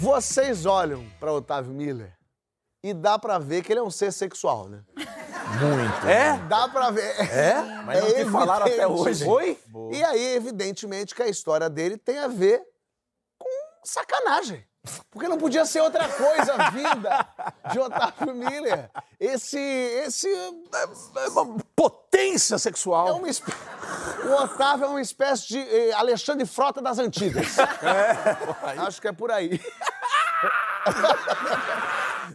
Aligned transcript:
Vocês 0.00 0.64
olham 0.64 1.04
para 1.18 1.32
Otávio 1.32 1.72
Miller 1.72 2.16
e 2.84 2.94
dá 2.94 3.18
pra 3.18 3.36
ver 3.36 3.64
que 3.64 3.72
ele 3.72 3.80
é 3.80 3.82
um 3.82 3.90
ser 3.90 4.12
sexual, 4.12 4.68
né? 4.68 4.84
Muito. 4.94 6.06
É? 6.06 6.38
Dá 6.46 6.68
pra 6.68 6.90
ver. 6.90 7.18
É? 7.32 7.54
Mas 7.84 8.04
não 8.04 8.14
te 8.14 8.30
falaram 8.30 8.66
até 8.66 8.84
evidente. 8.84 9.00
hoje. 9.00 9.24
Oi? 9.26 9.58
E 9.92 10.04
aí, 10.04 10.34
evidentemente, 10.36 11.16
que 11.16 11.22
a 11.22 11.26
história 11.26 11.68
dele 11.68 11.96
tem 11.96 12.18
a 12.18 12.28
ver 12.28 12.62
com 13.36 13.48
sacanagem. 13.82 14.64
Porque 15.10 15.28
não 15.28 15.38
podia 15.38 15.64
ser 15.64 15.80
outra 15.80 16.08
coisa 16.08 16.54
a 16.54 16.70
vida 16.70 17.26
de 17.72 17.78
Otávio 17.78 18.34
Miller. 18.34 18.90
Esse. 19.18 19.58
Esse. 19.58 20.28
É 20.32 21.28
uma 21.28 21.56
potência 21.74 22.54
É 22.56 22.58
sexual. 22.58 23.16
uma 23.16 23.28
espé- 23.28 23.52
O 24.24 24.42
Otávio 24.42 24.84
é 24.84 24.88
uma 24.88 25.00
espécie 25.00 25.48
de 25.48 25.58
eh, 25.58 25.92
Alexandre 25.92 26.46
Frota 26.46 26.80
das 26.82 26.98
antigas. 26.98 27.56
Acho 28.86 29.00
que 29.00 29.08
é 29.08 29.12
por 29.12 29.30
aí. 29.30 29.60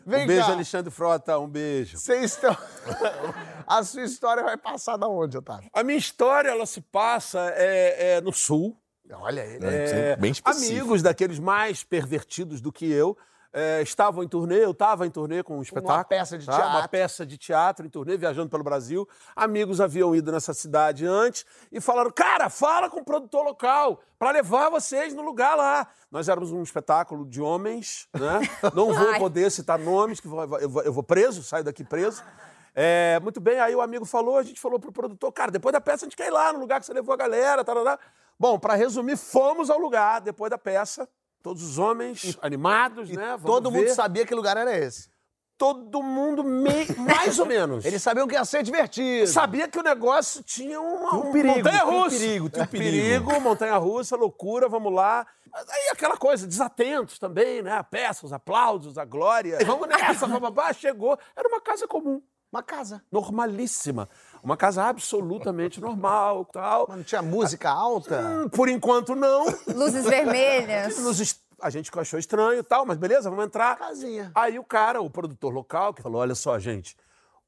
Vem 0.06 0.24
Um 0.24 0.28
beijo, 0.28 0.46
cá. 0.48 0.52
Alexandre 0.54 0.92
Frota, 0.92 1.40
um 1.40 1.48
beijo. 1.48 1.98
Vocês 1.98 2.32
estão. 2.34 2.56
A 3.66 3.84
sua 3.84 4.02
história 4.04 4.44
vai 4.44 4.58
passar 4.58 4.98
da 4.98 5.08
onde, 5.08 5.38
Otávio? 5.38 5.70
A 5.74 5.84
minha 5.84 5.98
história, 5.98 6.50
ela 6.50 6.66
se 6.66 6.82
passa 6.82 7.40
é, 7.56 8.16
é 8.18 8.22
no 8.22 8.34
Sul. 8.34 8.78
Olha 9.20 9.42
ele. 9.42 9.66
É, 9.66 10.16
bem 10.16 10.32
específico. 10.32 10.74
amigos 10.74 11.02
daqueles 11.02 11.40
mais 11.40 11.84
pervertidos 11.84 12.62
do 12.62 12.72
que 12.72 12.92
eu 12.92 13.18
é, 13.54 13.84
estavam 13.84 14.24
em 14.24 14.28
turnê, 14.28 14.66
eu 14.66 14.72
estava 14.72 15.06
em 15.06 15.12
turnê 15.12 15.44
com 15.44 15.60
um 15.60 15.62
espetáculo. 15.62 16.06
peça 16.06 16.38
de 16.40 16.46
tá? 16.46 16.54
Uma 16.58 16.72
teatro. 16.72 16.90
peça 16.90 17.26
de 17.26 17.38
teatro 17.38 17.86
em 17.86 17.90
turnê, 17.90 18.18
viajando 18.18 18.50
pelo 18.50 18.64
Brasil. 18.64 19.08
Amigos 19.36 19.80
haviam 19.80 20.16
ido 20.16 20.32
nessa 20.32 20.56
cidade 20.56 21.06
antes 21.06 21.46
e 21.72 21.80
falaram: 21.80 22.10
cara, 22.10 22.50
fala 22.50 22.90
com 22.90 23.00
o 23.02 23.06
produtor 23.06 23.44
local 23.46 24.02
para 24.18 24.32
levar 24.32 24.70
vocês 24.70 25.14
no 25.14 25.22
lugar 25.22 25.56
lá. 25.56 25.88
Nós 26.10 26.28
éramos 26.28 26.52
um 26.52 26.64
espetáculo 26.64 27.26
de 27.28 27.42
homens, 27.42 28.08
né? 28.12 28.40
Não 28.74 28.92
vou 28.92 29.20
poder 29.20 29.52
citar 29.52 29.78
nomes, 29.78 30.20
que 30.20 30.28
vou- 30.28 30.60
eu 30.60 30.92
vou, 30.92 31.04
preso, 31.04 31.44
saio 31.44 31.64
daqui 31.64 31.84
preso. 31.84 32.24
É, 32.76 33.20
muito 33.22 33.40
bem, 33.40 33.60
aí 33.60 33.76
o 33.76 33.82
amigo 33.82 34.04
falou, 34.04 34.36
a 34.36 34.42
gente 34.42 34.60
falou 34.60 34.80
pro 34.80 34.92
produtor, 34.92 35.32
cara, 35.32 35.52
depois 35.52 35.72
da 35.72 35.80
peça 35.80 36.06
a 36.06 36.08
gente 36.08 36.18
quer 36.18 36.26
ir 36.26 36.32
lá 36.32 36.52
no 36.52 36.58
lugar 36.58 36.80
que 36.80 36.88
você 36.88 36.94
levou 36.94 37.14
a 37.14 37.18
galera, 37.18 37.64
tarará. 37.64 38.00
Bom, 38.40 38.58
para 38.60 38.76
resumir, 38.76 39.18
fomos 39.18 39.70
ao 39.70 39.78
lugar 39.80 40.22
depois 40.22 40.50
da 40.50 40.58
peça, 40.58 41.08
todos 41.42 41.64
os 41.64 41.78
homens 41.78 42.38
animados, 42.42 43.10
E 43.10 43.16
né? 43.16 43.28
Vamos 43.38 43.44
todo 43.44 43.72
mundo 43.72 43.84
ver. 43.86 43.94
sabia 43.96 44.26
que 44.26 44.34
lugar 44.36 44.58
era 44.58 44.78
esse. 44.78 45.12
Todo 45.56 46.02
mundo 46.02 46.44
mei- 46.44 46.88
mais 46.98 47.38
ou 47.40 47.46
menos. 47.46 47.86
Eles 47.86 48.02
sabiam 48.02 48.28
que 48.28 48.34
ia 48.34 48.44
ser 48.44 48.64
divertido. 48.64 49.28
sabia 49.28 49.68
que 49.68 49.78
o 49.80 49.84
negócio 49.84 50.42
tinha 50.44 50.82
uma, 50.82 51.16
um 51.16 51.32
perigo, 51.32 51.56
montanha 51.58 51.80
tinha 51.80 51.86
um 51.94 52.02
russa. 52.04 52.18
perigo, 52.18 52.50
tinha 52.50 52.62
um 52.62 52.64
É, 52.64 52.68
perigo. 52.68 53.40
montanha 53.40 53.78
russa, 53.78 54.16
loucura, 54.16 54.68
vamos 54.68 54.92
lá. 54.92 55.26
Mas 55.52 55.70
aí 55.70 55.90
aquela 55.92 56.18
coisa, 56.18 56.48
desatentos 56.48 57.20
também, 57.20 57.62
né? 57.62 57.72
A 57.74 57.84
peça, 57.84 58.26
os 58.26 58.34
aplausos, 58.34 58.98
a 58.98 59.06
glória. 59.06 59.60
E 59.62 59.64
vamos 59.64 59.88
nessa, 59.88 60.26
bababá, 60.28 60.74
chegou. 60.74 61.18
Era 61.36 61.48
uma 61.48 61.62
casa 61.62 61.88
comum, 61.88 62.20
Uma 62.52 62.64
casa. 62.64 63.04
normalíssima. 63.12 64.10
Uma 64.44 64.58
casa 64.58 64.84
absolutamente 64.84 65.80
normal, 65.80 66.44
tal. 66.52 66.86
Mas 66.90 66.98
não 66.98 67.04
tinha 67.04 67.22
música 67.22 67.70
alta? 67.70 68.20
Hum, 68.20 68.50
Por 68.50 68.68
enquanto, 68.68 69.16
não. 69.16 69.46
Luzes 69.74 70.04
vermelhas. 70.06 70.98
Est- 71.20 71.42
A 71.62 71.70
gente 71.70 71.90
achou 71.98 72.20
estranho 72.20 72.60
e 72.60 72.64
tal, 72.64 72.86
mas 72.86 72.98
beleza, 72.98 73.30
vamos 73.30 73.46
entrar. 73.46 73.78
Casinha. 73.78 74.32
Aí 74.36 74.60
o 74.60 74.64
cara, 74.66 75.02
o 75.02 75.10
produtor 75.10 75.54
local, 75.54 75.94
que 75.94 76.02
falou: 76.02 76.20
olha 76.20 76.36
só, 76.36 76.60
gente, 76.60 76.96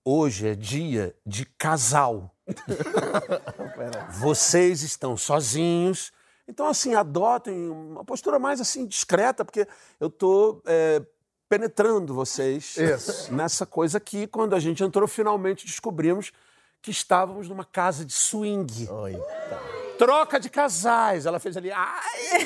hoje 0.05 0.47
é 0.47 0.55
dia 0.55 1.13
de 1.25 1.43
casal. 1.45 2.33
Vocês 4.19 4.81
estão 4.81 5.17
sozinhos. 5.17 6.11
Então, 6.47 6.67
assim, 6.67 6.93
adotem 6.93 7.69
uma 7.69 8.05
postura 8.05 8.37
mais 8.37 8.61
assim, 8.61 8.85
discreta, 8.85 9.43
porque 9.43 9.67
eu 9.99 10.09
tô 10.09 10.61
é, 10.65 11.01
penetrando 11.49 12.13
vocês 12.13 12.77
Isso. 12.77 13.33
nessa 13.33 13.65
coisa 13.65 13.97
aqui. 13.97 14.27
Quando 14.27 14.55
a 14.55 14.59
gente 14.59 14.83
entrou, 14.83 15.07
finalmente 15.07 15.65
descobrimos 15.65 16.31
que 16.85 16.91
estávamos 16.91 17.49
numa 17.49 17.65
casa 17.65 18.05
de 18.05 18.13
swing. 18.13 18.87
Troca 19.97 20.39
de 20.39 20.51
casais. 20.51 21.25
Ela 21.25 21.39
fez 21.39 21.57
ali. 21.57 21.71
Ai! 21.71 22.45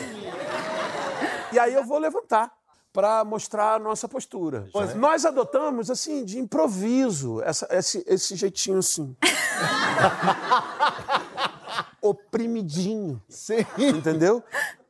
E 1.51 1.59
aí 1.59 1.73
eu 1.73 1.83
vou 1.83 1.97
levantar 1.97 2.49
para 2.93 3.25
mostrar 3.25 3.73
a 3.73 3.79
nossa 3.79 4.07
postura. 4.07 4.69
Nós 4.95 5.25
adotamos, 5.25 5.91
assim, 5.91 6.23
de 6.23 6.39
improviso, 6.39 7.41
essa- 7.41 7.67
esse, 7.71 8.01
esse 8.07 8.33
jeitinho 8.37 8.79
assim. 8.79 9.13
Oprimidinho. 12.01 13.21
Sim. 13.27 13.65
Entendeu? 13.77 14.41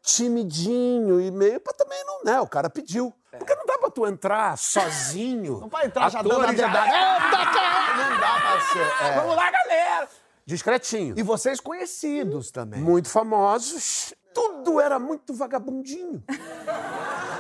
Timidinho 0.01 1.19
e 1.21 1.29
meio 1.31 1.59
pra 1.59 1.73
também 1.73 2.03
não, 2.05 2.23
né? 2.23 2.39
O 2.41 2.47
cara 2.47 2.69
pediu. 2.69 3.13
Porque 3.31 3.53
não 3.55 3.65
dá 3.65 3.77
pra 3.77 3.91
tu 3.91 4.07
entrar 4.07 4.57
sozinho. 4.57 5.59
Não 5.61 5.69
vai 5.69 5.85
entrar 5.85 6.09
já 6.09 6.21
dando 6.21 6.33
a 6.41 6.43
atores 6.45 6.59
já- 6.59 6.71
cara! 6.71 8.09
Não 8.09 8.19
dá 8.19 8.39
pra 8.41 8.61
ser. 8.61 9.05
É. 9.05 9.15
Vamos 9.19 9.35
lá, 9.35 9.51
galera! 9.51 10.09
Discretinho. 10.45 11.13
E 11.17 11.21
vocês 11.21 11.59
conhecidos 11.59 12.49
também. 12.49 12.81
muito 12.81 13.07
famosos. 13.09 14.13
Tudo 14.33 14.79
era 14.81 14.97
muito 14.97 15.33
vagabundinho. 15.33 16.23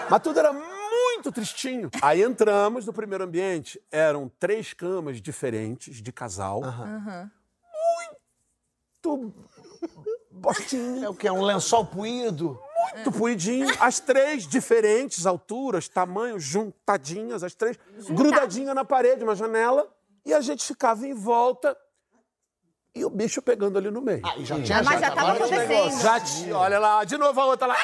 Mas 0.09 0.21
tudo 0.21 0.37
era 0.39 0.53
muito 0.53 1.31
tristinho. 1.31 1.89
Aí 2.03 2.21
entramos 2.21 2.85
no 2.85 2.93
primeiro 2.93 3.23
ambiente. 3.23 3.81
Eram 3.91 4.29
três 4.39 4.73
camas 4.73 5.19
diferentes 5.21 6.01
de 6.03 6.11
casal. 6.11 6.61
Muito 9.01 9.33
bostinha. 10.39 11.05
É 11.05 11.09
o 11.09 11.13
que? 11.13 11.27
É 11.27 11.31
um 11.31 11.41
lençol 11.41 11.85
puído? 11.85 12.59
Muito 12.95 13.11
puidinho. 13.11 13.67
As 13.79 13.99
três 13.99 14.47
diferentes 14.47 15.25
alturas, 15.25 15.87
tamanhos, 15.87 16.43
juntadinhas, 16.43 17.43
as 17.43 17.53
três 17.53 17.77
grudadinhas 18.09 18.73
na 18.73 18.85
parede, 18.85 19.23
uma 19.23 19.35
janela. 19.35 19.87
E 20.25 20.33
a 20.33 20.41
gente 20.41 20.65
ficava 20.65 21.05
em 21.05 21.13
volta 21.13 21.75
e 22.95 23.05
o 23.05 23.09
bicho 23.09 23.41
pegando 23.41 23.77
ali 23.77 23.91
no 23.91 24.01
meio. 24.01 24.21
E 24.37 24.45
já 24.45 24.61
tinha 24.61 24.83
Mas 24.83 24.99
já 24.99 25.11
tava 25.11 25.31
acontecendo. 25.33 26.01
Já 26.01 26.19
tinha, 26.19 26.57
olha 26.57 26.79
lá, 26.79 27.03
de 27.03 27.17
novo 27.17 27.39
a 27.39 27.45
outra 27.45 27.67
lá. 27.67 27.75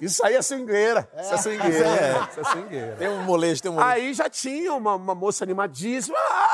Isso 0.00 0.24
aí 0.24 0.34
é 0.34 0.42
swingueira. 0.42 1.08
Isso 1.20 1.34
é 1.34 1.36
swingueira. 1.36 2.28
Isso 2.30 2.40
é 2.40 2.44
swingueira. 2.44 2.96
Tem 2.96 3.08
um 3.08 3.22
molejo, 3.22 3.62
tem 3.62 3.70
um 3.70 3.74
molejo. 3.74 3.92
Aí 3.92 4.14
já 4.14 4.30
tinha 4.30 4.72
uma, 4.74 4.94
uma 4.94 5.14
moça 5.14 5.44
animadíssima. 5.44 6.16
Ah, 6.18 6.28
ah, 6.30 6.44
ah. 6.44 6.49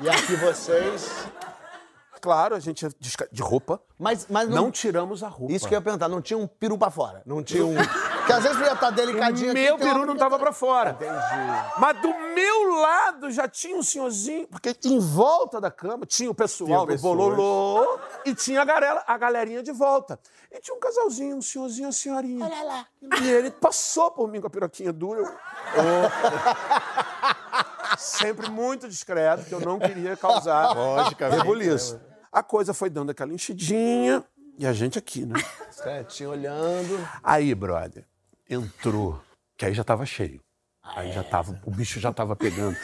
E 0.00 0.08
aqui 0.08 0.36
vocês. 0.36 1.26
Claro, 2.20 2.56
a 2.56 2.60
gente 2.60 2.82
ia 2.82 2.90
desca- 2.98 3.28
de 3.30 3.40
roupa. 3.40 3.80
Mas, 3.98 4.26
mas 4.28 4.48
não, 4.48 4.64
Não 4.64 4.70
tiramos 4.70 5.22
a 5.22 5.28
roupa. 5.28 5.52
Isso 5.52 5.68
que 5.68 5.74
eu 5.74 5.78
ia 5.78 5.82
perguntar, 5.82 6.08
não 6.08 6.20
tinha 6.20 6.36
um 6.36 6.46
peru 6.46 6.76
pra 6.76 6.90
fora. 6.90 7.22
Não 7.24 7.42
tinha 7.42 7.64
um. 7.64 7.76
Porque 7.76 8.32
às 8.32 8.42
vezes 8.42 8.58
podia 8.58 8.72
estar 8.72 8.90
delicadinho 8.90 9.48
O 9.50 9.52
aqui. 9.52 9.60
meu 9.60 9.78
peru 9.78 10.04
não 10.04 10.16
tava 10.16 10.36
pra 10.38 10.52
fora. 10.52 10.90
Entendi. 10.90 11.12
Mas 11.78 12.00
do 12.00 12.08
meu 12.34 12.74
lado 12.80 13.30
já 13.30 13.46
tinha 13.46 13.76
um 13.76 13.82
senhorzinho, 13.82 14.48
porque 14.48 14.74
em 14.84 14.98
volta 14.98 15.60
da 15.60 15.70
cama 15.70 16.04
tinha 16.04 16.28
o 16.30 16.34
pessoal 16.34 16.84
Tinha 16.86 16.96
do 16.96 17.02
bololô 17.02 17.98
e 18.24 18.34
tinha 18.34 18.60
a, 18.60 18.64
garela, 18.64 19.04
a 19.06 19.16
galerinha 19.16 19.62
de 19.62 19.70
volta. 19.70 20.18
E 20.50 20.58
tinha 20.58 20.76
um 20.76 20.80
casalzinho, 20.80 21.36
um 21.36 21.42
senhorzinho 21.42 21.84
e 21.84 21.86
uma 21.86 21.92
senhorinha. 21.92 22.44
Olha 22.44 22.62
lá. 22.64 22.86
E 23.22 23.30
ele 23.30 23.52
passou 23.52 24.10
por 24.10 24.28
mim 24.28 24.40
com 24.40 24.48
a 24.48 24.50
piroquinha 24.50 24.92
dura. 24.92 25.22
Eu- 25.76 26.10
Sempre 27.98 28.48
muito 28.50 28.88
discreto, 28.88 29.44
que 29.44 29.52
eu 29.54 29.60
não 29.60 29.78
queria 29.78 30.16
causar 30.16 30.74
rebuliço. 31.38 32.00
A 32.32 32.42
coisa 32.42 32.74
foi 32.74 32.90
dando 32.90 33.10
aquela 33.10 33.32
enchidinha 33.32 34.24
e 34.58 34.66
a 34.66 34.72
gente 34.72 34.98
aqui, 34.98 35.24
né? 35.24 35.34
Certinho, 35.70 36.30
olhando. 36.30 36.98
Aí, 37.22 37.54
brother, 37.54 38.04
entrou, 38.48 39.20
que 39.56 39.64
aí 39.66 39.74
já 39.74 39.84
tava 39.84 40.04
cheio. 40.06 40.40
Aí 40.82 41.12
já 41.12 41.24
tava, 41.24 41.60
o 41.64 41.70
bicho 41.70 41.98
já 41.98 42.12
tava 42.12 42.36
pegando. 42.36 42.76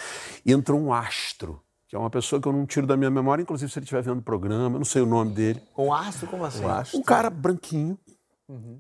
E 0.45 0.53
entrou 0.53 0.81
um 0.81 0.93
astro, 0.93 1.63
que 1.87 1.95
é 1.95 1.99
uma 1.99 2.11
pessoa 2.11 2.41
que 2.43 2.49
eu 2.49 2.53
não 2.53 2.67
tiro 2.67 2.87
da 2.87 2.97
minha 2.97 3.11
memória, 3.11 3.43
inclusive 3.43 3.71
se 3.71 3.79
ele 3.79 3.85
estiver 3.85 4.03
vendo 4.03 4.19
o 4.19 4.23
programa, 4.23 4.75
eu 4.75 4.79
não 4.81 4.85
sei 4.85 5.03
o 5.03 5.07
nome 5.07 5.33
dele. 5.35 5.63
Um 5.79 5.93
astro? 5.93 6.27
Como 6.27 6.45
assim? 6.45 6.65
Um 6.99 7.03
cara 7.03 7.31
branquinho, 7.31 7.97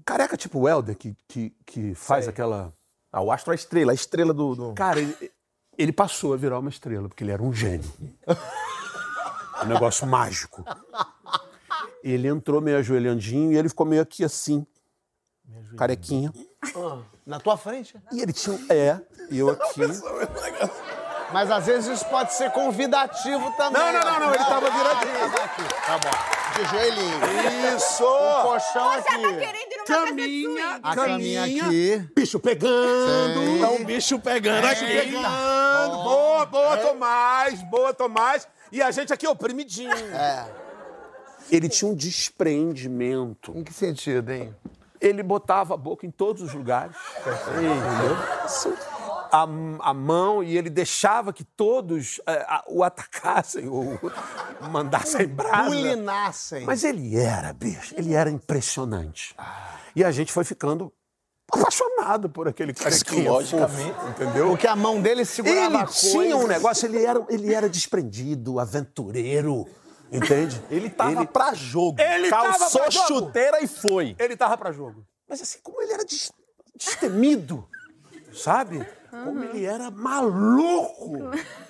careca 0.04 0.36
tipo 0.36 0.58
o 0.60 0.68
Helder, 0.68 0.96
que, 0.96 1.16
que, 1.28 1.54
que 1.64 1.94
faz 1.94 2.26
aquela... 2.28 2.72
Ah, 3.12 3.20
o 3.20 3.30
astro 3.30 3.52
é 3.52 3.54
a 3.54 3.56
estrela, 3.56 3.92
a 3.92 3.94
estrela 3.94 4.32
do. 4.34 4.54
do- 4.54 4.72
Cara, 4.75 4.98
ele, 4.98 5.14
ele 5.76 5.92
passou 5.92 6.34
a 6.34 6.36
virar 6.36 6.58
uma 6.58 6.70
estrela, 6.70 7.08
porque 7.08 7.24
ele 7.24 7.32
era 7.32 7.42
um 7.42 7.52
gênio. 7.52 7.90
um 9.62 9.66
negócio 9.66 10.06
mágico. 10.06 10.64
Ele 12.02 12.28
entrou 12.28 12.60
meio 12.60 12.78
ajoelhandinho 12.78 13.52
e 13.52 13.56
ele 13.56 13.69
ficou 13.69 13.86
meio 13.86 14.02
aqui 14.02 14.24
assim, 14.24 14.66
carequinha. 15.76 16.32
Ah, 16.76 17.02
na 17.26 17.40
tua 17.40 17.56
frente? 17.56 17.94
E 18.10 18.20
ele 18.20 18.32
tinha 18.32 18.56
um... 18.56 18.66
É, 18.69 19.00
e 19.30 19.38
eu 19.38 19.50
aqui... 19.50 19.80
Mas 21.32 21.50
às 21.50 21.67
vezes 21.67 21.96
isso 21.96 22.05
pode 22.06 22.32
ser 22.34 22.50
convidativo 22.50 23.50
também. 23.56 23.81
Não, 23.81 23.93
não, 23.93 24.00
não, 24.05 24.20
não, 24.20 24.34
ele 24.34 24.44
tava 24.44 24.70
viradinho. 24.70 25.25
Aqui. 25.44 25.62
Tá 25.87 25.99
bom. 25.99 26.43
De 26.52 26.69
joelhinho. 26.69 27.19
Isso! 27.76 28.05
Um 28.05 28.43
colchão 28.43 28.93
Você 28.93 29.02
tá 29.02 29.14
aqui. 29.14 29.37
querendo 29.38 29.73
ir 29.73 29.76
numa 29.79 29.87
Caminha, 30.06 30.81
A 30.82 30.94
caminha 30.94 31.40
caminha, 31.40 31.64
aqui. 31.67 32.11
bicho 32.14 32.38
pegando. 32.38 33.40
Sim. 33.40 33.61
Tá 33.61 33.69
um 33.70 33.84
bicho 33.84 34.19
pegando 34.19 34.67
aqui. 34.67 34.84
Pegando. 34.87 35.23
Boa, 36.05 36.44
boa, 36.46 36.76
Tomás, 36.76 37.62
boa, 37.62 37.94
Tomás. 37.94 38.46
E 38.70 38.82
a 38.82 38.90
gente 38.90 39.12
aqui 39.12 39.26
oprimidinho. 39.26 39.90
É. 40.14 40.46
Ele 41.50 41.69
tinha 41.69 41.90
um 41.90 41.94
desprendimento. 41.94 43.52
Em 43.56 43.64
que 43.64 43.73
sentido, 43.73 44.31
hein? 44.31 44.55
Ele 45.00 45.23
botava 45.23 45.75
a 45.75 45.76
boca 45.76 46.06
em 46.06 46.11
todos 46.11 46.43
os 46.43 46.55
lugares. 46.55 46.94
Entendeu? 47.20 48.17
A, 49.32 49.43
a 49.44 49.94
mão 49.94 50.43
e 50.44 50.58
ele 50.58 50.69
deixava 50.69 51.32
que 51.32 51.43
todos 51.43 52.20
eh, 52.26 52.44
a- 52.46 52.62
o 52.69 52.84
atacassem 52.84 53.67
ou 53.67 53.99
mandassem 54.70 55.26
brasa. 55.34 55.70
Bulinassem. 55.70 56.67
Mas 56.67 56.84
ele 56.84 57.17
era, 57.17 57.50
bicho, 57.55 57.94
ele 57.96 58.12
era 58.12 58.29
impressionante. 58.29 59.34
E 59.96 60.05
a 60.05 60.11
gente 60.11 60.31
foi 60.31 60.44
ficando 60.44 60.93
apaixonado 61.50 62.29
por 62.29 62.46
aquele 62.46 62.75
carequinha 62.75 63.05
Psicologicamente. 63.32 63.94
fofo, 63.94 64.08
entendeu? 64.11 64.49
Porque 64.49 64.67
a 64.67 64.76
mão 64.76 65.00
dele 65.00 65.25
segurava 65.25 65.67
Ele 65.67 65.76
a 65.76 65.87
coisa. 65.87 66.00
tinha 66.11 66.37
um 66.37 66.46
negócio, 66.46 66.87
ele 66.87 67.02
era, 67.05 67.25
ele 67.31 67.55
era 67.55 67.69
desprendido, 67.69 68.58
aventureiro, 68.61 69.67
entende? 70.11 70.62
Ele 70.70 70.90
tava 70.90 71.25
pra 71.26 71.55
jogo. 71.55 72.00
Ele 72.00 72.28
tava 72.28 72.58
Calçou 72.58 72.81
pra 72.82 72.90
jogo. 72.90 73.06
chuteira 73.06 73.61
e 73.62 73.67
foi. 73.67 74.14
Ele 74.19 74.37
tava 74.37 74.58
pra 74.58 74.73
jogo. 74.73 75.06
Mas 75.28 75.40
assim, 75.40 75.58
como 75.62 75.81
ele 75.82 75.93
era 75.93 76.05
des- 76.05 76.31
destemido, 76.76 77.67
sabe? 78.32 78.87
Como 79.12 79.44
ele 79.44 79.64
era 79.67 79.91
maluco, 79.91 81.19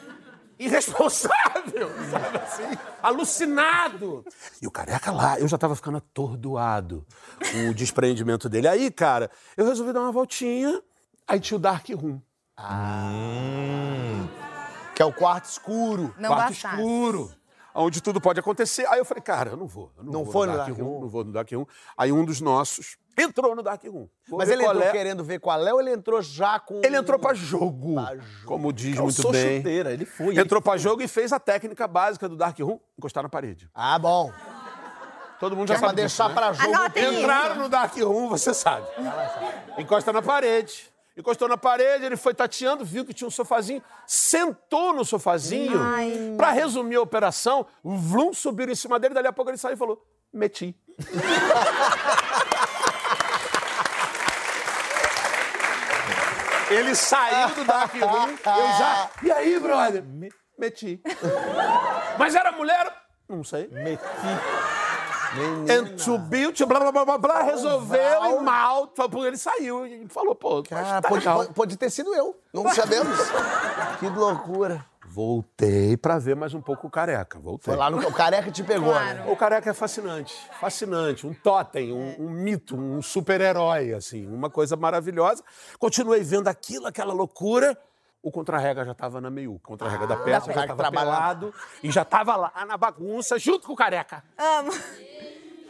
irresponsável, 0.57 1.91
sabe 2.09 2.39
assim? 2.39 2.79
Alucinado. 3.03 4.25
E 4.61 4.67
o 4.67 4.71
careca 4.71 5.11
lá, 5.11 5.41
eu 5.41 5.49
já 5.49 5.59
tava 5.59 5.75
ficando 5.75 5.99
atordoado 5.99 7.05
com 7.51 7.71
o 7.71 7.75
despreendimento 7.75 8.49
dele. 8.49 8.69
Aí, 8.69 8.93
cara, 8.93 9.29
eu 9.57 9.67
resolvi 9.67 9.93
dar 9.93 10.03
uma 10.03 10.13
voltinha, 10.13 10.81
aí 11.27 11.41
tinha 11.41 11.57
o 11.59 11.61
Dark 11.61 11.89
Room. 11.91 12.21
Que 14.95 15.03
é 15.03 15.05
o 15.05 15.13
quarto 15.13 15.47
escuro. 15.47 16.15
Não 16.17 16.29
quarto 16.29 16.51
bastasse. 16.51 16.77
escuro. 16.77 17.33
Onde 17.75 18.03
tudo 18.03 18.21
pode 18.21 18.39
acontecer. 18.39 18.87
Aí 18.87 18.99
eu 18.99 19.05
falei, 19.05 19.23
cara, 19.23 19.51
eu 19.51 19.57
não 19.57 19.67
vou. 19.67 19.91
Eu 19.97 20.05
não, 20.05 20.13
Não 20.13 20.25
vou 20.25 20.33
foi 20.33 20.47
no 20.47 20.53
no 20.53 20.59
Dark, 20.59 20.69
Dark 20.69 20.81
Room, 20.81 20.91
Room? 20.93 21.01
Não 21.01 21.09
vou 21.09 21.25
no 21.25 21.33
Dark 21.33 21.51
Room. 21.53 21.67
Aí 21.97 22.13
um 22.13 22.25
dos 22.25 22.41
nossos 22.41 22.97
entrou 23.19 23.57
no 23.57 23.63
Dark 23.63 23.83
Room. 23.85 24.09
Vou 24.29 24.39
Mas 24.39 24.49
ele 24.51 24.63
entrou 24.65 24.83
é. 24.83 24.91
querendo 24.93 25.25
ver 25.25 25.39
qual 25.41 25.67
é 25.67 25.73
ou 25.73 25.81
ele 25.81 25.91
entrou 25.91 26.21
já 26.21 26.59
com. 26.61 26.81
Ele 26.85 26.97
entrou 26.97 27.19
pra 27.19 27.33
jogo, 27.35 27.95
Pra 27.95 28.17
jogo. 28.17 28.47
como 28.47 28.73
diz 28.73 28.97
Calçou 28.97 29.31
muito 29.33 29.43
bem. 29.43 29.59
chuteira, 29.59 29.93
ele 29.93 30.05
foi. 30.05 30.39
Entrou 30.39 30.61
pra 30.61 30.77
jogo 30.77 31.03
e 31.03 31.09
fez 31.09 31.33
a 31.33 31.41
técnica 31.41 31.87
básica 31.89 32.29
do 32.29 32.37
Dark 32.37 32.59
Room, 32.59 32.79
encostar 32.99 33.23
na 33.23 33.29
parede. 33.31 33.71
Ah, 33.75 33.99
bom. 33.99 34.31
Todo 35.41 35.57
mundo 35.57 35.69
já 35.69 35.75
sabe 35.79 35.89
disso, 35.95 35.97
deixar 35.97 36.29
né? 36.29 36.35
pra 36.35 36.53
jogo. 36.53 36.73
Anotem 36.75 37.03
isso. 37.11 37.21
Entraram 37.23 37.55
no 37.57 37.69
Dark 37.69 37.97
Room, 37.97 38.29
você 38.29 38.55
sabe. 38.55 38.87
Encosta 39.79 40.13
na 40.13 40.23
parede. 40.23 40.92
Encostou 41.17 41.47
na 41.49 41.57
parede, 41.59 42.05
ele 42.07 42.17
foi 42.17 42.33
tateando, 42.33 42.85
viu 42.85 43.05
que 43.05 43.13
tinha 43.13 43.29
um 43.29 43.31
sofazinho, 43.31 43.83
sentou 44.07 44.95
no 44.95 45.05
sofazinho. 45.05 45.79
Pra 46.39 46.53
resumir 46.53 46.97
a 46.97 47.03
operação, 47.03 47.67
o 47.83 47.97
Vlum 47.97 48.33
subiram 48.33 48.73
em 48.73 48.77
cima 48.77 48.99
dele, 48.99 49.13
dali 49.15 49.27
a 49.29 49.33
pouco 49.33 49.51
ele 49.51 49.59
saiu 49.59 49.75
e 49.75 49.79
falou: 49.79 50.03
meti. 50.33 50.75
ele 56.71 56.95
saiu 56.95 57.49
do 57.55 57.65
Dark 57.65 57.93
Room, 57.95 58.31
eu 58.31 58.79
já. 58.79 59.11
E 59.23 59.31
aí, 59.33 59.59
brother? 59.61 60.03
Me- 60.03 60.33
Meti. 60.59 61.01
Mas 62.19 62.35
era 62.35 62.53
mulher? 62.53 62.87
Não 63.29 63.43
sei. 63.43 63.69
Meti. 63.69 64.03
And 65.71 65.97
to 65.97 66.19
build, 66.19 66.65
blá, 66.67 66.79
blá, 66.81 66.93
blá, 66.93 67.05
blá, 67.05 67.19
blá, 67.19 67.43
resolveu 67.43 68.25
e 68.25 68.41
mal. 68.41 68.93
Ele 69.27 69.37
saiu 69.37 69.87
e 69.87 70.07
falou, 70.09 70.35
pô, 70.35 70.63
Cara, 70.63 71.01
tá 71.01 71.09
pode, 71.09 71.25
pode- 71.25 71.53
pode 71.55 71.77
ter 71.77 71.91
sido 71.91 72.15
eu. 72.15 72.39
Não 72.53 72.69
sabemos. 72.75 73.17
que 73.99 74.09
loucura. 74.09 74.85
Voltei 75.07 75.95
pra 75.97 76.19
ver 76.19 76.35
mais 76.35 76.55
um 76.55 76.61
pouco 76.63 76.87
o 76.87 76.91
careca. 76.91 77.39
Voltei. 77.39 77.65
Foi 77.67 77.77
lá 77.77 77.91
no. 77.91 77.99
O 77.99 78.13
careca 78.13 78.51
te 78.51 78.63
pegou, 78.63 78.95
né? 78.95 79.25
O 79.29 79.37
careca 79.37 79.69
é 79.69 79.75
fascinante, 79.75 80.35
fascinante, 80.59 81.27
um 81.27 81.35
totem, 81.35 81.93
um, 81.93 82.17
um 82.19 82.31
mito, 82.31 82.75
um 82.75 83.03
super-herói, 83.03 83.93
assim, 83.93 84.27
uma 84.27 84.49
coisa 84.49 84.75
maravilhosa. 84.75 85.45
Continuei 85.79 86.23
vendo 86.23 86.49
aquilo, 86.49 86.87
aquela 86.87 87.13
loucura. 87.13 87.77
O 88.23 88.31
contra-rega 88.31 88.85
já 88.85 88.93
estava 88.93 89.21
na 89.21 89.29
meiuca. 89.29 89.59
O 89.65 89.69
contra-rega 89.73 90.07
da 90.07 90.17
peça 90.17 90.53
já 90.53 90.63
estava 90.63 90.77
trabalhava. 90.79 91.11
pelado 91.17 91.55
e 91.83 91.91
já 91.91 92.03
estava 92.03 92.37
lá 92.37 92.53
na 92.67 92.77
bagunça, 92.77 93.37
junto 93.39 93.67
com 93.67 93.73
o 93.73 93.77
careca. 93.77 94.23
Amo. 94.39 94.71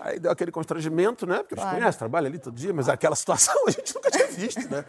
Aí 0.05 0.19
deu 0.19 0.33
aquele 0.33 0.51
constrangimento, 0.51 1.25
né? 1.25 1.39
Porque 1.45 1.55
a 1.55 1.63
gente 1.63 1.75
conhece, 1.77 1.97
trabalha 1.97 2.27
ali 2.27 2.37
todo 2.37 2.57
dia, 2.57 2.73
mas 2.73 2.89
aquela 2.89 3.15
situação 3.17 3.55
a 3.69 3.71
gente 3.71 3.95
nunca 3.95 4.11
tinha 4.11 4.27
visto, 4.27 4.69
né? 4.69 4.85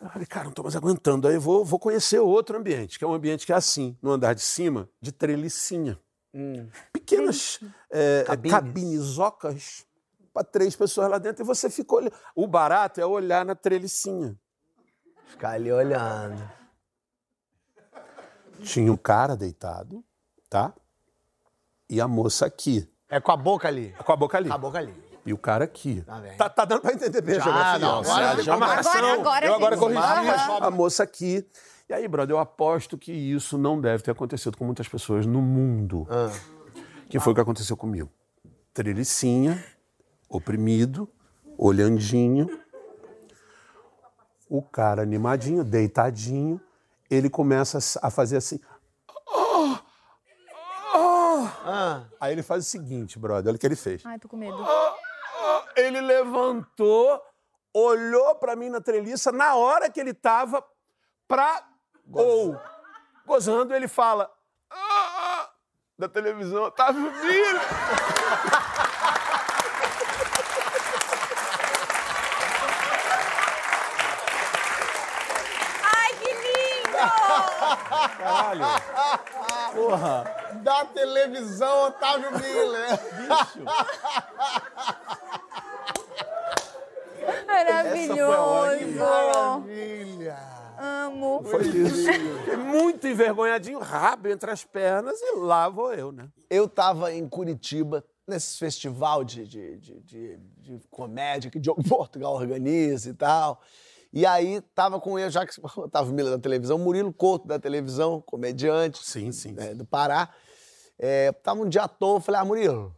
Eu 0.00 0.08
falei, 0.08 0.26
cara, 0.26 0.46
não 0.46 0.52
tô 0.52 0.62
mais 0.62 0.74
aguentando. 0.74 1.28
Aí 1.28 1.36
vou, 1.36 1.64
vou 1.64 1.78
conhecer 1.78 2.18
outro 2.18 2.56
ambiente, 2.56 2.98
que 2.98 3.04
é 3.04 3.06
um 3.06 3.12
ambiente 3.12 3.44
que 3.44 3.52
é 3.52 3.56
assim, 3.56 3.94
no 4.00 4.10
andar 4.10 4.34
de 4.34 4.40
cima, 4.40 4.88
de 5.02 5.12
trelicinha. 5.12 6.00
Pequenas 6.92 7.60
é, 7.90 8.24
Cabines. 8.26 8.52
cabinezocas 8.52 9.86
para 10.32 10.42
três 10.42 10.74
pessoas 10.74 11.10
lá 11.10 11.18
dentro 11.18 11.44
e 11.44 11.46
você 11.46 11.68
fica 11.68 11.94
olhando. 11.94 12.14
O 12.34 12.46
barato 12.46 13.00
é 13.00 13.06
olhar 13.06 13.44
na 13.44 13.54
trelicinha. 13.54 14.36
Ficar 15.26 15.50
ali 15.50 15.70
olhando. 15.70 16.50
Tinha 18.62 18.90
um 18.90 18.96
cara 18.96 19.36
deitado, 19.36 20.02
tá? 20.48 20.74
E 21.88 22.00
a 22.00 22.08
moça 22.08 22.46
aqui, 22.46 22.88
É 23.14 23.20
com 23.20 23.30
a 23.30 23.36
boca 23.36 23.68
ali. 23.68 23.94
com 24.04 24.12
a 24.12 24.16
boca 24.16 24.36
ali. 24.36 24.48
Com 24.48 24.54
a 24.54 24.58
boca 24.58 24.78
ali. 24.78 24.94
E 25.24 25.32
o 25.32 25.38
cara 25.38 25.64
aqui. 25.64 26.02
Tá. 26.02 26.20
Tá, 26.36 26.48
tá 26.48 26.64
dando 26.64 26.80
pra 26.82 26.92
entender 26.92 27.20
bem 27.22 27.36
a 27.36 27.38
Já, 27.38 27.44
geografia. 27.44 27.78
não, 27.78 27.98
agora- 28.00 28.26
a 28.50 28.54
amarração. 28.54 28.92
Agora- 28.92 29.12
agora 29.20 29.46
eu 29.46 29.52
a 29.52 29.56
agora 29.56 29.76
corrigi. 29.76 30.00
A 30.60 30.70
moça 30.70 31.02
aqui. 31.04 31.46
E 31.88 31.94
aí, 31.94 32.08
brother, 32.08 32.34
eu 32.34 32.40
aposto 32.40 32.98
que 32.98 33.12
isso 33.12 33.56
não 33.56 33.80
deve 33.80 34.02
ter 34.02 34.10
acontecido 34.10 34.56
com 34.58 34.64
muitas 34.64 34.88
pessoas 34.88 35.24
no 35.26 35.40
mundo. 35.40 36.06
Ah. 36.10 36.30
Que 37.08 37.20
foi 37.20 37.32
o 37.32 37.34
que 37.36 37.40
aconteceu 37.40 37.76
comigo. 37.76 38.10
Trelicinha, 38.72 39.62
oprimido, 40.28 41.08
olhandinho. 41.56 42.48
O 44.48 44.60
cara 44.60 45.02
animadinho, 45.02 45.62
deitadinho. 45.64 46.60
Ele 47.10 47.30
começa 47.30 47.78
a 48.02 48.10
fazer 48.10 48.36
assim. 48.38 48.58
Ah, 51.64 52.02
Aí 52.20 52.32
ele 52.32 52.42
faz 52.42 52.66
o 52.66 52.68
seguinte, 52.68 53.18
brother, 53.18 53.48
olha 53.50 53.56
o 53.56 53.58
que 53.58 53.66
ele 53.66 53.76
fez. 53.76 54.02
Ai, 54.04 54.18
tô 54.18 54.28
com 54.28 54.36
medo. 54.36 54.56
Ele 55.76 56.00
levantou, 56.00 57.20
olhou 57.72 58.34
pra 58.36 58.54
mim 58.54 58.68
na 58.68 58.80
treliça, 58.80 59.32
na 59.32 59.54
hora 59.56 59.90
que 59.90 59.98
ele 59.98 60.12
tava 60.14 60.62
pra. 61.26 61.66
Ou 62.12 62.60
gozando, 63.26 63.74
ele 63.74 63.88
fala. 63.88 64.30
"Ah, 64.70 65.48
da 65.98 66.08
televisão, 66.08 66.70
tá 66.70 66.90
vindo. 66.92 67.60
Ai, 75.82 76.12
que 76.20 76.32
lindo! 76.44 76.98
Caralho. 78.18 78.64
Da 80.62 80.84
televisão, 80.86 81.88
Otávio 81.88 82.30
Miller. 82.32 82.88
Maravilhoso! 87.46 88.98
Maravilha. 88.98 90.36
Amo. 90.78 91.42
Foi 91.44 91.62
isso. 91.66 92.08
Muito 92.58 93.06
envergonhadinho, 93.06 93.78
rabo 93.78 94.28
entre 94.28 94.50
as 94.50 94.64
pernas, 94.64 95.18
e 95.20 95.36
lá 95.36 95.68
vou 95.68 95.92
eu, 95.94 96.10
né? 96.12 96.28
Eu 96.50 96.68
tava 96.68 97.12
em 97.12 97.26
Curitiba, 97.28 98.04
nesse 98.26 98.58
festival 98.58 99.22
de, 99.24 99.46
de, 99.46 99.76
de, 99.78 100.00
de- 100.00 100.38
de 100.58 100.80
comédia 100.90 101.50
que 101.50 101.60
Diogo 101.60 101.82
Portugal 101.86 102.34
organiza 102.34 103.10
e 103.10 103.14
tal. 103.14 103.60
E 104.12 104.24
aí 104.26 104.60
tava 104.74 105.00
com 105.00 105.18
ele, 105.18 105.30
já 105.30 105.46
que 105.46 105.52
o 105.60 105.70
Otávio 105.84 106.12
Miller 106.12 106.32
da 106.32 106.38
televisão, 106.38 106.78
Murilo 106.78 107.12
Couto 107.12 107.46
da 107.46 107.58
televisão, 107.58 108.20
comediante 108.20 108.98
Sim, 109.04 109.30
sim. 109.32 109.52
né, 109.52 109.74
do 109.74 109.84
Pará. 109.84 110.30
É, 110.98 111.32
tava 111.32 111.60
um 111.60 111.68
dia 111.68 111.82
à 111.82 111.88
toa, 111.88 112.16
eu 112.16 112.20
falei, 112.20 112.40
ah, 112.40 112.44
Murilo, 112.44 112.94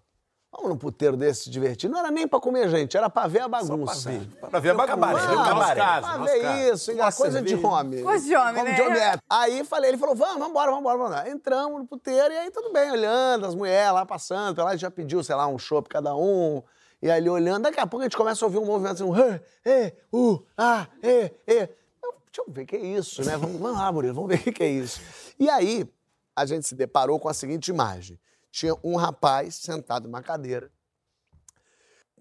Vamos 0.53 0.71
num 0.71 0.79
puteiro 0.79 1.19
desse 1.19 1.45
se 1.45 1.51
divertir. 1.51 1.91
Não 1.91 1.99
era 1.99 2.11
nem 2.11 2.27
pra 2.27 2.41
comer 2.41 2.67
gente, 2.71 2.97
era 2.97 3.11
pra 3.11 3.27
ver 3.27 3.41
a 3.43 3.49
bagunça. 3.49 4.11
Pra 4.49 4.59
ver 4.59 4.71
a 4.71 4.75
bagunça. 4.75 4.97
cabaré, 4.97 5.27
No 5.27 5.35
nosso 5.35 5.49
cabaré. 5.51 5.81
caso, 5.81 6.07
Pra 6.09 6.17
ver 6.19 6.41
caso. 6.41 6.59
isso, 6.73 6.93
Uma 6.93 7.13
coisa 7.13 7.43
de 7.43 7.55
homem. 7.57 8.03
Coisa 8.03 8.25
de 8.27 8.35
homem, 8.37 8.55
Como 8.55 8.65
né? 8.65 8.75
de 8.75 8.81
homem 8.83 8.99
é. 9.03 9.19
Aí 9.29 9.65
falei, 9.65 9.91
ele 9.91 9.99
falou, 9.99 10.15
vamos, 10.15 10.39
vambora, 10.39 10.71
vambora, 10.71 10.97
vambora. 10.97 11.29
Entramos 11.29 11.79
no 11.81 11.87
puteiro 11.87 12.33
e 12.33 12.39
aí 12.39 12.51
tudo 12.51 12.73
bem, 12.73 12.91
olhando, 12.91 13.45
as 13.45 13.55
mulheres 13.55 13.93
lá 13.93 14.07
passando, 14.07 14.57
lá 14.63 14.71
a 14.71 14.73
gente 14.73 14.81
já 14.81 14.91
pediu, 14.91 15.23
sei 15.23 15.35
lá, 15.35 15.47
um 15.47 15.59
chopp 15.59 15.91
cada 15.91 16.17
um. 16.17 16.63
E 17.03 17.11
ali 17.11 17.29
olhando, 17.29 17.65
daqui 17.65 17.79
a 17.81 17.87
pouco 17.87 18.01
a 18.01 18.05
gente 18.07 18.17
começa 18.17 18.43
a 18.43 18.47
ouvir 18.47 18.57
um 18.57 18.65
movimento 18.65 18.95
assim, 18.95 19.05
um 19.05 19.15
"Ê, 19.15 19.41
ê, 19.67 19.93
u, 20.11 20.41
ah, 20.57 20.87
ê. 21.03 21.33
Eu, 21.47 21.69
Deixa 22.37 22.49
eu 22.49 22.53
ver 22.55 22.63
o 22.63 22.67
que 22.67 22.77
é 22.77 22.81
isso, 22.81 23.23
né? 23.25 23.37
Vamos, 23.37 23.61
vamos 23.61 23.77
lá, 23.79 23.91
Murilo, 23.93 24.15
vamos 24.15 24.31
ver 24.31 24.49
o 24.49 24.53
que 24.55 24.63
é 24.63 24.69
isso. 24.69 25.01
E 25.39 25.51
aí, 25.51 25.87
a 26.37 26.45
gente 26.45 26.69
se 26.69 26.75
deparou 26.75 27.19
com 27.19 27.29
a 27.29 27.35
seguinte 27.35 27.69
imagem. 27.69 28.21
Tinha 28.53 28.75
um 28.85 28.97
rapaz 28.97 29.55
sentado 29.57 30.05
numa 30.07 30.23
cadeira, 30.23 30.71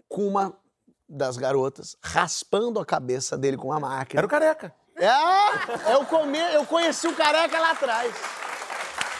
com 0.08 0.26
uma 0.26 0.58
das 1.08 1.38
garotas 1.38 1.96
raspando 2.02 2.80
a 2.80 2.86
cabeça 2.86 3.38
dele 3.38 3.58
com 3.58 3.68
uma 3.68 3.80
máquina. 3.80 4.20
Era 4.20 4.26
o 4.26 4.30
careca. 4.30 4.74
É, 4.96 5.94
eu, 5.94 6.06
come, 6.06 6.40
eu 6.54 6.66
conheci 6.66 7.08
o 7.08 7.16
careca 7.16 7.60
lá 7.60 7.72
atrás. 7.72 8.16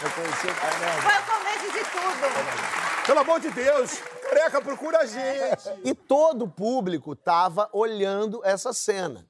Eu 0.02 0.12
conheci 0.12 0.48
o 0.48 0.56
careca. 0.56 1.02
Foi 1.02 1.22
o 1.22 1.38
começo 1.38 1.72
de 1.72 1.84
tudo. 1.92 3.06
Pelo 3.06 3.20
amor 3.20 3.40
de 3.40 3.52
Deus, 3.52 4.00
careca, 4.24 4.62
procura 4.62 5.00
a 5.00 5.06
gente. 5.06 5.70
E 5.84 5.94
todo 5.94 6.46
o 6.46 6.50
público 6.50 7.16
tava 7.16 7.70
olhando 7.72 8.42
essa 8.44 8.74
cena. 8.74 9.28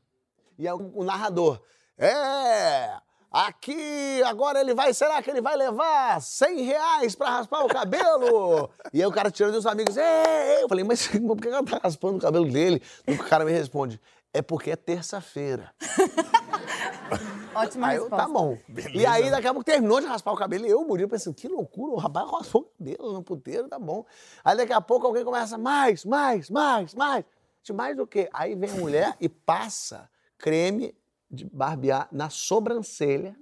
E 0.58 0.70
o 0.70 1.04
narrador, 1.04 1.62
é, 1.98 2.98
aqui 3.36 4.24
agora 4.24 4.62
ele 4.62 4.74
vai, 4.74 4.94
será 4.94 5.22
que 5.22 5.30
ele 5.30 5.42
vai 5.42 5.58
levar 5.58 6.22
100 6.22 6.62
reais 6.62 7.16
pra 7.16 7.30
raspar 7.30 7.66
o 7.66 7.68
cabelo? 7.68 8.70
e 8.94 9.02
aí 9.02 9.06
o 9.08 9.12
cara 9.12 9.30
tirando 9.30 9.56
os 9.56 9.66
amigos, 9.66 9.98
é, 9.98 10.64
eu 10.64 10.70
falei, 10.70 10.86
mas 10.86 11.08
por 11.28 11.36
que 11.36 11.50
ela 11.50 11.64
tá 11.64 11.80
raspando 11.84 12.18
o 12.18 12.22
cabelo 12.22 12.50
dele? 12.50 12.82
E 13.06 13.12
o 13.14 13.18
cara 13.18 13.44
me 13.44 13.52
responde, 13.52 14.00
é 14.34 14.42
porque 14.42 14.72
é 14.72 14.76
terça-feira. 14.78 15.74
Ótima 17.54 17.88
Aí 17.88 17.98
eu, 17.98 18.04
resposta. 18.04 18.26
tá 18.26 18.32
bom. 18.32 18.58
E 18.94 19.06
aí, 19.06 19.30
daqui 19.32 19.48
a 19.48 19.54
pouco 19.54 19.64
terminou 19.64 20.02
de 20.02 20.08
raspar 20.08 20.34
o 20.34 20.36
cabelo 20.36 20.66
e 20.66 20.70
eu, 20.70 20.84
Murilo, 20.86 21.10
pensando, 21.10 21.34
que 21.36 21.48
loucura, 21.48 21.94
o 21.94 21.98
rapaz 21.98 22.30
raspou 22.30 22.62
o 22.64 22.66
cabelo 22.78 23.14
no 23.14 23.24
puteiro, 23.24 23.70
tá 23.70 23.80
bom. 23.80 24.06
Aí 24.44 24.58
daqui 24.58 24.74
a 24.74 24.82
pouco 24.82 25.08
alguém 25.08 25.24
começa, 25.24 25.58
mais, 25.58 26.04
mais, 26.04 26.50
mais, 26.50 26.94
mais. 26.94 27.24
De 27.64 27.72
mais 27.72 27.96
do 27.96 28.06
quê? 28.06 28.30
Aí 28.34 28.56
vem 28.56 28.70
a 28.70 28.76
mulher 28.76 29.16
e 29.22 29.30
passa 29.30 30.10
creme 30.38 30.94
de 31.30 31.46
barbear 31.46 32.08
na 32.12 32.30
sobrancelha. 32.30 33.36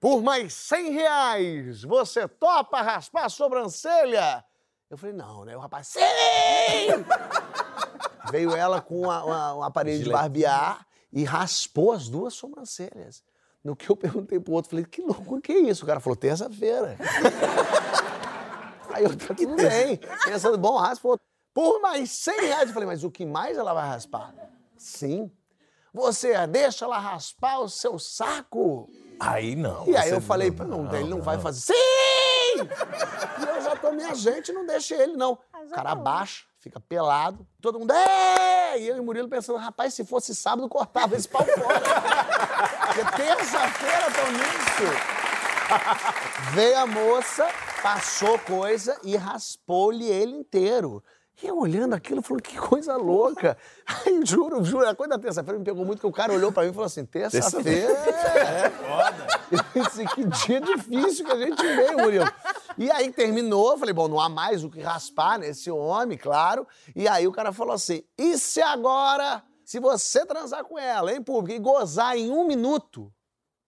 Por 0.00 0.22
mais 0.22 0.52
100 0.54 0.90
reais, 0.92 1.82
você 1.82 2.28
topa 2.28 2.82
raspar 2.82 3.24
a 3.24 3.28
sobrancelha? 3.28 4.44
Eu 4.90 4.98
falei, 4.98 5.14
não, 5.14 5.44
né? 5.44 5.56
O 5.56 5.60
rapaz, 5.60 5.88
sim! 5.88 6.00
Veio 8.30 8.54
ela 8.54 8.80
com 8.80 9.00
uma- 9.02 9.24
uma- 9.24 9.54
um 9.56 9.62
aparelho 9.62 10.04
de 10.04 10.10
barbear 10.10 10.86
e 11.12 11.24
raspou 11.24 11.92
as 11.92 12.08
duas 12.08 12.34
sobrancelhas. 12.34 13.22
No 13.62 13.74
que 13.74 13.88
eu 13.90 13.96
perguntei 13.96 14.38
pro 14.38 14.52
outro, 14.52 14.70
falei, 14.70 14.84
que 14.84 15.00
loucura, 15.02 15.40
que 15.40 15.52
é 15.52 15.58
isso? 15.60 15.84
O 15.84 15.86
cara 15.86 16.00
falou, 16.00 16.16
terça-feira. 16.16 16.96
Aí 18.92 19.04
eu, 19.04 19.16
tá 19.16 19.34
tudo 19.34 19.56
bem. 19.56 19.98
Pensando, 20.26 20.58
bom, 20.58 20.76
raspou. 20.76 21.18
Por 21.52 21.80
mais 21.80 22.10
100 22.10 22.40
reais. 22.42 22.68
Eu 22.68 22.74
falei, 22.74 22.86
mas 22.86 23.04
o 23.04 23.10
que 23.10 23.24
mais 23.24 23.56
ela 23.56 23.72
vai 23.72 23.88
raspar? 23.88 24.34
Sim. 24.76 25.30
Você 25.94 26.44
deixa 26.48 26.84
ela 26.84 26.98
raspar 26.98 27.60
o 27.60 27.68
seu 27.68 28.00
saco? 28.00 28.90
Aí 29.20 29.54
não. 29.54 29.86
E 29.86 29.96
aí 29.96 30.10
eu 30.10 30.20
falei, 30.20 30.50
pô, 30.50 30.64
não, 30.64 30.92
ele 30.92 31.08
não 31.08 31.22
vai 31.22 31.38
fazer. 31.38 31.60
Sim! 31.60 31.74
E 32.56 33.48
eu 33.48 33.62
já 33.62 33.76
tô 33.76 33.92
minha 33.92 34.12
gente, 34.12 34.52
não 34.52 34.66
deixa 34.66 34.96
ele, 34.96 35.16
não. 35.16 35.38
O 35.54 35.70
cara 35.70 35.92
abaixa, 35.92 36.42
fica 36.58 36.80
pelado, 36.80 37.46
todo 37.60 37.78
mundo. 37.78 37.92
"É!" 37.92 38.76
E 38.78 38.88
eu 38.88 38.96
e 38.96 39.00
o 39.00 39.04
Murilo 39.04 39.28
pensando, 39.28 39.56
rapaz, 39.58 39.94
se 39.94 40.04
fosse 40.04 40.34
sábado, 40.34 40.68
cortava 40.68 41.14
esse 41.14 41.28
pau 41.28 41.44
fora. 41.44 41.80
Porque 42.92 43.22
terça-feira 43.22 44.06
tô 44.10 44.30
nisso. 44.32 44.92
Veio 46.54 46.78
a 46.78 46.86
moça, 46.86 47.48
passou 47.82 48.36
coisa 48.40 48.98
e 49.04 49.16
raspou-lhe 49.16 50.06
ele 50.08 50.32
inteiro. 50.36 51.02
E 51.42 51.48
eu 51.48 51.58
olhando 51.58 51.94
aquilo, 51.94 52.22
falando, 52.22 52.42
que 52.42 52.56
coisa 52.56 52.96
louca. 52.96 53.58
Aí, 53.86 54.24
juro, 54.24 54.64
juro, 54.64 54.88
a 54.88 54.94
coisa 54.94 55.16
da 55.16 55.18
terça-feira 55.18 55.58
me 55.58 55.64
pegou 55.64 55.84
muito, 55.84 56.00
que 56.00 56.06
o 56.06 56.12
cara 56.12 56.32
olhou 56.32 56.52
pra 56.52 56.62
mim 56.62 56.70
e 56.70 56.72
falou 56.72 56.86
assim, 56.86 57.04
terça-feira 57.04 57.92
é 57.92 58.70
foda. 58.70 59.26
Eu 59.74 60.08
que 60.08 60.24
dia 60.24 60.60
difícil 60.60 61.24
que 61.24 61.32
a 61.32 61.38
gente 61.38 61.62
veio, 61.62 61.98
Murilo. 61.98 62.24
E 62.78 62.90
aí 62.90 63.12
terminou, 63.12 63.76
falei, 63.76 63.92
bom, 63.92 64.06
não 64.06 64.20
há 64.20 64.28
mais 64.28 64.62
o 64.62 64.70
que 64.70 64.80
raspar 64.80 65.38
nesse 65.38 65.70
homem, 65.70 66.16
claro. 66.16 66.66
E 66.94 67.08
aí 67.08 67.26
o 67.26 67.32
cara 67.32 67.52
falou 67.52 67.74
assim, 67.74 68.04
e 68.16 68.38
se 68.38 68.62
agora, 68.62 69.42
se 69.64 69.80
você 69.80 70.24
transar 70.24 70.64
com 70.64 70.78
ela 70.78 71.12
em 71.12 71.22
público 71.22 71.56
e 71.56 71.62
gozar 71.62 72.16
em 72.16 72.30
um 72.30 72.46
minuto, 72.46 73.12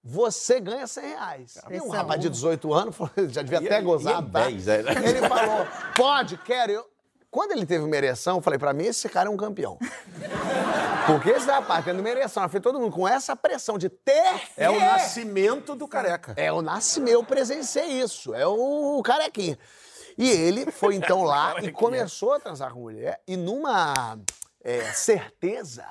você 0.02 0.60
ganha 0.60 0.86
100 0.86 1.04
reais. 1.04 1.58
E 1.68 1.80
um 1.80 1.92
é 1.92 1.98
rapaz 1.98 2.20
de 2.20 2.28
bom. 2.28 2.34
18 2.34 2.74
anos 2.74 2.96
falou, 2.96 3.12
já 3.28 3.42
devia 3.42 3.58
até 3.58 3.80
e 3.80 3.82
gozar, 3.82 4.22
é 4.22 4.30
tá? 4.30 4.44
10, 4.44 4.68
é? 4.68 4.80
Ele 4.80 5.28
falou, 5.28 5.66
pode, 5.96 6.38
quero. 6.38 6.72
Eu... 6.72 6.95
Quando 7.36 7.52
ele 7.52 7.66
teve 7.66 7.84
uma 7.84 7.94
ereção, 7.94 8.36
eu 8.36 8.40
falei, 8.40 8.58
pra 8.58 8.72
mim, 8.72 8.84
esse 8.84 9.10
cara 9.10 9.28
é 9.28 9.30
um 9.30 9.36
campeão. 9.36 9.76
Porque 11.06 11.28
esse 11.28 11.46
rapaz 11.46 11.84
tendo 11.84 12.00
uma 12.00 12.08
ereção 12.08 12.42
na 12.42 12.48
frente 12.48 12.62
de 12.62 12.64
todo 12.64 12.80
mundo, 12.80 12.90
com 12.90 13.06
essa 13.06 13.36
pressão 13.36 13.76
de 13.76 13.90
ter... 13.90 14.40
É 14.56 14.70
o 14.70 14.80
nascimento 14.80 15.74
do 15.74 15.86
careca. 15.86 16.32
É 16.34 16.50
o 16.50 16.62
nascimento, 16.62 17.12
eu 17.12 17.22
presenciei 17.22 18.00
isso. 18.00 18.34
É 18.34 18.46
o 18.46 19.02
carequinha. 19.04 19.58
E 20.16 20.30
ele 20.30 20.70
foi 20.70 20.94
então 20.94 21.24
lá 21.28 21.56
e 21.62 21.70
começou 21.70 22.32
a 22.32 22.40
transar 22.40 22.72
com 22.72 22.78
a 22.78 22.82
mulher 22.84 23.20
e 23.28 23.36
numa 23.36 24.18
é, 24.64 24.84
certeza 24.94 25.84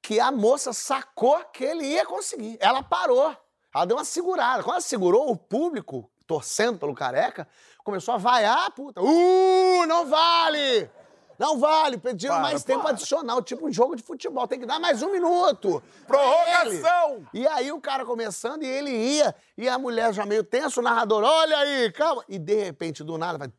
que 0.00 0.20
a 0.20 0.30
moça 0.30 0.72
sacou 0.72 1.36
que 1.46 1.64
ele 1.64 1.84
ia 1.84 2.06
conseguir. 2.06 2.58
Ela 2.60 2.80
parou. 2.80 3.36
Ela 3.74 3.86
deu 3.86 3.96
uma 3.96 4.04
segurada. 4.04 4.62
Quando 4.62 4.74
ela 4.74 4.80
segurou, 4.80 5.28
o 5.32 5.36
público, 5.36 6.08
torcendo 6.28 6.78
pelo 6.78 6.94
careca, 6.94 7.48
começou 7.84 8.14
a 8.14 8.18
vaiar, 8.18 8.70
puta. 8.72 9.00
Uh, 9.00 9.86
não 9.86 10.06
vale! 10.06 10.90
Não 11.38 11.58
vale, 11.58 11.98
pediram 11.98 12.34
Para, 12.34 12.42
mais 12.42 12.62
tempo 12.62 12.82
para. 12.82 12.90
adicional, 12.90 13.42
tipo 13.42 13.66
um 13.66 13.72
jogo 13.72 13.96
de 13.96 14.02
futebol, 14.04 14.46
tem 14.46 14.60
que 14.60 14.66
dar 14.66 14.78
mais 14.78 15.02
um 15.02 15.10
minuto. 15.10 15.82
Prorrogação! 16.06 17.26
E 17.34 17.44
aí 17.46 17.72
o 17.72 17.80
cara 17.80 18.04
começando 18.04 18.62
e 18.62 18.66
ele 18.66 18.90
ia, 18.90 19.34
e 19.58 19.68
a 19.68 19.76
mulher 19.76 20.12
já 20.14 20.24
meio 20.24 20.44
tenso, 20.44 20.78
o 20.80 20.82
narrador, 20.82 21.24
olha 21.24 21.58
aí, 21.58 21.90
calma. 21.90 22.24
E 22.28 22.38
de 22.38 22.62
repente, 22.62 23.02
do 23.02 23.18
nada, 23.18 23.36
vai. 23.36 23.52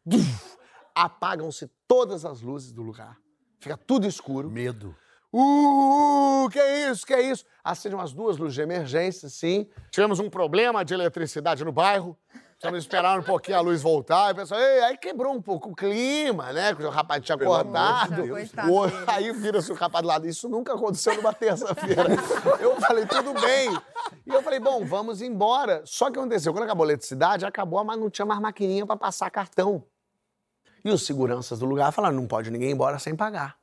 Apagam-se 0.96 1.70
todas 1.86 2.24
as 2.24 2.41
luzes 2.41 2.72
do 2.72 2.82
lugar. 2.82 3.17
Fica 3.60 3.75
tudo 3.77 4.08
escuro. 4.08 4.50
Medo. 4.50 4.96
Uh, 5.34 6.48
que 6.50 6.63
isso, 6.89 7.05
que 7.05 7.20
isso? 7.20 7.44
Acende 7.62 7.94
umas 7.94 8.13
duas 8.13 8.38
luzes 8.38 8.55
de 8.55 8.62
emergência, 8.62 9.27
sim. 9.27 9.67
Tivemos 9.91 10.17
um 10.22 10.29
problema 10.29 10.86
de 10.86 10.94
eletricidade 10.94 11.65
no 11.65 11.74
bairro. 11.74 12.17
Precisamos 12.57 12.83
esperar 12.83 13.19
um 13.19 13.24
pouquinho 13.24 13.57
a 13.57 13.62
luz 13.62 13.81
voltar. 13.81 14.29
E 14.29 14.31
o 14.31 14.35
pessoal, 14.35 14.59
"Ei", 14.62 14.79
aí 14.83 14.97
quebrou 14.97 15.33
um 15.33 15.41
pouco 15.41 15.69
o 15.71 15.75
clima, 15.75 16.53
né? 16.53 16.71
O 16.74 16.89
rapaz 16.89 17.21
tinha 17.24 17.35
acordado. 17.35 18.25
O- 18.71 18.85
aí 19.07 19.31
vira-se 19.33 19.71
o 19.71 19.75
rapaz 19.75 20.01
do 20.01 20.07
lado. 20.07 20.25
Isso 20.27 20.47
nunca 20.47 20.74
aconteceu 20.74 21.13
numa 21.15 21.33
terça-feira. 21.33 22.05
eu 22.62 22.79
falei, 22.79 23.05
tudo 23.05 23.33
bem. 23.39 23.69
E 24.25 24.29
eu 24.29 24.41
falei, 24.41 24.59
bom, 24.59 24.85
vamos 24.85 25.21
embora. 25.21 25.81
Só 25.85 26.09
que 26.09 26.17
aconteceu, 26.17 26.53
quando 26.53 26.63
acabou 26.63 26.85
a 26.85 26.88
eletricidade, 26.88 27.45
acabou, 27.45 27.83
mas 27.83 28.00
não 28.00 28.09
tinha 28.09 28.25
mais 28.25 28.39
maquininha 28.39 28.85
pra 28.85 28.95
passar 28.95 29.29
cartão. 29.29 29.83
E 30.83 30.89
os 30.89 31.05
seguranças 31.05 31.59
do 31.59 31.65
lugar 31.65 31.91
falaram, 31.91 32.15
não 32.15 32.25
pode 32.27 32.50
ninguém 32.50 32.69
ir 32.69 32.74
embora 32.74 32.97
sem 33.00 33.15
pagar. 33.15 33.57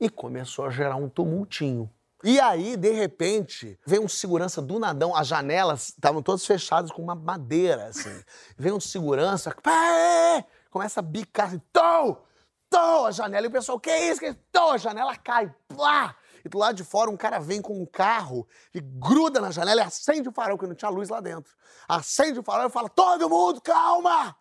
E 0.00 0.08
começou 0.08 0.64
a 0.64 0.70
gerar 0.70 0.96
um 0.96 1.08
tumultinho. 1.10 1.90
E 2.22 2.38
aí, 2.38 2.76
de 2.76 2.92
repente, 2.92 3.78
veio 3.86 4.02
um 4.02 4.08
segurança 4.08 4.60
do 4.60 4.78
nadão, 4.78 5.16
as 5.16 5.26
janelas 5.26 5.88
estavam 5.88 6.22
todas 6.22 6.44
fechadas 6.44 6.90
com 6.90 7.02
uma 7.02 7.14
madeira, 7.14 7.86
assim. 7.86 8.22
Veio 8.58 8.76
um 8.76 8.80
segurança, 8.80 9.54
pé, 9.62 10.44
começa 10.70 11.00
a 11.00 11.02
bicar, 11.02 11.46
assim, 11.46 11.62
tom, 11.72 12.22
tom, 12.68 13.06
a 13.06 13.10
janela. 13.10 13.46
E 13.46 13.48
o 13.48 13.50
pessoal, 13.50 13.80
que 13.80 13.90
isso, 13.90 14.20
que 14.20 14.26
isso? 14.26 14.38
Tom, 14.52 14.72
a 14.72 14.76
janela 14.76 15.16
cai, 15.16 15.54
plá. 15.66 16.14
E 16.44 16.48
do 16.48 16.58
lado 16.58 16.76
de 16.76 16.84
fora, 16.84 17.10
um 17.10 17.16
cara 17.16 17.38
vem 17.38 17.62
com 17.62 17.80
um 17.80 17.86
carro 17.86 18.46
e 18.74 18.80
gruda 18.80 19.40
na 19.40 19.50
janela 19.50 19.80
e 19.80 19.84
acende 19.84 20.28
o 20.28 20.32
farol, 20.32 20.56
porque 20.56 20.68
não 20.68 20.74
tinha 20.74 20.90
luz 20.90 21.08
lá 21.08 21.20
dentro. 21.20 21.54
Acende 21.88 22.38
o 22.38 22.42
farol 22.42 22.66
e 22.66 22.70
fala, 22.70 22.88
todo 22.88 23.28
mundo, 23.28 23.60
calma! 23.60 24.36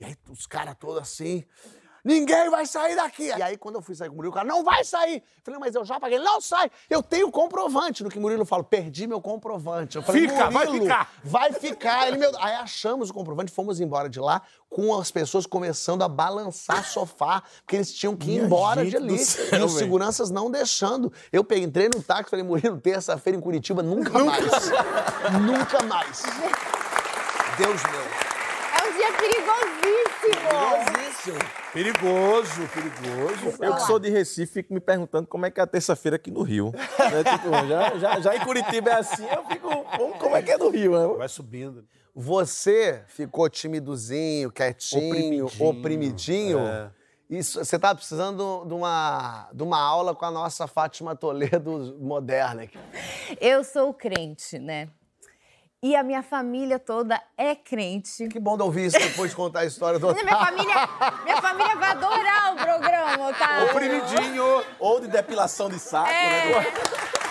E 0.00 0.04
aí 0.04 0.16
os 0.28 0.46
caras 0.46 0.74
todos 0.78 1.00
assim, 1.00 1.44
ninguém 2.04 2.50
vai 2.50 2.66
sair 2.66 2.96
daqui. 2.96 3.28
E 3.28 3.42
aí 3.42 3.56
quando 3.56 3.76
eu 3.76 3.82
fui 3.82 3.94
sair 3.94 4.08
com 4.08 4.14
o 4.14 4.16
Murilo, 4.16 4.32
o 4.32 4.34
cara, 4.34 4.46
não 4.46 4.62
vai 4.64 4.84
sair. 4.84 5.16
Eu 5.16 5.42
falei, 5.44 5.60
mas 5.60 5.74
eu 5.74 5.84
já 5.84 5.98
paguei. 6.00 6.18
Não 6.18 6.40
sai, 6.40 6.70
eu 6.88 7.02
tenho 7.02 7.30
comprovante. 7.30 8.02
No 8.02 8.10
que 8.10 8.18
o 8.18 8.20
Murilo 8.20 8.44
fala, 8.44 8.62
perdi 8.64 9.06
meu 9.06 9.20
comprovante. 9.20 9.96
Eu 9.96 10.02
falei, 10.02 10.22
Fica, 10.28 10.50
vai 10.50 10.66
"Murilo, 10.66 10.84
ficar." 10.84 11.12
Vai 11.24 11.52
ficar. 11.52 12.08
Ele, 12.08 12.16
meu... 12.18 12.30
Aí 12.38 12.54
achamos 12.54 13.10
o 13.10 13.14
comprovante, 13.14 13.50
fomos 13.52 13.80
embora 13.80 14.08
de 14.08 14.20
lá 14.20 14.42
com 14.70 14.98
as 14.98 15.10
pessoas 15.10 15.44
começando 15.46 16.02
a 16.02 16.08
balançar 16.08 16.82
sofá, 16.86 17.42
porque 17.60 17.76
eles 17.76 17.92
tinham 17.92 18.16
que 18.16 18.26
ir 18.30 18.34
Minha 18.34 18.44
embora 18.44 18.86
de 18.86 18.96
ali. 18.96 19.18
céu, 19.18 19.60
e 19.60 19.62
os 19.64 19.72
seguranças 19.72 20.30
não 20.30 20.50
deixando. 20.50 21.12
Eu 21.30 21.44
peguei, 21.44 21.64
entrei 21.64 21.90
no 21.94 22.02
táxi 22.02 22.28
e 22.28 22.30
falei, 22.30 22.44
Murilo, 22.44 22.78
terça-feira 22.80 23.36
em 23.36 23.40
Curitiba, 23.40 23.82
nunca 23.82 24.18
mais. 24.24 24.70
nunca 25.42 25.82
mais. 25.84 26.22
Deus 27.58 27.82
meu. 27.82 28.00
É 28.00 28.88
um 28.88 28.96
dia 28.96 29.12
perigosíssimo. 29.12 31.01
Fácil. 31.22 31.34
Perigoso, 31.72 32.68
perigoso. 32.68 33.62
Eu 33.62 33.74
que 33.74 33.82
sou 33.82 33.98
de 33.98 34.10
Recife, 34.10 34.52
fico 34.52 34.74
me 34.74 34.80
perguntando 34.80 35.26
como 35.26 35.46
é 35.46 35.50
que 35.50 35.60
é 35.60 35.62
a 35.62 35.66
terça-feira 35.66 36.16
aqui 36.16 36.30
no 36.30 36.42
Rio. 36.42 36.72
Né? 36.72 37.24
Tipo, 37.24 37.50
já, 37.68 37.98
já, 37.98 38.20
já 38.20 38.36
em 38.36 38.40
Curitiba 38.40 38.90
é 38.90 38.94
assim, 38.94 39.26
eu 39.26 39.44
fico, 39.44 39.68
como, 39.96 40.18
como 40.18 40.36
é 40.36 40.42
que 40.42 40.50
é 40.50 40.58
no 40.58 40.68
Rio? 40.68 40.98
Né? 40.98 41.18
Vai 41.18 41.28
subindo. 41.28 41.84
Você 42.14 43.02
ficou 43.06 43.48
timidozinho, 43.48 44.50
quietinho, 44.50 45.46
oprimidinho. 45.46 45.68
Oprimidinho, 45.68 46.58
é. 46.58 46.90
Isso, 47.30 47.64
você 47.64 47.78
tá 47.78 47.94
precisando 47.94 48.66
de 48.66 48.74
uma, 48.74 49.48
de 49.54 49.62
uma 49.62 49.80
aula 49.80 50.14
com 50.14 50.24
a 50.26 50.30
nossa 50.30 50.66
Fátima 50.66 51.16
Toledo 51.16 51.96
moderna 51.98 52.64
aqui. 52.64 52.78
Eu 53.40 53.64
sou 53.64 53.94
crente, 53.94 54.58
né? 54.58 54.90
E 55.84 55.96
a 55.96 56.02
minha 56.04 56.22
família 56.22 56.78
toda 56.78 57.20
é 57.36 57.56
crente. 57.56 58.28
Que 58.28 58.38
bom 58.38 58.56
de 58.56 58.62
ouvir 58.62 58.86
isso 58.86 58.96
depois 59.00 59.30
de 59.30 59.36
contar 59.36 59.60
a 59.60 59.64
história 59.64 59.98
do 59.98 60.14
Minha 60.14 60.36
família, 60.38 60.88
minha 61.24 61.42
família 61.42 61.74
vai 61.74 61.90
adorar 61.90 62.52
o 62.52 62.56
programa, 62.56 63.28
Otávio. 63.28 63.66
Oprimidinho. 63.66 64.64
Ou 64.78 65.00
de 65.00 65.08
depilação 65.08 65.68
de 65.68 65.80
saco, 65.80 66.08
É. 66.08 66.50
né? 66.60 66.66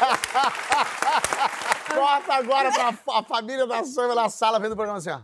Corta 1.96 2.34
agora 2.34 2.72
pra 2.74 2.94
a 3.20 3.24
família 3.24 3.66
da 3.66 3.86
Sônia 3.86 4.16
na 4.16 4.28
sala 4.30 4.60
vendo 4.60 4.74
o 4.74 4.76
programa 4.76 4.98
assim, 5.00 5.12
ó. 5.12 5.20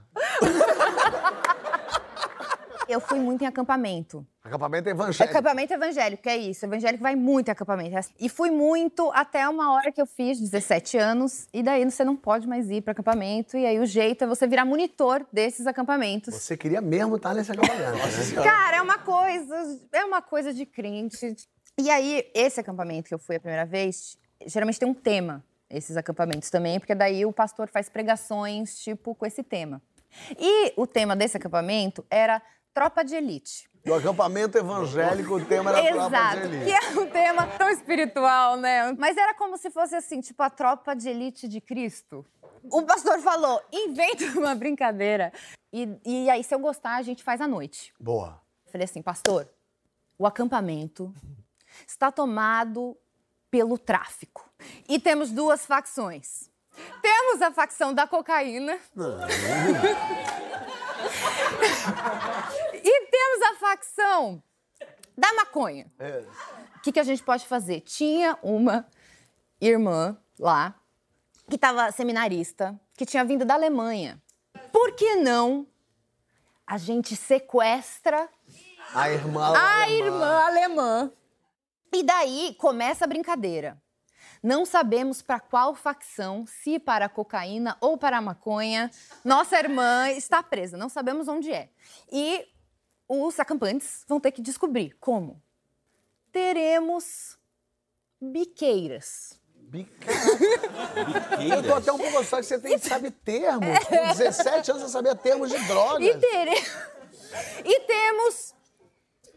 Eu 2.88 3.02
fui 3.02 3.20
muito 3.20 3.44
em 3.44 3.48
acampamento. 3.48 4.26
Acampamento 4.44 4.88
evangélico. 4.88 5.38
Acampamento 5.38 5.74
evangélico, 5.74 6.24
que 6.24 6.30
é 6.30 6.38
isso. 6.38 6.66
Evangélico 6.66 7.04
vai 7.04 7.16
muito 7.16 7.50
em 7.50 7.52
acampamento. 7.52 7.96
E 8.20 8.30
fui 8.30 8.50
muito 8.50 9.12
até 9.14 9.48
uma 9.48 9.74
hora 9.74 9.92
que 9.92 10.02
eu 10.02 10.06
fiz, 10.06 10.40
17 10.40 10.98
anos, 10.98 11.48
e 11.54 11.62
daí 11.62 11.84
você 11.84 12.06
não 12.06 12.16
pode 12.16 12.48
mais 12.48 12.70
ir 12.70 12.82
para 12.82 12.94
acampamento. 12.94 13.58
E 13.58 13.66
aí 13.66 13.80
o 13.80 13.86
jeito 13.86 14.24
é 14.24 14.28
você 14.28 14.48
virar 14.48 14.64
monitor 14.64 15.26
desses 15.32 15.68
acampamentos. 15.68 16.34
Você 16.34 16.56
queria 16.56 16.80
mesmo 16.80 17.18
estar 17.18 17.34
nesse 17.34 17.52
acampamento, 17.52 17.92
né? 17.92 18.44
Cara, 18.44 18.78
é 18.78 18.82
uma 18.82 18.98
coisa, 19.00 19.80
é 19.92 20.06
uma 20.06 20.22
coisa 20.22 20.54
de 20.54 20.66
crente. 20.66 21.36
E 21.78 21.90
aí, 21.90 22.30
esse 22.34 22.60
acampamento 22.60 23.08
que 23.08 23.14
eu 23.14 23.20
fui 23.20 23.36
a 23.36 23.40
primeira 23.40 23.66
vez, 23.66 24.18
geralmente 24.46 24.80
tem 24.80 24.88
um 24.88 24.94
tema, 24.94 25.44
esses 25.70 25.98
acampamentos 25.98 26.50
também, 26.50 26.80
porque 26.80 26.96
daí 26.96 27.26
o 27.26 27.34
pastor 27.34 27.68
faz 27.68 27.90
pregações, 27.90 28.80
tipo, 28.80 29.14
com 29.14 29.26
esse 29.26 29.44
tema. 29.44 29.82
E 30.40 30.74
o 30.76 30.88
tema 30.88 31.16
desse 31.16 31.38
acampamento 31.38 32.06
era 32.10 32.42
tropa 32.78 33.04
de 33.04 33.16
elite. 33.16 33.68
Do 33.84 33.96
acampamento 33.96 34.56
evangélico, 34.56 35.34
o 35.34 35.44
tema 35.44 35.72
era 35.72 35.82
tropa 35.92 36.10
de 36.10 36.16
Exato, 36.16 36.38
elite. 36.46 36.66
que 36.66 36.72
é 36.72 37.00
um 37.00 37.10
tema 37.10 37.48
tão 37.58 37.70
espiritual, 37.72 38.56
né? 38.56 38.92
Mas 39.00 39.18
era 39.18 39.34
como 39.34 39.58
se 39.58 39.72
fosse 39.72 39.96
assim, 39.96 40.22
tipo 40.22 40.44
a 40.44 40.50
tropa 40.52 40.96
de 40.96 41.10
elite 41.10 41.48
de 41.48 41.60
Cristo. 41.60 42.24
O 42.72 42.84
pastor 42.84 43.20
falou, 43.20 43.60
inventa 43.74 44.26
uma 44.38 44.54
brincadeira. 44.54 45.34
E, 45.74 45.90
e 46.06 46.30
aí, 46.30 46.44
se 46.44 46.54
eu 46.54 46.60
gostar, 46.60 46.98
a 46.98 47.02
gente 47.02 47.24
faz 47.24 47.42
à 47.42 47.48
noite. 47.48 47.92
Boa. 48.00 48.40
Eu 48.68 48.72
falei 48.72 48.86
assim, 48.86 49.02
pastor, 49.02 49.50
o 50.20 50.28
acampamento 50.28 51.12
está 51.88 52.12
tomado 52.12 52.96
pelo 53.50 53.76
tráfico. 53.76 54.48
E 54.88 55.00
temos 55.00 55.32
duas 55.32 55.66
facções. 55.66 56.48
Temos 57.02 57.42
a 57.42 57.52
facção 57.52 57.92
da 57.92 58.06
cocaína. 58.06 58.78
a 58.96 59.28
facção 63.68 64.42
da 65.18 65.34
maconha. 65.34 65.92
É. 66.00 66.24
O 66.78 66.80
que, 66.82 66.92
que 66.92 67.00
a 67.00 67.04
gente 67.04 67.22
pode 67.24 67.46
fazer? 67.46 67.82
Tinha 67.82 68.38
uma 68.42 68.88
irmã 69.60 70.18
lá 70.40 70.76
que 71.50 71.56
estava 71.56 71.92
seminarista, 71.92 72.80
que 72.96 73.06
tinha 73.06 73.26
vindo 73.26 73.44
da 73.44 73.56
Alemanha. 73.56 74.22
Por 74.72 74.94
que 74.94 75.16
não 75.16 75.68
a 76.66 76.78
gente 76.78 77.16
sequestra 77.16 78.30
A 78.94 79.10
irmã 79.10 79.54
a 79.56 79.84
alemã. 79.84 80.06
irmã 80.06 80.46
alemã. 80.46 81.12
E 81.94 82.04
daí 82.04 82.56
começa 82.60 83.06
a 83.06 83.08
brincadeira. 83.08 83.82
Não 84.44 84.66
sabemos 84.66 85.22
para 85.22 85.40
qual 85.40 85.74
facção, 85.74 86.46
se 86.46 86.78
para 86.80 87.06
a 87.06 87.10
cocaína 87.10 87.76
ou 87.82 87.98
para 87.98 88.18
a 88.18 88.22
maconha, 88.22 88.92
nossa 89.26 89.58
irmã 89.58 90.10
está 90.12 90.44
presa. 90.44 90.78
Não 90.78 90.90
sabemos 90.90 91.28
onde 91.28 91.52
é. 91.52 91.70
E 92.12 92.46
os 93.08 93.40
acampantes 93.40 94.04
vão 94.08 94.20
ter 94.20 94.32
que 94.32 94.42
descobrir 94.42 94.96
como. 95.00 95.42
Teremos 96.32 97.38
biqueiras. 98.22 99.40
Bica- 99.56 100.08
Eu 101.44 101.62
tô 101.64 101.76
até 101.76 101.92
um 101.92 101.98
pouco 101.98 102.18
assustado 102.20 102.40
que 102.42 102.48
você 102.48 102.60
tem, 102.60 102.78
sabe 102.78 103.12
termos. 103.12 103.80
Com 103.86 103.96
17 104.14 104.72
anos 104.72 104.84
você 104.84 104.90
sabia 104.90 105.16
termos 105.16 105.50
de 105.50 105.58
drogas. 105.68 106.08
E, 106.08 106.18
tere... 106.18 106.52
e 107.66 107.80
temos 107.82 108.54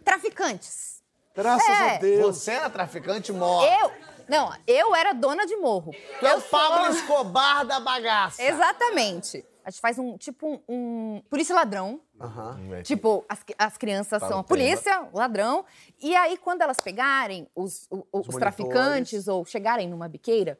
traficantes. 0.05 1.03
Graças 1.35 1.69
É. 1.69 1.95
a 1.97 1.99
Deus. 1.99 2.37
Você 2.37 2.53
era 2.53 2.71
traficante 2.71 3.33
mó. 3.33 3.65
Eu. 3.65 3.93
Não, 4.29 4.53
eu 4.67 4.95
era 4.95 5.13
dona 5.13 5.45
de 5.45 5.57
morro. 5.57 5.93
Tu 6.21 6.27
é 6.27 6.33
eu 6.35 6.39
o 6.39 6.43
Pablo 6.43 6.85
sou- 6.87 6.95
Escobar 6.95 7.65
da 7.67 7.81
bagaça. 7.81 8.41
Exatamente. 8.43 9.45
A 9.65 9.71
gente 9.71 9.81
faz 9.81 9.99
um 9.99 10.17
tipo 10.17 10.47
um, 10.47 10.61
um 10.69 11.23
polícia 11.29 11.55
ladrão. 11.55 12.01
Aham. 12.21 12.83
Tipo, 12.83 13.25
as, 13.29 13.39
as 13.59 13.77
crianças 13.77 14.23
são 14.23 14.39
a 14.41 14.45
polícia, 14.45 15.03
o 15.13 15.19
ladrão. 15.19 15.65
E 16.01 16.15
aí, 16.17 16.37
quando 16.37 16.63
elas 16.63 16.77
pegarem 16.79 17.49
os, 17.55 17.87
o- 17.91 17.99
os, 17.99 18.27
monitores. 18.27 18.37
traficantes 18.39 19.29
ou 19.29 19.45
chegarem 19.45 19.89
numa 19.89 20.09
biqueira, 20.09 20.59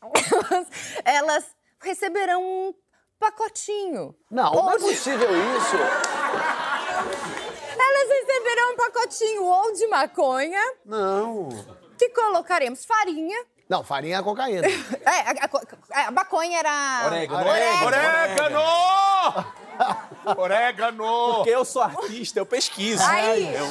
elas, 0.00 0.66
elas 1.04 1.56
receberão 1.80 2.42
um 2.42 2.74
pacotinho. 3.18 4.14
Não, 4.30 4.52
Ou 4.52 4.62
não 4.64 4.72
é 4.72 4.78
possível 4.78 5.28
isso. 5.56 5.76
Elas 7.78 8.08
receberão 8.08 8.72
um 8.72 8.76
pacotinho 8.76 9.44
ou 9.44 9.72
de 9.72 9.86
maconha, 9.88 10.60
Não. 10.84 11.48
que 11.98 12.08
colocaremos 12.10 12.84
farinha. 12.84 13.44
Não, 13.72 13.82
farinha 13.82 14.18
é 14.18 14.22
cocaína. 14.22 14.68
É, 15.02 15.20
a, 15.40 15.44
a 15.44 15.48
co- 15.48 15.60
a 15.90 16.10
maconha 16.10 16.58
era. 16.58 17.02
Orégano. 17.06 17.46
Orégano! 17.86 18.60
Orégano! 20.36 21.34
Porque 21.36 21.50
eu 21.50 21.64
sou 21.64 21.80
artista, 21.82 22.38
eu 22.38 22.44
pesquiso. 22.44 23.02
Aí, 23.02 23.54
Eu- 23.54 23.66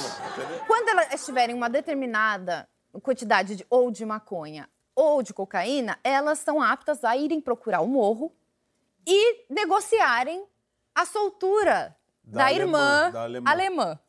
quando 0.65 0.89
elas 0.89 1.13
estiverem 1.13 1.55
uma 1.55 1.69
determinada 1.69 2.67
quantidade 3.03 3.55
de, 3.57 3.65
ou 3.69 3.91
de 3.91 4.03
maconha 4.05 4.67
ou 4.95 5.21
de 5.21 5.33
cocaína, 5.35 5.99
elas 6.03 6.39
são 6.39 6.61
aptas 6.61 7.03
a 7.03 7.15
irem 7.15 7.39
procurar 7.39 7.81
o 7.81 7.87
morro 7.87 8.33
e 9.07 9.45
negociarem 9.53 10.43
a 10.95 11.05
soltura 11.05 11.95
da, 12.23 12.39
Da 12.43 12.47
alemã, 12.47 12.63
irmã 13.05 13.11
da 13.11 13.21
alemã. 13.23 13.51
alemã. 13.51 13.99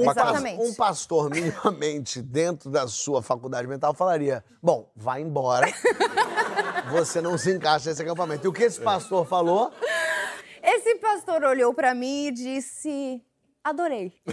Um 0.00 0.10
Exatamente. 0.10 0.62
Um 0.62 0.74
pastor, 0.74 1.28
minimamente, 1.30 2.22
dentro 2.22 2.70
da 2.70 2.88
sua 2.88 3.22
faculdade 3.22 3.68
mental, 3.68 3.92
falaria: 3.94 4.42
Bom, 4.62 4.90
vai 4.96 5.20
embora. 5.20 5.66
Você 6.90 7.20
não 7.20 7.36
se 7.38 7.52
encaixa 7.54 7.90
nesse 7.90 8.02
acampamento. 8.02 8.46
E 8.46 8.48
o 8.48 8.52
que 8.52 8.64
esse 8.64 8.80
pastor 8.80 9.26
falou? 9.26 9.70
Esse 10.62 10.96
pastor 10.96 11.44
olhou 11.44 11.72
pra 11.74 11.94
mim 11.94 12.26
e 12.28 12.32
disse: 12.32 13.22
Adorei. 13.62 14.12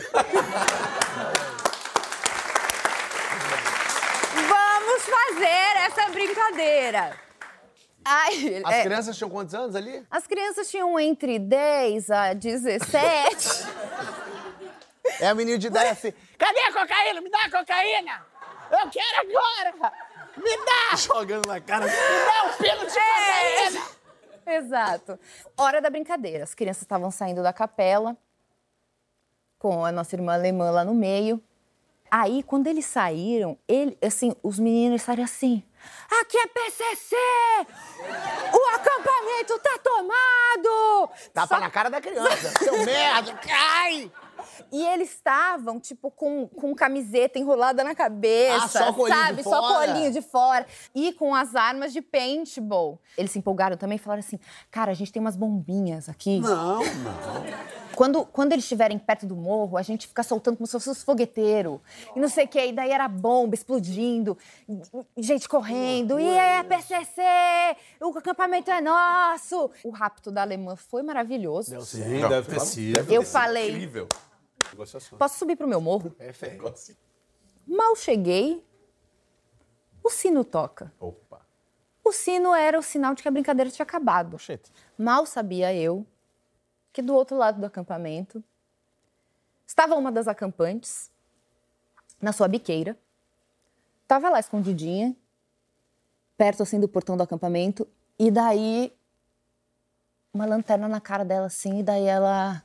Vamos 4.33 5.03
fazer 5.03 5.77
essa 5.85 6.09
brincadeira. 6.11 7.15
Ai, 8.09 8.61
As 8.63 8.73
é, 8.75 8.83
crianças 8.83 9.17
tinham 9.17 9.29
quantos 9.29 9.53
anos 9.53 9.75
ali? 9.75 10.01
as 10.09 10.25
crianças 10.25 10.69
tinham 10.69 10.97
entre 10.97 11.37
10 11.37 12.09
a 12.09 12.33
17. 12.33 12.87
É 15.19 15.27
a 15.27 15.35
menina 15.35 15.57
de 15.57 15.69
10 15.69 15.91
assim: 15.91 16.13
Cadê 16.37 16.59
a 16.61 16.73
cocaína? 16.73 17.21
Me 17.21 17.29
dá 17.29 17.39
a 17.45 17.51
cocaína! 17.51 18.25
Eu 18.71 18.89
quero 18.89 19.21
agora! 19.21 19.93
Me 20.37 20.57
dá! 20.57 20.95
Jogando 20.95 21.47
na 21.47 21.59
cara. 21.61 21.85
Me 21.85 21.91
dá 21.91 22.43
um 22.45 22.53
pino 22.53 22.85
de 22.85 22.93
cocaína! 22.93 23.97
Exato. 24.45 25.19
Hora 25.57 25.81
da 25.81 25.89
brincadeira. 25.89 26.43
As 26.43 26.53
crianças 26.53 26.83
estavam 26.83 27.11
saindo 27.11 27.43
da 27.43 27.51
capela 27.51 28.15
com 29.59 29.83
a 29.83 29.91
nossa 29.91 30.15
irmã 30.15 30.33
alemã 30.33 30.69
lá 30.71 30.85
no 30.85 30.93
meio. 30.93 31.41
Aí, 32.09 32.41
quando 32.43 32.67
eles 32.67 32.85
saíram, 32.85 33.57
ele, 33.67 33.97
assim, 34.01 34.33
os 34.41 34.57
meninos 34.57 35.01
saíram 35.01 35.25
assim: 35.25 35.61
aqui 36.21 36.37
é 36.37 36.47
PCC! 36.47 37.15
O 38.53 38.75
acampamento 38.75 39.59
tá 39.59 39.77
tomado! 39.83 41.09
Tapa 41.33 41.55
Só- 41.55 41.59
na 41.59 41.69
cara 41.69 41.89
da 41.89 41.99
criança. 41.99 42.53
Seu 42.63 42.85
merda! 42.85 43.33
Cai! 43.35 44.09
E 44.71 44.85
eles 44.85 45.09
estavam, 45.11 45.79
tipo, 45.79 46.09
com, 46.11 46.47
com 46.47 46.73
camiseta 46.75 47.37
enrolada 47.39 47.83
na 47.83 47.93
cabeça, 47.95 48.65
Ah, 48.65 48.67
só 48.67 48.93
colinho 48.93 49.15
de 49.15 49.21
sabe? 49.25 49.43
Só 49.43 49.49
fora. 49.67 49.91
colinho 49.93 50.11
de 50.11 50.21
fora. 50.21 50.65
E 50.93 51.13
com 51.13 51.33
as 51.35 51.55
armas 51.55 51.93
de 51.93 52.01
paintball. 52.01 52.99
Eles 53.17 53.31
se 53.31 53.39
empolgaram 53.39 53.77
também 53.77 53.95
e 53.95 53.99
falaram 53.99 54.19
assim, 54.19 54.39
cara, 54.71 54.91
a 54.91 54.95
gente 54.95 55.11
tem 55.11 55.19
umas 55.19 55.35
bombinhas 55.35 56.09
aqui. 56.09 56.39
Não, 56.39 56.79
não. 56.79 57.77
Quando, 57.95 58.23
quando 58.27 58.51
eles 58.53 58.63
estiverem 58.63 58.99
perto 58.99 59.25
do 59.25 59.35
morro, 59.35 59.75
a 59.75 59.81
gente 59.81 60.07
fica 60.07 60.21
soltando 60.21 60.55
como 60.57 60.67
se 60.67 60.73
fosse 60.73 60.87
os 60.89 61.01
fogueteiros. 61.01 61.79
E 62.15 62.19
não 62.19 62.29
sei 62.29 62.45
o 62.45 62.47
quê. 62.47 62.67
E 62.67 62.71
daí 62.71 62.91
era 62.91 63.07
bomba 63.07 63.55
explodindo, 63.55 64.37
gente 65.17 65.49
correndo. 65.49 66.19
E 66.19 66.27
é 66.29 66.61
PCC! 66.61 67.21
O 67.99 68.15
acampamento 68.15 68.69
é 68.69 68.81
nosso! 68.81 69.71
O 69.83 69.89
rapto 69.89 70.29
da 70.29 70.43
alemã 70.43 70.75
foi 70.75 71.01
maravilhoso. 71.01 71.81
Sim, 71.81 72.19
deve 72.27 72.51
ter 72.51 72.59
sido. 72.61 73.11
Eu 73.11 73.23
falei, 73.23 73.69
Incrível. 73.71 74.07
Negociação. 74.71 75.17
Posso 75.17 75.37
subir 75.37 75.55
pro 75.55 75.67
meu 75.67 75.81
morro? 75.81 76.15
É 76.19 76.31
fé. 76.33 76.57
Mal 77.65 77.95
cheguei, 77.95 78.65
o 80.03 80.09
sino 80.09 80.43
toca. 80.43 80.93
Opa. 80.99 81.45
O 82.03 82.11
sino 82.13 82.55
era 82.55 82.79
o 82.79 82.81
sinal 82.81 83.13
de 83.13 83.21
que 83.21 83.27
a 83.27 83.31
brincadeira 83.31 83.69
tinha 83.69 83.83
acabado. 83.83 84.35
Oxente. 84.35 84.71
Mal 84.97 85.25
sabia 85.25 85.73
eu 85.73 86.05
que 86.93 87.01
do 87.01 87.13
outro 87.13 87.35
lado 87.35 87.59
do 87.59 87.65
acampamento 87.65 88.43
estava 89.65 89.95
uma 89.95 90.11
das 90.11 90.27
acampantes 90.27 91.11
na 92.21 92.31
sua 92.31 92.47
biqueira. 92.47 92.97
Estava 94.03 94.29
lá 94.29 94.39
escondidinha, 94.39 95.13
perto 96.37 96.63
assim 96.63 96.79
do 96.79 96.87
portão 96.87 97.17
do 97.17 97.23
acampamento, 97.23 97.85
e 98.17 98.31
daí 98.31 98.97
uma 100.33 100.45
lanterna 100.45 100.87
na 100.87 101.01
cara 101.01 101.25
dela 101.25 101.47
assim, 101.47 101.79
e 101.79 101.83
daí 101.83 102.05
ela 102.05 102.63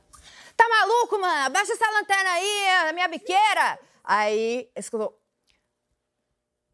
Tá 0.63 0.69
maluco, 0.69 1.19
mano? 1.19 1.45
Abaixa 1.45 1.73
essa 1.73 1.89
lanterna 1.91 2.29
aí, 2.31 2.69
a 2.89 2.93
minha 2.93 3.07
biqueira. 3.09 3.77
Aí 4.03 4.69
escutou 4.75 5.19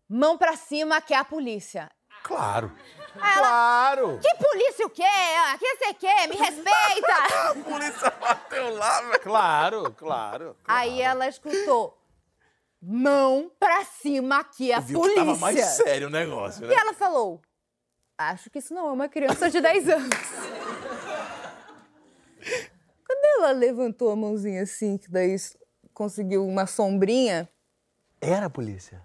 Mão 0.08 0.38
pra 0.38 0.56
cima 0.56 1.02
que 1.02 1.12
é 1.14 1.18
a 1.18 1.26
polícia. 1.26 1.90
Claro. 2.24 2.72
Ela, 3.16 3.34
Claro. 3.38 4.20
que 4.22 4.36
polícia 4.36 4.86
o 4.86 4.90
quê? 4.92 5.04
Ah, 5.04 5.58
que 5.58 5.76
você 5.76 5.94
quer? 5.96 6.28
Me 6.28 6.36
respeita! 6.36 7.14
A 7.50 7.56
polícia 7.56 8.12
bateu 8.12 8.76
lá, 8.76 9.02
velho. 9.02 9.20
Claro, 9.22 9.92
claro. 9.98 10.56
Aí 10.68 11.02
ela 11.02 11.28
escutou: 11.28 11.98
mão 12.82 13.52
pra 13.60 13.84
cima 13.86 14.40
aqui, 14.42 14.72
a 14.72 14.80
Viu 14.80 15.00
polícia. 15.00 15.22
que 15.22 15.28
tava 15.28 15.40
mais 15.40 15.60
sério 15.66 16.08
o 16.08 16.12
negócio, 16.12 16.64
E 16.66 16.68
né? 16.68 16.76
ela 16.76 16.94
falou: 16.94 17.42
acho 18.18 18.50
que 18.52 18.60
isso 18.60 18.74
não 18.74 18.90
é 18.90 18.92
uma 18.92 19.10
criança 19.10 19.50
de 19.50 19.60
10 19.62 19.90
anos. 19.90 20.10
Ela 23.50 23.58
levantou 23.58 24.12
a 24.12 24.16
mãozinha 24.16 24.62
assim, 24.62 24.96
que 24.98 25.10
daí 25.10 25.36
conseguiu 25.94 26.46
uma 26.46 26.68
sombrinha, 26.68 27.50
Era 28.22 28.46
a 28.46 28.50
polícia. 28.50 29.04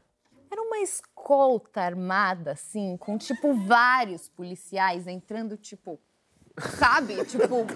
era 0.51 0.61
uma 0.61 0.79
escolta 0.79 1.81
armada, 1.81 2.53
assim, 2.53 2.97
com 2.99 3.17
tipo 3.17 3.55
vários 3.55 4.29
policiais 4.29 5.07
entrando, 5.07 5.57
tipo, 5.57 5.99
sabe? 6.79 7.17
Tipo. 7.25 7.67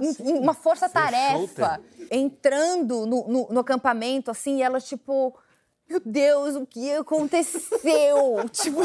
em 0.00 0.38
Uma 0.38 0.52
força-tarefa 0.54 1.80
entrando 2.10 3.06
no, 3.06 3.28
no, 3.28 3.48
no 3.50 3.60
acampamento, 3.60 4.30
assim, 4.30 4.58
e 4.58 4.62
ela, 4.62 4.80
tipo, 4.80 5.38
meu 5.88 6.00
Deus, 6.04 6.56
o 6.56 6.66
que 6.66 6.92
aconteceu? 6.92 8.48
tipo, 8.50 8.80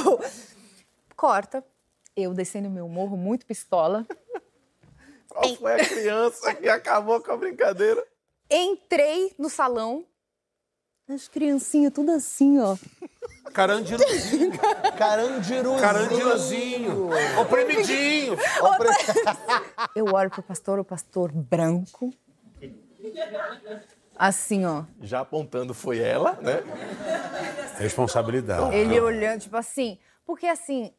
corta. 1.16 1.64
Eu 2.16 2.34
descendo 2.34 2.70
meu 2.70 2.88
morro, 2.88 3.16
muito 3.18 3.46
pistola. 3.46 4.06
Qual 5.38 5.56
foi 5.56 5.74
a 5.80 5.86
criança 5.86 6.56
que 6.56 6.68
acabou 6.68 7.22
com 7.22 7.32
a 7.32 7.38
brincadeira? 7.38 8.04
Entrei 8.50 9.36
no 9.38 9.52
salão, 9.52 10.04
as 11.08 11.28
criancinhas 11.28 11.94
tudo 11.94 12.12
assim, 12.12 12.60
ó. 12.60 12.76
Carandiruzinho. 13.54 14.52
Carandiruzinho. 14.98 15.80
Carandiruzinho. 15.80 17.10
Oprimidinho. 17.40 18.36
Eu 19.96 20.06
olho 20.06 20.30
pro 20.32 20.42
pastor, 20.42 20.80
o 20.80 20.84
pastor 20.84 21.32
branco. 21.32 22.12
Assim, 24.18 24.66
ó. 24.66 24.86
Já 25.02 25.20
apontando 25.20 25.74
foi 25.76 26.00
ela, 26.00 26.34
né? 26.42 26.64
Responsabilidade. 27.78 28.76
Ele 28.76 29.00
olhando, 29.00 29.42
tipo 29.42 29.56
assim. 29.56 30.00
Porque, 30.26 30.48
assim, 30.48 30.92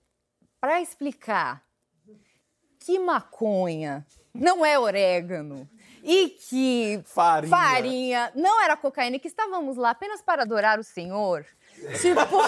pra 0.60 0.80
explicar 0.80 1.62
que 2.78 2.98
maconha 2.98 4.06
não 4.38 4.64
é 4.64 4.78
orégano 4.78 5.68
e 6.02 6.28
que 6.28 7.02
Farinha. 7.04 7.56
farinha 7.56 8.32
não 8.34 8.60
era 8.62 8.76
cocaína 8.76 9.16
e 9.16 9.18
que 9.18 9.28
estávamos 9.28 9.76
lá 9.76 9.90
apenas 9.90 10.22
para 10.22 10.42
adorar 10.42 10.78
o 10.78 10.84
Senhor. 10.84 11.44
Tipo. 12.00 12.20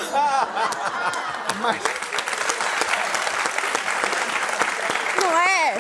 Não 5.21 5.39
é? 5.39 5.77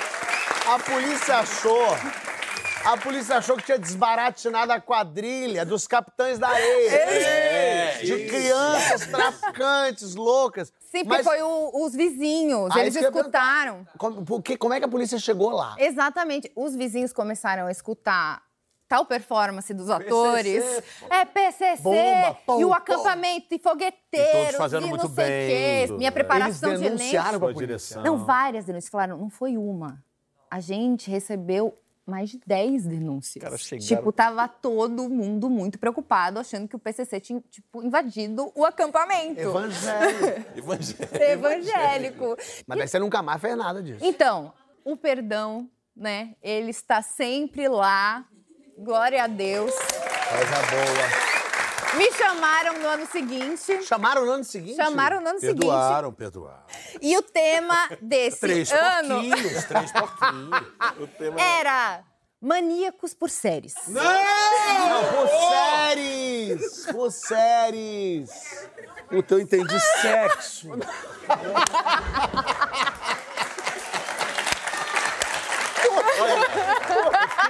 A 0.66 0.78
polícia 0.78 1.38
achou. 1.38 1.96
A 2.84 2.96
polícia 2.96 3.36
achou 3.36 3.56
que 3.56 3.62
tinha 3.64 3.78
desbaratinado 3.78 4.72
a 4.72 4.80
quadrilha 4.80 5.64
dos 5.66 5.86
capitães 5.86 6.38
da 6.38 6.48
areia. 6.48 6.90
É, 6.90 7.98
de 8.02 8.26
crianças 8.26 9.06
traficantes, 9.06 10.14
loucas. 10.14 10.72
Sim, 10.90 11.04
porque 11.04 11.22
Mas 11.22 11.24
foi 11.26 11.40
o- 11.40 11.84
os 11.84 11.94
vizinhos, 11.94 12.68
Ah, 12.74 12.80
eles 12.80 12.96
eu 12.96 13.02
escutaram. 13.02 13.86
como, 13.96 14.24
por 14.24 14.42
que- 14.42 14.56
como 14.56 14.74
é 14.74 14.80
que 14.80 14.84
a 14.84 14.88
polícia 14.88 15.18
chegou 15.20 15.50
lá? 15.50 15.76
Exatamente. 15.78 16.50
Os 16.56 16.74
vizinhos 16.74 17.12
começaram 17.12 17.68
a 17.68 17.70
escutar 17.70 18.42
tal 18.88 19.06
performance 19.06 19.72
dos 19.72 19.88
atores. 19.88 20.82
É 21.08 21.24
PCC. 21.24 21.80
Bomba, 21.80 22.34
pum, 22.44 22.60
e 22.60 22.64
o 22.64 22.74
acampamento, 22.74 23.46
e 23.54 23.58
fogueteiros. 23.60 24.30
E 24.34 24.42
todos 24.46 24.56
fazendo 24.56 24.86
e 24.86 24.90
muito 24.90 25.06
não 25.06 25.14
sei 25.14 25.24
bem, 25.24 25.86
quê. 25.88 25.92
Minha 25.94 26.10
preparação 26.10 26.70
Eles 26.70 26.80
de 26.80 26.86
elenco. 26.86 26.98
denunciaram 26.98 27.38
polícia. 27.38 27.66
direção. 27.66 28.02
Não, 28.02 28.18
várias 28.24 28.64
denúncias. 28.64 28.90
Falaram, 28.90 29.16
não 29.16 29.30
foi 29.30 29.56
uma. 29.56 30.02
A 30.50 30.58
gente 30.58 31.08
recebeu 31.08 31.78
mais 32.10 32.28
de 32.30 32.40
10 32.46 32.84
denúncias. 32.86 33.42
Cara, 33.42 33.56
chegaram- 33.56 33.86
Tipo, 33.86 34.12
tava 34.12 34.46
todo 34.48 35.08
mundo 35.08 35.48
muito 35.48 35.78
preocupado, 35.78 36.38
achando 36.38 36.66
que 36.68 36.76
o 36.76 36.78
PCC 36.78 37.20
tinha, 37.20 37.40
tipo, 37.50 37.82
invadido 37.82 38.50
o 38.54 38.64
acampamento. 38.64 39.40
Evangélico. 40.54 41.16
Evangélico. 41.22 42.36
Mas 42.66 42.78
daí 42.78 42.88
você 42.88 42.98
nunca 42.98 43.22
mais 43.22 43.40
fez 43.40 43.56
nada 43.56 43.82
disso. 43.82 44.04
Então, 44.04 44.52
o 44.84 44.96
perdão, 44.96 45.70
né? 45.96 46.34
Ele 46.42 46.70
está 46.70 47.00
sempre 47.02 47.68
lá. 47.68 48.24
Glória 48.76 49.24
a 49.24 49.26
Deus. 49.26 49.72
Coisa 49.74 50.56
boa. 50.70 51.29
Me 51.96 52.12
chamaram 52.12 52.78
no 52.78 52.88
ano 52.88 53.06
seguinte. 53.06 53.82
Chamaram 53.82 54.24
no 54.24 54.32
ano 54.32 54.44
seguinte? 54.44 54.76
Chamaram 54.76 55.20
no 55.20 55.28
ano 55.28 55.40
seguinte. 55.40 55.58
Perdoaram, 55.60 56.12
perdoaram. 56.12 56.62
E 57.00 57.16
o 57.16 57.22
tema 57.22 57.88
desse 58.00 58.40
Três 58.40 58.70
ano 58.70 59.14
porquinhos, 59.14 59.64
três 59.64 59.92
porquinhos. 59.92 60.62
O 61.00 61.06
tema 61.06 61.40
era 61.40 62.04
maníacos 62.40 63.12
por 63.12 63.28
séries. 63.28 63.74
Não, 63.88 64.02
por 65.12 65.28
séries! 65.28 66.86
Por 66.86 67.10
séries! 67.10 68.30
O 69.10 69.22
teu 69.22 69.40
entendi 69.40 69.78
sexo. 70.00 70.70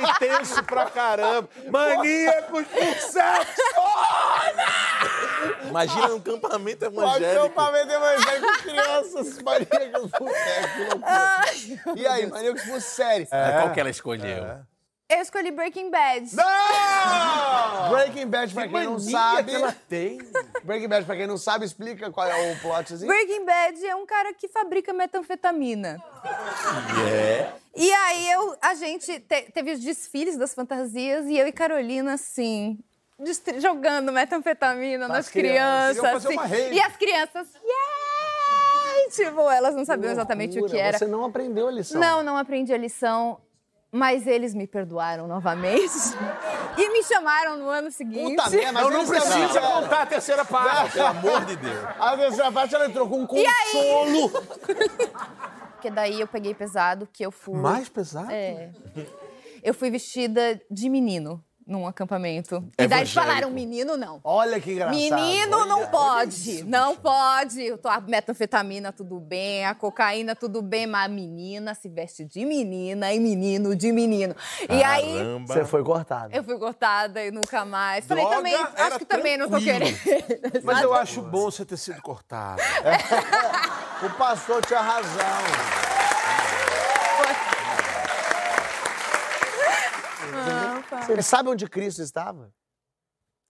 Fiquei 0.00 0.28
tenso 0.28 0.62
pra 0.64 0.86
caramba. 0.90 1.48
Maníacos 1.70 2.66
por 2.66 2.94
sexo! 2.94 3.62
Imagina 5.68 6.14
um 6.14 6.16
acampamento 6.18 6.80
ser 6.84 6.90
um 6.90 7.02
evangélico. 7.02 7.50
pavê 7.54 7.80
evangélico 7.80 8.46
com 8.46 8.62
crianças 8.62 9.26
série. 9.34 9.66
Que 9.66 9.98
loucura. 9.98 11.96
E 11.96 12.06
aí, 12.06 12.26
maníacos 12.26 12.62
por 12.62 12.80
série? 12.80 13.28
É, 13.30 13.52
Qual 13.60 13.72
que 13.72 13.80
ela 13.80 13.90
escolheu? 13.90 14.58
Eu 15.08 15.18
escolhi 15.22 15.50
Breaking 15.50 15.90
Bad. 15.90 16.30
Breaking 17.90 18.26
Bad, 18.28 18.54
pra 18.54 18.68
quem 18.68 18.84
não 18.84 18.98
sabe. 18.98 19.50
que 19.50 19.56
ela 19.56 19.72
tem. 19.88 20.18
Breaking 20.62 20.88
Bad, 20.88 21.04
pra 21.04 21.16
quem 21.16 21.26
não 21.26 21.36
sabe, 21.36 21.64
explica 21.64 22.10
qual 22.12 22.28
é 22.28 22.52
o 22.52 22.60
plotzinho. 22.60 23.08
Breaking 23.08 23.44
Bad 23.44 23.86
é 23.86 23.96
um 23.96 24.06
cara 24.06 24.32
que 24.34 24.46
fabrica 24.48 24.92
metanfetamina. 24.92 26.00
É. 27.12 27.52
E 27.74 27.92
aí 27.92 28.30
eu, 28.32 28.56
a 28.62 28.74
gente 28.74 29.18
te- 29.20 29.50
teve 29.52 29.72
os 29.72 29.80
desfiles 29.80 30.36
das 30.36 30.54
fantasias 30.54 31.26
e 31.26 31.36
eu 31.38 31.46
e 31.46 31.52
Carolina, 31.52 32.14
assim, 32.14 32.78
jogando 33.58 34.12
metanfetamina 34.12 35.08
nas 35.08 35.28
crianças. 35.28 35.98
crianças. 35.98 36.12
Fazer 36.12 36.28
assim. 36.28 36.36
uma 36.36 36.46
rave. 36.46 36.74
e 36.74 36.80
as 36.80 36.96
crianças, 36.96 37.48
yay! 37.54 39.10
Tipo, 39.10 39.50
elas 39.50 39.74
não 39.74 39.84
sabiam 39.84 40.12
exatamente 40.12 40.58
o 40.58 40.66
que 40.66 40.76
era. 40.76 40.98
Você 40.98 41.06
não 41.06 41.24
aprendeu 41.24 41.68
a 41.68 41.70
lição. 41.70 42.00
Não, 42.00 42.22
não 42.22 42.36
aprendi 42.36 42.72
a 42.72 42.78
lição. 42.78 43.40
Mas 43.92 44.24
eles 44.24 44.54
me 44.54 44.68
perdoaram 44.68 45.26
novamente. 45.26 45.90
e 46.78 46.92
me 46.92 47.02
chamaram 47.02 47.56
no 47.56 47.68
ano 47.68 47.90
seguinte. 47.90 48.36
Puta 48.36 48.48
merda, 48.50 48.72
mas 48.72 48.82
Não, 48.84 48.90
não 48.90 49.06
precisa 49.06 49.48
também- 49.48 49.72
contar 49.72 50.02
a 50.02 50.06
terceira 50.06 50.44
parte. 50.44 50.92
Pelo 50.92 51.06
amor 51.06 51.44
de 51.44 51.56
Deus. 51.56 51.84
A 51.98 52.16
terceira 52.16 52.52
parte 52.52 52.74
ela 52.76 52.86
entrou 52.86 53.08
com 53.08 53.22
um 53.22 53.26
consolo. 53.26 54.30
Porque 55.72 55.90
daí 55.90 56.20
eu 56.20 56.28
peguei 56.28 56.54
pesado, 56.54 57.08
que 57.12 57.24
eu 57.24 57.32
fui. 57.32 57.58
Mais 57.58 57.88
pesado? 57.88 58.30
É. 58.30 58.70
Eu 59.60 59.74
fui 59.74 59.90
vestida 59.90 60.60
de 60.70 60.88
menino 60.88 61.44
num 61.70 61.86
acampamento. 61.86 62.64
E 62.76 62.86
daí 62.88 63.00
eles 63.00 63.12
falaram, 63.12 63.48
menino 63.48 63.96
não. 63.96 64.20
Olha 64.24 64.60
que 64.60 64.72
engraçado. 64.72 64.96
Menino 64.96 65.64
não 65.64 65.86
pode, 65.86 66.64
não 66.64 66.96
pode. 66.96 67.72
A 67.84 68.00
metanfetamina 68.00 68.92
tudo 68.92 69.20
bem, 69.20 69.64
a 69.64 69.74
cocaína 69.74 70.34
tudo 70.34 70.60
bem, 70.60 70.86
mas 70.86 71.06
a 71.06 71.08
menina 71.08 71.72
se 71.74 71.88
veste 71.88 72.24
de 72.24 72.44
menina 72.44 73.12
e 73.12 73.20
menino 73.20 73.76
de 73.76 73.92
menino. 73.92 74.34
E 74.68 74.82
aí 74.82 75.18
Caramba. 75.18 75.54
Você 75.54 75.64
foi 75.64 75.84
cortado. 75.84 76.34
eu 76.34 76.42
fui 76.42 76.58
cortada 76.58 77.24
e 77.24 77.30
nunca 77.30 77.64
mais. 77.64 78.04
Falei 78.04 78.24
Droga 78.24 78.36
também, 78.38 78.54
era 78.54 78.86
acho 78.88 78.98
que 78.98 79.04
também 79.04 79.36
não 79.36 79.48
tô 79.48 79.60
tranquilo. 79.60 79.96
querendo. 79.96 80.64
Mas 80.64 80.82
eu 80.82 80.92
acho 80.92 81.22
bom 81.22 81.50
você 81.50 81.64
ter 81.64 81.76
sido 81.76 82.02
cortado. 82.02 82.60
O 84.02 84.08
pastor 84.16 84.64
tinha 84.64 84.80
razão. 84.80 85.89
Ele 91.08 91.22
sabe 91.22 91.48
onde 91.48 91.66
Cristo 91.68 92.02
estava? 92.02 92.52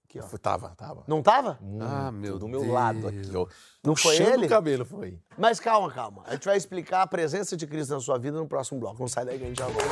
Aqui, 0.05 0.19
ó. 0.19 0.39
Tava, 0.39 0.75
tava. 0.77 1.05
Não 1.07 1.23
tava? 1.23 1.59
Ah, 1.81 2.11
meu 2.11 2.37
Do 2.39 2.49
meu 2.49 2.61
Deus. 2.63 2.73
lado 2.73 3.07
aqui, 3.09 3.23
ó. 3.35 3.47
Não 3.85 3.95
foi 3.95 4.17
Puxando 4.19 4.35
ele? 4.35 4.47
o 4.47 4.49
cabelo, 4.49 4.85
foi. 4.85 5.21
Mas 5.39 5.61
calma, 5.61 5.91
calma. 5.93 6.23
A 6.27 6.33
gente 6.33 6.47
vai 6.47 6.57
explicar 6.57 7.03
a 7.03 7.07
presença 7.07 7.57
de 7.57 7.67
Cristo 7.67 7.95
na 7.95 8.01
sua 8.01 8.19
vida 8.19 8.37
no 8.37 8.49
próximo 8.49 8.81
bloco. 8.81 8.99
Não 8.99 9.07
sai 9.09 9.25
daí 9.25 9.39
que 9.39 9.45
a 9.45 9.47
gente 9.49 9.59
já 9.59 9.67
volta. 9.67 9.89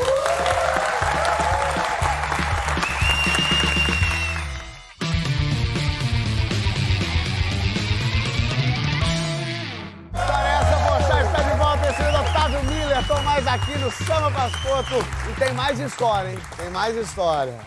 No 13.88 13.92
Samba 13.92 14.30
Pascoto. 14.30 14.96
E 15.30 15.40
tem 15.40 15.54
mais 15.54 15.80
história, 15.80 16.32
hein? 16.32 16.38
Tem 16.56 16.68
mais 16.68 16.94
história. 16.94 17.58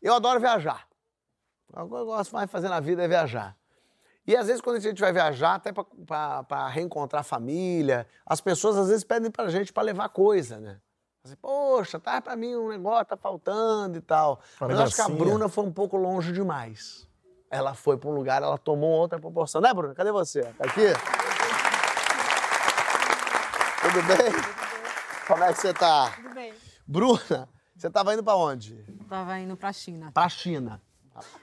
Eu 0.00 0.14
adoro 0.14 0.38
viajar. 0.38 0.86
O 1.72 1.88
que 1.88 1.94
eu 1.94 2.06
gosto 2.06 2.32
mais 2.32 2.46
de 2.46 2.52
fazer 2.52 2.68
na 2.68 2.78
vida 2.78 3.02
é 3.02 3.08
viajar. 3.08 3.56
E 4.24 4.36
às 4.36 4.46
vezes, 4.46 4.62
quando 4.62 4.76
a 4.76 4.80
gente 4.80 5.00
vai 5.00 5.12
viajar, 5.12 5.54
até 5.54 5.72
para 5.72 6.68
reencontrar 6.68 7.22
a 7.22 7.24
família, 7.24 8.06
as 8.24 8.40
pessoas 8.40 8.76
às 8.76 8.88
vezes 8.88 9.02
pedem 9.02 9.32
pra 9.32 9.48
gente 9.48 9.72
para 9.72 9.82
levar 9.82 10.10
coisa, 10.10 10.60
né? 10.60 10.78
Assim, 11.24 11.34
Poxa, 11.36 11.98
tá 11.98 12.20
pra 12.20 12.36
mim 12.36 12.54
um 12.54 12.68
negócio, 12.68 13.06
tá 13.06 13.16
faltando 13.16 13.98
e 13.98 14.00
tal. 14.00 14.40
Uma 14.60 14.68
Mas 14.68 14.78
eu 14.78 14.84
acho 14.84 14.94
que 14.94 15.00
a. 15.00 15.08
Bruna 15.08 15.48
foi 15.48 15.64
um 15.64 15.72
pouco 15.72 15.96
longe 15.96 16.30
demais. 16.30 17.08
Ela 17.50 17.74
foi 17.74 17.96
pra 17.96 18.08
um 18.08 18.14
lugar, 18.14 18.42
ela 18.42 18.58
tomou 18.58 18.90
outra 18.90 19.18
proporção. 19.18 19.60
Né, 19.60 19.74
Bruna? 19.74 19.94
Cadê 19.94 20.12
você? 20.12 20.42
Tá 20.42 20.64
aqui? 20.66 20.86
Tudo 23.82 24.02
bem? 24.06 24.61
Como 25.26 25.44
é 25.44 25.52
que 25.52 25.60
você 25.60 25.72
tá? 25.72 26.12
Tudo 26.16 26.34
bem. 26.34 26.52
Bruna, 26.86 27.48
você 27.76 27.90
tava 27.90 28.12
indo 28.14 28.22
pra 28.22 28.36
onde? 28.36 28.76
Tava 29.08 29.38
indo 29.38 29.56
pra 29.56 29.72
China. 29.72 30.10
Pra 30.12 30.28
China. 30.28 30.80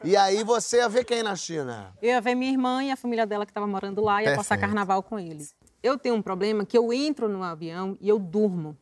E 0.04 0.16
aí 0.18 0.44
você 0.44 0.78
ia 0.78 0.90
ver 0.90 1.04
quem 1.04 1.22
na 1.22 1.36
China? 1.36 1.94
Eu 2.02 2.10
ia 2.10 2.22
ver 2.22 2.36
minha 2.36 2.52
irmã 2.52 2.84
e 2.84 2.92
a 2.92 2.96
família 2.96 3.26
dela 3.26 3.46
que 3.46 3.54
tava 3.54 3.68
morando 3.68 4.02
lá 4.02 4.22
e 4.22 4.26
ia 4.26 4.36
passar 4.36 4.58
carnaval 4.58 5.04
com 5.04 5.20
eles. 5.20 5.56
Eu 5.82 5.98
tenho 5.98 6.16
um 6.16 6.22
problema 6.22 6.66
que 6.66 6.78
eu 6.78 6.92
entro 6.92 7.30
no 7.30 7.42
avião 7.42 7.98
e 8.02 8.10
eu 8.10 8.20
durmo 8.20 8.78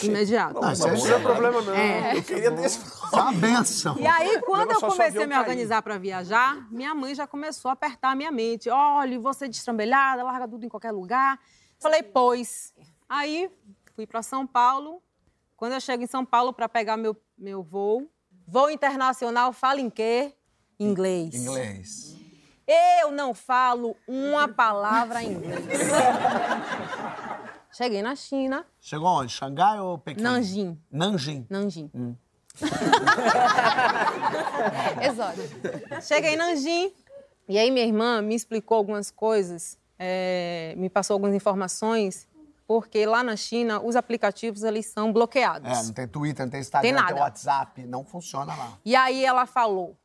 imediato. 0.00 0.60
Não, 0.60 0.72
isso 0.72 0.86
não 0.86 1.16
é 1.16 1.20
problema, 1.20 1.60
não. 1.60 1.74
É. 1.74 2.16
Eu 2.16 2.22
queria 2.22 2.52
ter 2.52 2.64
esse... 2.66 2.78
é 3.12 3.16
uma 3.16 3.32
benção. 3.32 3.98
E 3.98 4.06
aí, 4.06 4.40
quando 4.42 4.70
eu 4.70 4.76
o 4.76 4.80
comecei 4.80 5.24
a 5.24 5.26
me 5.26 5.36
organizar 5.36 5.82
para 5.82 5.98
viajar, 5.98 6.68
minha 6.70 6.94
mãe 6.94 7.16
já 7.16 7.26
começou 7.26 7.68
a 7.68 7.72
apertar 7.72 8.12
a 8.12 8.14
minha 8.14 8.30
mente. 8.30 8.70
Olha, 8.70 9.18
você 9.18 9.48
destrambelhada, 9.48 10.22
larga 10.22 10.46
tudo 10.46 10.64
em 10.64 10.68
qualquer 10.68 10.92
lugar. 10.92 11.36
Falei, 11.80 12.04
pois. 12.04 12.72
Aí, 13.08 13.50
fui 13.96 14.06
para 14.06 14.22
São 14.22 14.46
Paulo. 14.46 15.02
Quando 15.56 15.72
eu 15.72 15.80
chego 15.80 16.04
em 16.04 16.06
São 16.06 16.24
Paulo 16.24 16.52
para 16.52 16.68
pegar 16.68 16.98
meu, 16.98 17.16
meu 17.36 17.62
voo, 17.62 18.08
voo 18.46 18.70
internacional, 18.70 19.54
fala 19.54 19.80
em 19.80 19.88
quê? 19.88 20.34
Inglês. 20.78 21.34
Inglês. 21.34 22.14
Eu 23.00 23.10
não 23.10 23.32
falo 23.32 23.96
uma 24.06 24.46
palavra 24.46 25.22
em 25.22 25.32
inglês. 25.32 25.64
Cheguei 27.72 28.02
na 28.02 28.14
China, 28.14 28.66
Chegou 28.80 29.08
onde? 29.08 29.32
Xangai 29.32 29.80
ou 29.80 29.98
Pequim? 29.98 30.22
Nanjing. 30.22 30.78
Nanjing. 30.90 31.46
Nanjing. 31.48 31.90
Exótico. 35.02 36.02
Cheguei 36.02 36.34
em 36.34 36.36
Nanjing. 36.36 36.92
E 37.48 37.58
aí 37.58 37.70
minha 37.70 37.86
irmã 37.86 38.20
me 38.20 38.34
explicou 38.34 38.76
algumas 38.76 39.10
coisas, 39.10 39.78
é, 39.98 40.74
me 40.76 40.90
passou 40.90 41.14
algumas 41.14 41.34
informações, 41.34 42.28
porque 42.66 43.06
lá 43.06 43.22
na 43.22 43.36
China 43.36 43.80
os 43.80 43.96
aplicativos 43.96 44.62
eles 44.62 44.86
são 44.86 45.12
bloqueados. 45.12 45.70
É, 45.70 45.82
não 45.82 45.92
tem 45.92 46.08
Twitter, 46.08 46.44
não 46.44 46.50
tem 46.50 46.60
Instagram, 46.60 46.82
Tem 46.82 46.92
não 46.92 47.00
nada. 47.00 47.14
tem 47.14 47.22
WhatsApp. 47.22 47.86
Não 47.86 48.04
funciona 48.04 48.54
lá. 48.54 48.78
E 48.84 48.96
aí 48.96 49.24
ela 49.24 49.46
falou, 49.46 49.96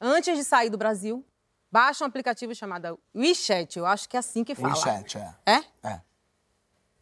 antes 0.00 0.36
de 0.36 0.44
sair 0.44 0.70
do 0.70 0.78
Brasil, 0.78 1.24
baixa 1.70 2.04
um 2.04 2.06
aplicativo 2.06 2.54
chamado 2.54 2.98
WeChat, 3.14 3.78
eu 3.78 3.86
acho 3.86 4.08
que 4.08 4.16
é 4.16 4.20
assim 4.20 4.44
que 4.44 4.54
fala. 4.54 4.74
WeChat, 4.74 5.18
é. 5.18 5.34
É? 5.44 5.64
É. 5.82 6.00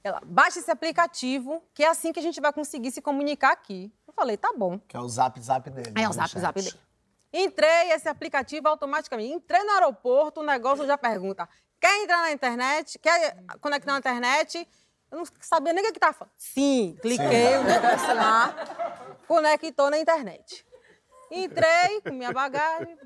Ela, 0.02 0.22
baixa 0.24 0.60
esse 0.60 0.70
aplicativo, 0.70 1.62
que 1.74 1.82
é 1.82 1.88
assim 1.88 2.12
que 2.12 2.20
a 2.20 2.22
gente 2.22 2.40
vai 2.40 2.52
conseguir 2.52 2.90
se 2.92 3.02
comunicar 3.02 3.52
aqui. 3.52 3.92
Eu 4.06 4.14
falei, 4.14 4.36
tá 4.36 4.54
bom. 4.56 4.78
Que 4.78 4.96
é 4.96 5.00
o 5.00 5.08
zap 5.08 5.38
zap 5.40 5.68
dele. 5.68 5.90
É 5.90 6.00
né, 6.00 6.08
o 6.08 6.12
zap 6.12 6.28
WeChat. 6.28 6.40
zap 6.40 6.62
dele. 6.62 6.86
Entrei, 7.32 7.90
esse 7.92 8.08
aplicativo 8.08 8.66
automaticamente. 8.68 9.30
Entrei 9.30 9.62
no 9.62 9.72
aeroporto, 9.72 10.40
o 10.40 10.44
negócio 10.44 10.86
já 10.86 10.96
pergunta: 10.96 11.46
quer 11.78 12.02
entrar 12.02 12.22
na 12.22 12.32
internet? 12.32 12.98
Quer 12.98 13.36
conectar 13.60 13.92
na 13.92 13.98
internet? 13.98 14.66
Eu 15.10 15.18
não 15.18 15.24
sabia 15.40 15.72
nem 15.72 15.82
o 15.82 15.86
que 15.86 15.92
que 15.94 16.00
tava 16.00 16.12
falando. 16.12 16.32
Sim, 16.36 16.96
cliquei 17.00 17.56
o 17.58 17.64
negócio 17.64 18.14
lá, 18.14 18.54
conectou 19.26 19.90
na 19.90 19.98
internet. 19.98 20.66
Entrei 21.30 22.00
com 22.02 22.12
minha 22.12 22.32
bagagem, 22.32 22.96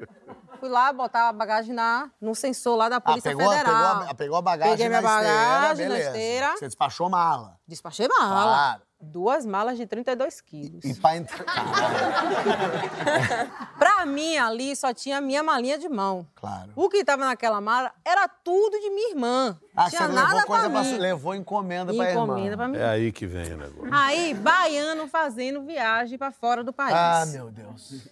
fui 0.59 0.69
lá 0.69 0.93
botar 0.93 1.29
a 1.29 1.33
bagagem 1.33 1.75
na, 1.75 2.11
no 2.21 2.35
sensor 2.35 2.77
lá 2.77 2.89
da 2.89 2.97
Ah, 2.97 3.01
Polícia 3.01 3.31
pegou, 3.31 3.51
Federal. 3.51 3.97
pegou, 3.97 4.11
a, 4.11 4.15
pegou 4.15 4.37
a 4.37 4.43
bagagem 4.43 4.73
Peguei 4.77 4.89
minha 4.89 5.01
bagagem 5.03 5.71
esteira, 5.87 5.89
na 5.95 5.99
esteira. 6.01 6.57
Você 6.57 6.67
despachou 6.67 7.09
mala. 7.09 7.59
Despachei 7.71 8.09
mala. 8.09 8.43
Claro. 8.43 8.83
Duas 9.01 9.47
malas 9.47 9.79
de 9.79 9.87
32 9.87 10.41
quilos. 10.41 10.85
E 10.85 10.93
pra 10.93 11.17
entrar... 11.17 11.45
Pra 13.79 14.05
mim, 14.05 14.37
ali, 14.37 14.75
só 14.77 14.93
tinha 14.93 15.19
a 15.19 15.21
minha 15.21 15.43
malinha 15.43 15.79
de 15.79 15.89
mão. 15.89 16.27
Claro. 16.35 16.73
O 16.75 16.89
que 16.89 16.99
estava 16.99 17.25
naquela 17.25 17.61
mala 17.61 17.93
era 18.05 18.29
tudo 18.29 18.79
de 18.79 18.91
minha 18.91 19.11
irmã. 19.11 19.57
Ah, 19.75 19.89
tinha 19.89 20.03
você 20.03 20.13
nada 20.13 20.35
levou 20.35 20.47
coisa 20.47 20.69
pra 20.69 20.81
pra... 20.81 20.91
mim. 20.91 20.99
Levou 20.99 21.35
encomenda 21.35 21.95
pra 21.95 22.13
Encomenda 22.13 22.49
irmã. 22.49 22.57
pra 22.57 22.69
mim. 22.69 22.77
É 22.77 22.89
aí 22.89 23.13
que 23.13 23.25
vem 23.25 23.55
o 23.55 23.57
negócio. 23.57 23.95
Aí, 23.95 24.35
baiano 24.35 25.07
fazendo 25.07 25.63
viagem 25.63 26.19
pra 26.19 26.31
fora 26.33 26.63
do 26.65 26.73
país. 26.73 26.95
Ah, 26.95 27.25
meu 27.27 27.51
Deus. 27.51 28.09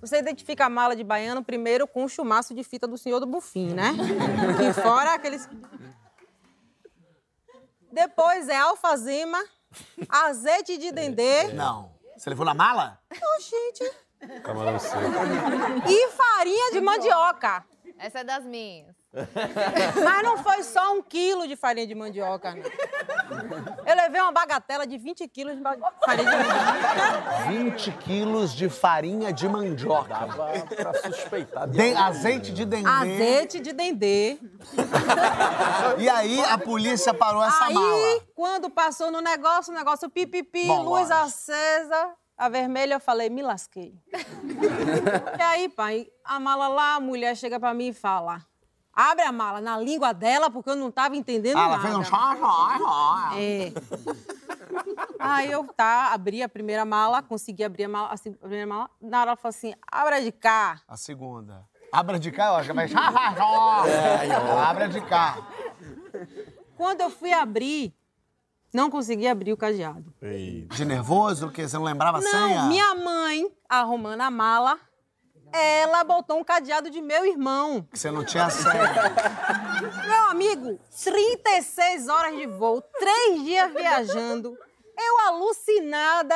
Você 0.00 0.18
identifica 0.18 0.66
a 0.66 0.70
mala 0.70 0.96
de 0.96 1.04
baiano 1.04 1.44
primeiro 1.44 1.86
com 1.86 2.04
o 2.04 2.08
chumaço 2.08 2.54
de 2.54 2.64
fita 2.64 2.86
do 2.88 2.96
senhor 2.98 3.20
do 3.20 3.26
Bufim, 3.26 3.72
né? 3.74 3.94
e 4.68 4.72
fora 4.72 5.14
aqueles... 5.14 5.48
Depois 7.96 8.46
é 8.50 8.56
alfazema, 8.58 9.42
azeite 10.06 10.76
de 10.76 10.92
dendê. 10.92 11.44
Não. 11.54 11.90
Você 12.14 12.28
levou 12.28 12.44
na 12.44 12.52
mala? 12.52 13.00
Oh, 13.10 13.40
gente. 13.40 13.90
Camarão 14.42 14.78
seco. 14.78 15.00
E 15.88 16.08
farinha 16.08 16.72
de 16.72 16.80
mandioca. 16.82 17.64
Essa 17.98 18.18
é 18.18 18.24
das 18.24 18.44
minhas. 18.44 18.94
Mas 20.04 20.22
não 20.22 20.38
foi 20.38 20.62
só 20.62 20.94
um 20.94 21.02
quilo 21.02 21.46
de 21.48 21.56
farinha 21.56 21.86
de 21.86 21.94
mandioca, 21.94 22.54
não. 22.54 22.62
Eu 23.86 23.96
levei 23.96 24.20
uma 24.20 24.32
bagatela 24.32 24.86
de 24.86 24.98
20 24.98 25.26
quilos 25.28 25.56
de 25.56 25.62
farinha 26.04 26.30
de 26.30 26.36
mandioca. 26.36 27.48
20 27.48 27.92
quilos 27.92 28.54
de 28.54 28.68
farinha 28.68 29.32
de 29.32 29.48
mandioca. 29.48 30.14
Pra 30.76 30.94
suspeitar. 31.12 31.68
de 31.68 31.94
azeite 31.94 32.52
de 32.52 32.64
dendê. 32.64 32.88
Azeite 32.88 33.60
de 33.60 33.72
dendê. 33.72 34.38
E 35.98 36.08
aí 36.08 36.40
a 36.44 36.58
polícia 36.58 37.14
parou 37.14 37.42
essa 37.42 37.64
Aí, 37.66 37.74
mala. 37.74 38.20
quando 38.34 38.68
passou 38.68 39.10
no 39.10 39.20
negócio, 39.20 39.72
o 39.72 39.76
negócio 39.76 40.10
pipipi, 40.10 40.66
Bom, 40.66 40.82
luz 40.82 41.08
lógico. 41.08 41.26
acesa, 41.26 42.10
a 42.36 42.48
vermelha, 42.48 42.94
eu 42.94 43.00
falei, 43.00 43.30
me 43.30 43.42
lasquei. 43.42 43.94
e 45.38 45.42
aí, 45.42 45.68
pai, 45.68 46.06
a 46.24 46.38
mala 46.38 46.68
lá, 46.68 46.96
a 46.96 47.00
mulher 47.00 47.36
chega 47.36 47.58
pra 47.58 47.72
mim 47.72 47.88
e 47.88 47.92
fala, 47.92 48.42
abre 48.96 49.24
a 49.24 49.30
mala 49.30 49.60
na 49.60 49.78
língua 49.78 50.14
dela, 50.14 50.50
porque 50.50 50.70
eu 50.70 50.74
não 50.76 50.90
tava 50.90 51.14
entendendo 51.16 51.58
Ah, 51.58 51.64
ela 51.64 51.76
nada. 51.76 51.82
fez 51.82 51.94
um 51.96 52.02
chá, 52.04 52.36
chá, 52.40 52.78
chá. 52.78 53.30
É. 53.38 53.72
Aí 55.18 55.50
eu 55.52 55.64
tá, 55.76 56.12
abri 56.12 56.42
a 56.42 56.48
primeira 56.48 56.84
mala, 56.84 57.22
consegui 57.22 57.62
abrir 57.62 57.84
a, 57.84 57.88
mala, 57.88 58.14
a 58.14 58.18
primeira 58.18 58.66
mala. 58.66 58.90
Na 59.00 59.20
hora 59.20 59.30
ela 59.30 59.36
falou 59.36 59.50
assim: 59.50 59.74
abra 59.90 60.20
de 60.22 60.32
cá. 60.32 60.80
A 60.88 60.96
segunda. 60.96 61.64
Abra 61.92 62.18
de 62.18 62.32
cá, 62.32 62.46
eu 62.48 62.54
acho 62.56 62.68
que 62.70 62.74
vai... 62.74 62.88
chá, 62.88 63.12
chá, 63.12 63.34
chá. 63.34 63.82
Ela 64.24 64.68
abre 64.70 64.84
a 64.84 64.86
de 64.88 65.00
cá. 65.02 65.38
Quando 66.76 67.00
eu 67.00 67.10
fui 67.10 67.32
abrir, 67.32 67.94
não 68.72 68.90
consegui 68.90 69.26
abrir 69.26 69.52
o 69.52 69.56
cadeado. 69.56 70.12
De 70.20 70.84
nervoso? 70.84 71.46
O 71.46 71.50
quê? 71.52 71.66
Você 71.68 71.76
não 71.76 71.84
lembrava 71.84 72.18
a 72.18 72.22
senha? 72.22 72.62
Não, 72.62 72.68
minha 72.68 72.94
mãe, 72.96 73.46
arrumando 73.68 74.20
a 74.20 74.30
mala, 74.30 74.78
ela 75.56 76.04
botou 76.04 76.38
um 76.38 76.44
cadeado 76.44 76.90
de 76.90 77.00
meu 77.00 77.24
irmão. 77.24 77.86
Que 77.90 77.98
você 77.98 78.10
não 78.10 78.24
tinha 78.24 78.48
senha. 78.50 78.74
Meu 80.06 80.30
amigo, 80.30 80.78
36 81.04 82.08
horas 82.08 82.36
de 82.36 82.46
voo, 82.46 82.82
três 82.98 83.44
dias 83.44 83.72
viajando, 83.72 84.56
eu 84.98 85.18
alucinada. 85.28 86.34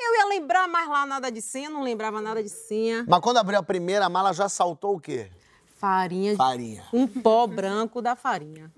Eu 0.00 0.14
ia 0.14 0.26
lembrar 0.26 0.68
mais 0.68 0.88
lá 0.88 1.04
nada 1.06 1.30
de 1.30 1.42
senha, 1.42 1.68
não 1.70 1.82
lembrava 1.82 2.20
nada 2.20 2.42
de 2.42 2.48
senha. 2.48 3.04
Mas 3.08 3.20
quando 3.20 3.38
abriu 3.38 3.58
a 3.58 3.62
primeira 3.62 4.08
mala, 4.08 4.32
já 4.32 4.48
saltou 4.48 4.96
o 4.96 5.00
quê? 5.00 5.30
Farinha 5.76 6.36
Farinha. 6.36 6.84
um 6.92 7.06
pó 7.06 7.46
branco 7.46 8.02
da 8.02 8.14
farinha. 8.16 8.70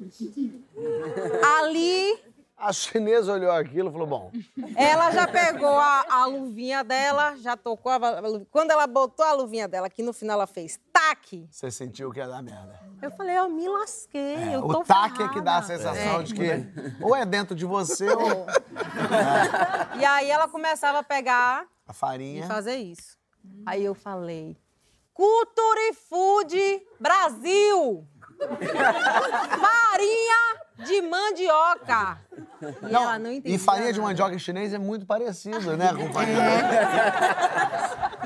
Ali, 1.58 2.18
A 2.60 2.72
chinesa 2.74 3.32
olhou 3.32 3.50
aquilo 3.50 3.88
e 3.88 3.92
falou, 3.92 4.06
bom, 4.06 4.32
ela 4.76 5.10
já 5.12 5.26
pegou 5.26 5.66
a, 5.78 6.04
a 6.10 6.26
luvinha 6.26 6.84
dela, 6.84 7.34
já 7.38 7.56
tocou 7.56 7.90
a, 7.90 7.96
a. 7.96 8.22
Quando 8.50 8.70
ela 8.70 8.86
botou 8.86 9.24
a 9.24 9.32
luvinha 9.32 9.66
dela, 9.66 9.88
que 9.88 10.02
no 10.02 10.12
final 10.12 10.34
ela 10.34 10.46
fez 10.46 10.78
taque, 10.92 11.48
você 11.50 11.70
sentiu 11.70 12.10
que 12.10 12.18
ia 12.18 12.28
dar 12.28 12.42
merda. 12.42 12.78
eu 13.00 13.10
falei, 13.12 13.38
eu 13.38 13.48
me 13.48 13.66
lasquei, 13.66 14.34
É, 14.34 14.54
eu 14.56 14.60
o 14.66 14.84
taque 14.84 15.22
é 15.22 15.28
que 15.28 15.40
dá 15.40 15.56
a 15.56 15.62
sensação 15.62 16.22
de 16.22 16.34
que 16.34 16.50
ou 17.02 17.16
é 17.16 17.24
dentro 17.24 17.54
de 17.56 17.64
você 17.64 18.10
ou... 18.10 18.46
E 19.98 20.04
aí 20.04 20.30
ela 20.30 20.46
começava 20.46 20.98
a 20.98 21.02
pegar 21.02 21.66
A 21.88 21.92
farinha. 21.94 22.42
de 22.42 22.48
fazer 22.48 22.76
isso. 22.76 23.18
Aí 23.64 23.82
eu 23.82 23.94
falei, 23.94 24.54
Cultura 25.14 25.80
e 25.88 25.94
Food 25.94 26.82
Brasil! 27.00 28.06
farinha 29.60 30.60
de 30.78 31.02
mandioca! 31.02 32.18
E 32.88 32.94
ela 32.94 33.18
não 33.18 33.30
entendia 33.30 33.56
e 33.56 33.58
farinha 33.58 33.92
de 33.92 34.00
mandioca 34.00 34.34
em 34.34 34.38
chinês 34.38 34.72
é 34.72 34.78
muito 34.78 35.06
parecido, 35.06 35.76
né? 35.76 35.92
Com 35.94 36.12
farinha. 36.12 36.40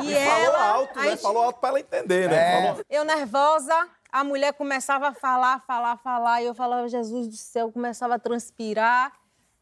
E 0.03 0.15
Falou 0.15 0.45
ela, 0.45 0.69
alto, 0.69 0.99
aí 0.99 1.11
né? 1.11 1.17
Falou 1.17 1.43
alto 1.43 1.61
pra 1.61 1.69
ela 1.71 1.81
entender, 1.81 2.29
né? 2.29 2.37
É. 2.37 2.63
Falou... 2.67 2.85
Eu 2.91 3.05
nervosa, 3.05 3.89
a 4.11 4.25
mulher 4.25 4.53
começava 4.53 5.09
a 5.09 5.15
falar, 5.15 5.61
falar, 5.67 5.97
falar, 5.99 6.43
e 6.43 6.47
eu 6.47 6.55
falava, 6.55 6.89
Jesus 6.89 7.29
do 7.29 7.37
céu, 7.37 7.71
começava 7.73 8.15
a 8.15 8.19
transpirar, 8.19 9.13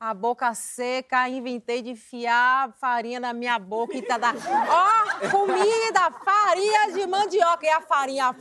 a 0.05 0.13
boca 0.13 0.53
seca, 0.53 1.29
inventei 1.29 1.81
de 1.81 1.91
enfiar 1.91 2.73
farinha 2.81 3.21
na 3.21 3.33
minha 3.33 3.57
boca 3.57 3.97
e 3.97 4.03
tá 4.03 4.19
da... 4.19 4.33
Ó, 4.33 5.31
comida, 5.31 6.11
farinha 6.25 6.91
de 6.93 7.07
mandioca, 7.07 7.65
e 7.65 7.69
a 7.69 7.81
farinha... 7.81 8.35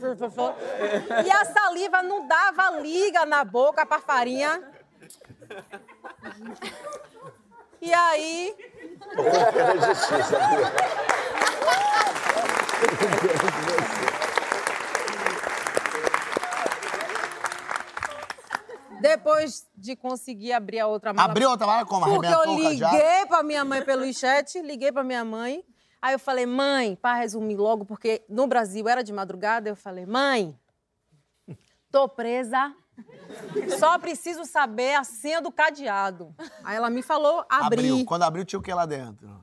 E 1.24 1.30
a 1.30 1.44
saliva 1.44 2.02
não 2.02 2.26
dava 2.26 2.80
liga 2.80 3.24
na 3.24 3.44
boca 3.44 3.86
pra 3.86 4.00
farinha. 4.00 4.60
E 7.80 7.94
aí... 7.94 8.56
Depois 19.02 19.66
de 19.76 19.96
conseguir 19.96 20.52
abrir 20.52 20.80
a 20.80 20.86
outra 20.86 21.12
mala... 21.12 21.30
Abriu 21.30 21.50
outra 21.50 21.66
mala 21.66 21.84
como? 21.84 22.06
Porque 22.06 22.26
Arrebentou 22.26 22.62
eu 22.62 22.70
liguei 22.70 23.26
pra 23.26 23.42
minha 23.42 23.64
mãe 23.64 23.82
pelo 23.82 24.12
chat, 24.14 24.60
liguei 24.62 24.92
pra 24.92 25.02
minha 25.02 25.24
mãe. 25.24 25.64
Aí 26.00 26.14
eu 26.14 26.18
falei, 26.18 26.46
mãe, 26.46 26.96
para 26.96 27.18
resumir 27.18 27.56
logo, 27.56 27.84
porque 27.84 28.24
no 28.28 28.46
Brasil 28.46 28.88
era 28.88 29.04
de 29.04 29.12
madrugada, 29.12 29.68
eu 29.68 29.76
falei, 29.76 30.04
mãe, 30.04 30.58
tô 31.92 32.08
presa, 32.08 32.74
só 33.78 33.98
preciso 33.98 34.44
saber 34.44 34.94
a 34.94 35.04
senha 35.04 35.40
do 35.40 35.52
cadeado. 35.52 36.34
Aí 36.64 36.76
ela 36.76 36.90
me 36.90 37.02
falou, 37.02 37.44
abri 37.48 37.90
Abriu. 37.90 38.04
Quando 38.04 38.22
abriu, 38.22 38.44
tinha 38.44 38.58
o 38.58 38.62
que 38.62 38.72
lá 38.72 38.84
dentro? 38.84 39.42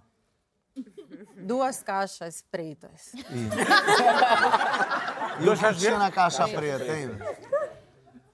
duas 1.49 1.81
caixas 1.81 2.43
pretas. 2.51 3.13
E 5.41 5.47
o 5.47 5.55
que 5.55 5.73
tinha 5.75 5.97
na 5.97 6.11
caixa 6.11 6.45
preta, 6.49 6.97
hein? 6.97 7.11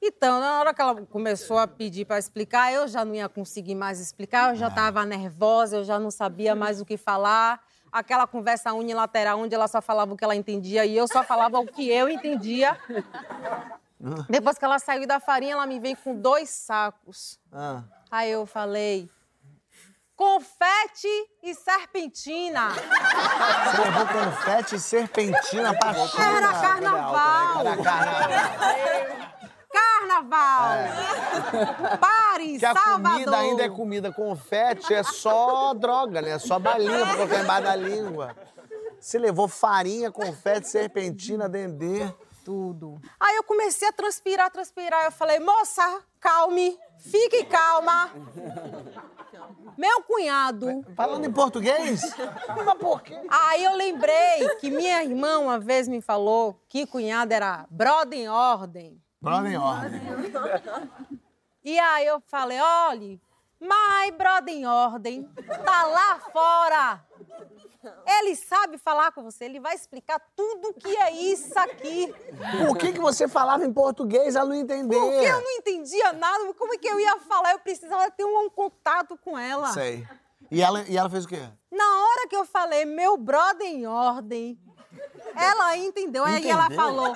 Então, 0.07 0.39
na 0.39 0.59
hora 0.59 0.71
que 0.71 0.79
ela 0.79 1.01
começou 1.07 1.57
a 1.57 1.67
pedir 1.67 2.05
para 2.05 2.19
explicar, 2.19 2.71
eu 2.71 2.87
já 2.87 3.03
não 3.03 3.15
ia 3.15 3.27
conseguir 3.27 3.73
mais 3.73 3.99
explicar, 3.99 4.51
eu 4.51 4.55
já 4.55 4.67
estava 4.67 5.03
nervosa, 5.03 5.77
eu 5.77 5.83
já 5.83 5.97
não 5.97 6.11
sabia 6.11 6.53
mais 6.53 6.79
o 6.79 6.85
que 6.85 6.95
falar. 6.95 7.59
Aquela 7.91 8.27
conversa 8.27 8.71
unilateral 8.71 9.39
onde 9.39 9.55
ela 9.55 9.67
só 9.67 9.81
falava 9.81 10.13
o 10.13 10.17
que 10.17 10.23
ela 10.23 10.35
entendia 10.35 10.85
e 10.85 10.95
eu 10.95 11.07
só 11.07 11.23
falava 11.23 11.59
o 11.59 11.65
que 11.65 11.89
eu 11.89 12.07
entendia. 12.07 12.77
Depois 14.29 14.59
que 14.59 14.65
ela 14.65 14.77
saiu 14.77 15.07
da 15.07 15.19
farinha, 15.19 15.53
ela 15.53 15.65
me 15.65 15.79
veio 15.79 15.97
com 15.97 16.13
dois 16.13 16.49
sacos. 16.49 17.39
Ah. 17.51 17.81
Aí 18.11 18.29
eu 18.29 18.45
falei: 18.45 19.09
confete 20.15 21.07
e 21.41 21.55
serpentina. 21.55 22.69
Você 22.69 23.81
levou 23.81 24.05
confete 24.07 24.75
e 24.75 24.79
serpentina 24.79 25.73
pra 25.73 25.93
China. 25.93 26.37
Era 26.37 26.53
carnaval! 26.61 27.59
Era 27.61 27.77
carnaval. 27.83 29.34
Carnaval! 30.05 31.97
Paris, 31.99 32.59
Que 32.59 32.65
a 32.65 32.73
Salvador! 32.73 33.11
comida 33.11 33.37
ainda 33.37 33.63
é 33.63 33.69
comida. 33.69 34.11
Confete 34.13 34.93
é 34.93 35.03
só 35.03 35.73
droga, 35.73 36.21
né? 36.21 36.31
É 36.31 36.39
só 36.39 36.59
balinha 36.59 37.05
pra 37.05 37.15
colocar 37.15 37.39
embaixo 37.41 37.63
da 37.63 37.75
língua. 37.75 38.35
Você 38.99 39.17
levou 39.17 39.47
farinha, 39.47 40.11
confete, 40.11 40.67
serpentina, 40.69 41.49
dendê. 41.49 42.11
tudo. 42.43 42.99
Aí 43.19 43.35
eu 43.35 43.43
comecei 43.43 43.87
a 43.87 43.91
transpirar, 43.91 44.51
transpirar. 44.51 45.05
Eu 45.05 45.11
falei, 45.11 45.39
moça, 45.39 46.01
calme, 46.19 46.77
fique 46.99 47.43
calma. 47.45 48.11
Meu 49.77 50.01
cunhado. 50.03 50.85
Falando 50.95 51.25
em 51.25 51.31
português? 51.31 52.01
Mas 52.63 52.77
por 52.77 53.01
quê? 53.01 53.19
Aí 53.29 53.63
eu 53.63 53.75
lembrei 53.75 54.47
que 54.59 54.69
minha 54.69 55.03
irmã 55.03 55.39
uma 55.39 55.59
vez 55.59 55.87
me 55.87 56.01
falou 56.01 56.59
que 56.69 56.85
cunhado 56.85 57.33
era 57.33 57.65
brother 57.69 58.17
em 58.19 58.29
ordem. 58.29 59.01
Brother 59.25 59.51
em 59.53 59.57
ordem. 59.57 60.01
E 61.63 61.79
aí 61.79 62.05
eu 62.05 62.21
falei, 62.27 62.59
olhe, 62.61 63.19
mas 63.59 64.15
brother 64.15 64.53
em 64.53 64.67
ordem, 64.67 65.23
tá 65.65 65.83
lá 65.87 66.19
fora. 66.31 67.03
Ele 68.05 68.35
sabe 68.35 68.77
falar 68.77 69.11
com 69.11 69.23
você, 69.23 69.45
ele 69.45 69.59
vai 69.59 69.73
explicar 69.73 70.21
tudo 70.35 70.69
o 70.69 70.73
que 70.75 70.95
é 70.95 71.11
isso 71.11 71.57
aqui. 71.57 72.13
Por 72.67 72.77
que, 72.77 72.93
que 72.93 72.99
você 72.99 73.27
falava 73.27 73.65
em 73.65 73.73
português? 73.73 74.35
Ela 74.35 74.49
não 74.49 74.55
entendeu. 74.55 75.01
Porque 75.01 75.25
eu 75.25 75.41
não 75.41 75.51
entendia 75.53 76.13
nada, 76.13 76.53
como 76.53 76.75
é 76.75 76.77
que 76.77 76.87
eu 76.87 76.99
ia 76.99 77.17
falar? 77.21 77.53
Eu 77.53 77.59
precisava 77.59 78.11
ter 78.11 78.25
um, 78.25 78.47
contato 78.47 79.17
com 79.17 79.35
ela. 79.35 79.69
Sei. 79.69 80.07
E 80.51 80.61
ela, 80.61 80.83
e 80.83 80.95
ela 80.95 81.09
fez 81.09 81.25
o 81.25 81.27
quê? 81.27 81.41
Na 81.71 81.83
hora 81.83 82.27
que 82.27 82.35
eu 82.35 82.45
falei, 82.45 82.85
meu 82.85 83.17
brother 83.17 83.65
em 83.65 83.87
ordem, 83.87 84.59
ela 85.35 85.77
entendeu. 85.77 86.23
Aí 86.23 86.49
ela 86.49 86.69
falou. 86.69 87.13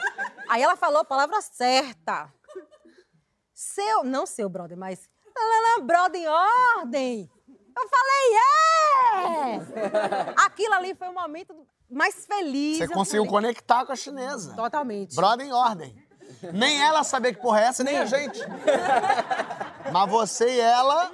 Aí 0.47 0.61
ela 0.61 0.75
falou 0.75 1.01
a 1.01 1.05
palavra 1.05 1.41
certa. 1.41 2.31
Seu, 3.53 4.03
não 4.03 4.25
seu 4.25 4.49
brother, 4.49 4.77
mas. 4.77 5.09
Ela, 5.37 5.81
brother 5.83 6.21
em 6.21 6.27
ordem. 6.27 7.31
Eu 7.75 7.87
falei, 7.87 8.35
é! 9.55 10.33
Aquilo 10.45 10.73
ali 10.73 10.93
foi 10.95 11.07
o 11.07 11.13
momento 11.13 11.55
mais 11.89 12.25
feliz. 12.25 12.77
Você 12.77 12.87
conseguiu 12.87 13.25
falei, 13.25 13.41
conectar 13.41 13.85
com 13.85 13.93
a 13.93 13.95
chinesa. 13.95 14.53
Totalmente. 14.55 15.15
Brother 15.15 15.45
em 15.45 15.53
ordem. 15.53 15.95
Nem 16.53 16.81
ela 16.81 17.03
sabia 17.03 17.33
que 17.33 17.41
porra 17.41 17.61
é 17.61 17.63
essa, 17.65 17.83
nem 17.83 17.97
a 17.97 18.05
gente. 18.05 18.39
Mas 19.91 20.09
você 20.09 20.55
e 20.55 20.59
ela 20.59 21.11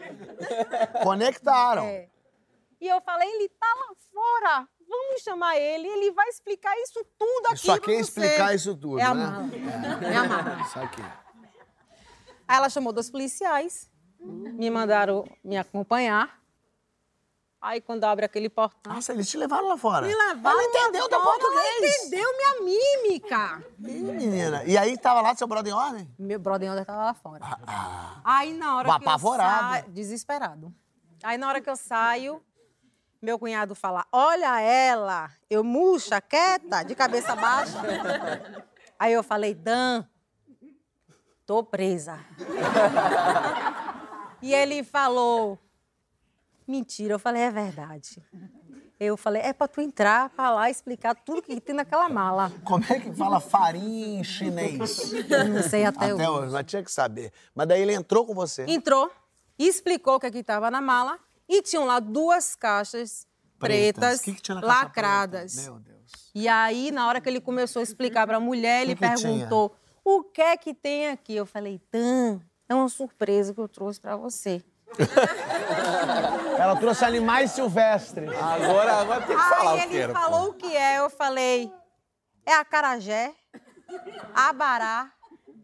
conectaram. 1.03 1.85
É. 1.85 2.09
E 2.81 2.87
eu 2.87 2.99
falei, 3.01 3.29
ele 3.29 3.49
tá 3.49 3.67
lá 3.79 3.95
fora. 4.11 4.67
Vamos 5.07 5.21
chamar 5.21 5.57
ele, 5.57 5.87
ele 5.87 6.11
vai 6.11 6.27
explicar 6.29 6.73
isso 6.79 7.05
tudo 7.17 7.47
aqui 7.47 7.69
é 7.91 7.95
você. 7.95 8.01
explicar 8.01 8.53
isso 8.55 8.75
tudo, 8.75 8.99
É 8.99 9.03
a 9.03 9.13
né? 9.13 9.23
mala. 9.25 9.49
É 10.05 10.15
a 10.15 10.23
mala. 10.23 10.61
Isso 10.65 10.79
aqui. 10.79 11.01
Aí 12.47 12.57
ela 12.57 12.69
chamou 12.69 12.93
dois 12.93 13.09
policiais, 13.09 13.89
me 14.19 14.69
mandaram 14.69 15.25
me 15.43 15.57
acompanhar. 15.57 16.39
Aí 17.61 17.81
quando 17.81 18.03
abre 18.03 18.25
aquele 18.25 18.47
portão. 18.49 18.93
Nossa, 18.93 19.11
eles 19.11 19.27
te 19.27 19.37
levaram 19.37 19.67
lá 19.67 19.75
fora. 19.77 20.05
Me 20.05 20.13
levaram. 20.13 20.59
Ela 20.59 20.63
entendeu 20.69 21.09
fora, 21.09 21.23
português. 21.23 21.65
Ela 21.81 21.87
entendeu 21.87 22.29
minha 22.37 22.61
mímica. 22.61 23.65
Ih, 23.79 24.03
menina. 24.03 24.63
E 24.65 24.77
aí 24.77 24.95
tava 24.97 25.21
lá 25.21 25.33
seu 25.35 25.47
brother 25.47 25.73
em 25.73 25.75
ordem? 25.75 26.13
Meu 26.19 26.37
brother 26.39 26.69
ainda 26.69 26.85
tava 26.85 27.05
lá 27.05 27.13
fora. 27.15 27.43
Aí 28.23 28.53
na 28.53 28.77
hora 28.77 28.87
Mas 28.87 28.97
que 28.99 29.03
eu 29.05 29.09
apavorado. 29.09 29.69
saio... 29.73 29.89
Desesperado. 29.91 30.75
Aí 31.23 31.37
na 31.39 31.47
hora 31.47 31.59
que 31.59 31.69
eu 31.69 31.75
saio, 31.75 32.39
meu 33.21 33.39
cunhado 33.39 33.73
fala, 33.75 34.05
olha 34.11 34.59
ela. 34.61 35.31
Eu 35.49 35.63
murcha, 35.63 36.21
quieta, 36.21 36.83
de 36.83 36.95
cabeça 36.95 37.35
baixa. 37.35 37.79
Aí 38.99 39.13
eu 39.13 39.23
falei, 39.23 39.53
Dan, 39.53 40.05
tô 41.45 41.63
presa. 41.63 42.19
e 44.41 44.53
ele 44.53 44.83
falou, 44.83 45.59
mentira. 46.67 47.13
Eu 47.15 47.19
falei, 47.19 47.43
é 47.43 47.51
verdade. 47.51 48.23
Eu 48.97 49.17
falei, 49.17 49.41
é 49.41 49.51
pra 49.51 49.67
tu 49.67 49.81
entrar 49.81 50.29
pra 50.29 50.51
lá 50.51 50.69
explicar 50.69 51.13
tudo 51.15 51.41
que 51.41 51.59
tem 51.59 51.75
naquela 51.75 52.07
mala. 52.07 52.51
Como 52.63 52.85
é 52.85 52.99
que 52.99 53.11
fala 53.13 53.41
farinha 53.41 54.19
em 54.19 54.23
chinês? 54.23 55.11
Eu 55.29 55.45
não 55.49 55.61
sei 55.63 55.83
até, 55.83 56.11
Até 56.11 56.29
hoje, 56.29 56.53
mas 56.53 56.65
tinha 56.65 56.83
que 56.83 56.91
saber. 56.91 57.33
Mas 57.53 57.67
daí 57.67 57.81
ele 57.81 57.93
entrou 57.93 58.25
com 58.25 58.33
você. 58.33 58.65
entrou, 58.67 59.11
explicou 59.59 60.15
o 60.15 60.19
que 60.19 60.27
estava 60.27 60.71
na 60.71 60.79
mala 60.79 61.19
e 61.47 61.61
tinham 61.61 61.85
lá 61.85 61.99
duas 61.99 62.55
caixas 62.55 63.27
pretas, 63.59 64.19
O 64.19 64.23
que, 64.23 64.33
que 64.33 64.41
tinha 64.41 64.59
lacradas. 64.59 65.53
preta? 65.53 65.71
Meu 65.71 65.79
Deus. 65.79 65.95
E 66.33 66.47
aí, 66.47 66.91
na 66.91 67.07
hora 67.07 67.21
que 67.21 67.29
ele 67.29 67.39
começou 67.39 67.79
a 67.79 67.83
explicar 67.83 68.25
para 68.27 68.37
a 68.37 68.39
mulher, 68.39 68.81
ele 68.81 68.95
que 68.95 69.01
perguntou: 69.01 69.75
o 70.03 70.23
que 70.23 70.41
é 70.41 70.57
que 70.57 70.73
tem 70.73 71.09
aqui? 71.09 71.35
Eu 71.35 71.45
falei: 71.45 71.79
Dan, 71.91 72.39
é 72.67 72.75
uma 72.75 72.89
surpresa 72.89 73.53
que 73.53 73.59
eu 73.59 73.67
trouxe 73.67 73.99
para 73.99 74.15
você. 74.17 74.63
Ela 76.59 76.75
trouxe 76.77 77.03
animais 77.05 77.51
silvestres. 77.51 78.29
Agora, 78.29 78.93
agora 79.01 79.25
tem 79.25 79.35
que 79.35 79.43
falar 79.43 79.71
aí 79.71 79.77
o 79.77 79.81
que 79.81 79.87
ele 79.95 80.03
era. 80.03 80.13
pô. 80.13 80.19
falou 80.19 80.49
o 80.49 80.53
que 80.53 80.77
é, 80.77 80.99
eu 80.99 81.09
falei: 81.09 81.71
é 82.45 82.53
acarajé, 82.53 83.33
abará, 84.33 85.11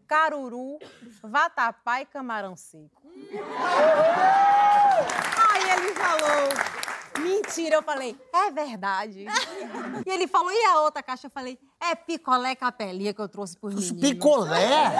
caruru, 0.06 0.78
vatapá 1.22 2.00
e 2.00 2.06
camarão 2.06 2.56
seco. 2.56 3.02
Ele 5.82 5.94
falou, 5.94 7.24
mentira. 7.26 7.76
Eu 7.76 7.82
falei, 7.82 8.16
é 8.32 8.50
verdade. 8.50 9.26
E 10.06 10.10
ele 10.10 10.26
falou, 10.28 10.50
e 10.52 10.64
a 10.66 10.80
outra 10.80 11.02
caixa? 11.02 11.26
Eu 11.26 11.30
falei, 11.30 11.58
é 11.80 11.94
picolé 11.94 12.54
capelinha 12.54 13.12
que 13.12 13.20
eu 13.20 13.28
trouxe 13.28 13.56
pros 13.56 13.74
meninos. 13.90 14.00
Picolé? 14.10 14.92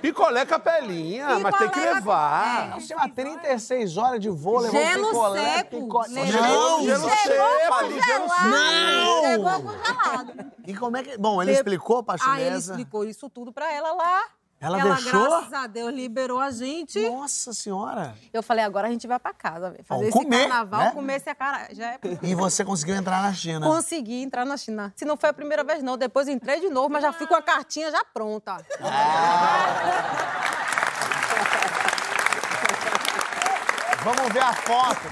Picolé 0.00 0.44
capelinha, 0.44 1.38
mas 1.38 1.56
tem 1.58 1.68
que 1.68 1.74
Picolé 1.74 1.92
levar. 1.94 2.68
Não, 2.70 2.80
sei 2.80 2.96
lá, 2.96 3.08
36 3.08 3.96
horas 3.96 4.18
de 4.20 4.28
voo, 4.30 4.58
levou 4.58 4.80
um 4.80 4.84
Gelo 4.84 5.06
picolé, 5.08 5.54
seco. 5.58 5.80
picolé. 5.80 6.22
Levou 6.24 6.42
Não, 6.42 6.82
gelo 6.84 7.08
seco. 7.08 7.22
Chegou 7.22 8.02
gelo 8.02 8.28
congelado. 8.28 9.22
Chegou 9.22 9.62
congelado. 9.62 10.52
E 10.66 10.74
como 10.76 10.96
é 10.96 11.02
que... 11.04 11.16
Bom, 11.18 11.40
ele 11.40 11.52
Pe- 11.52 11.58
explicou 11.58 12.02
pra 12.02 12.16
Aí 12.20 12.42
ele 12.42 12.56
explicou 12.56 13.04
isso 13.04 13.30
tudo 13.30 13.52
pra 13.52 13.72
ela 13.72 13.92
lá. 13.92 14.24
Ela 14.62 14.78
ela, 14.78 14.94
deixou? 14.94 15.28
graças 15.28 15.52
a 15.52 15.66
Deus, 15.66 15.92
liberou 15.92 16.38
a 16.38 16.52
gente. 16.52 17.00
Nossa 17.10 17.52
senhora. 17.52 18.14
Eu 18.32 18.44
falei, 18.44 18.64
agora 18.64 18.86
a 18.86 18.90
gente 18.92 19.08
vai 19.08 19.18
pra 19.18 19.34
casa, 19.34 19.70
fazer 19.70 19.84
Vamos 19.88 20.06
esse 20.06 20.12
comer, 20.16 20.48
carnaval, 20.48 20.80
né? 20.80 20.90
comer 20.92 21.16
esse 21.16 21.28
acarajé. 21.28 21.98
E 22.22 22.32
você 22.36 22.64
conseguiu 22.64 22.94
entrar 22.94 23.20
na 23.22 23.32
China. 23.32 23.66
Consegui 23.66 24.22
entrar 24.22 24.44
na 24.44 24.56
China. 24.56 24.92
Se 24.94 25.04
não 25.04 25.16
foi 25.16 25.30
a 25.30 25.32
primeira 25.32 25.64
vez, 25.64 25.82
não. 25.82 25.96
Depois 25.98 26.28
entrei 26.28 26.60
de 26.60 26.70
novo, 26.70 26.88
mas 26.90 27.02
já 27.02 27.12
fui 27.12 27.26
com 27.26 27.34
a 27.34 27.42
cartinha 27.42 27.90
já 27.90 28.04
pronta. 28.04 28.64
Vamos 34.04 34.32
ver 34.32 34.42
a 34.42 34.52
foto. 34.52 35.10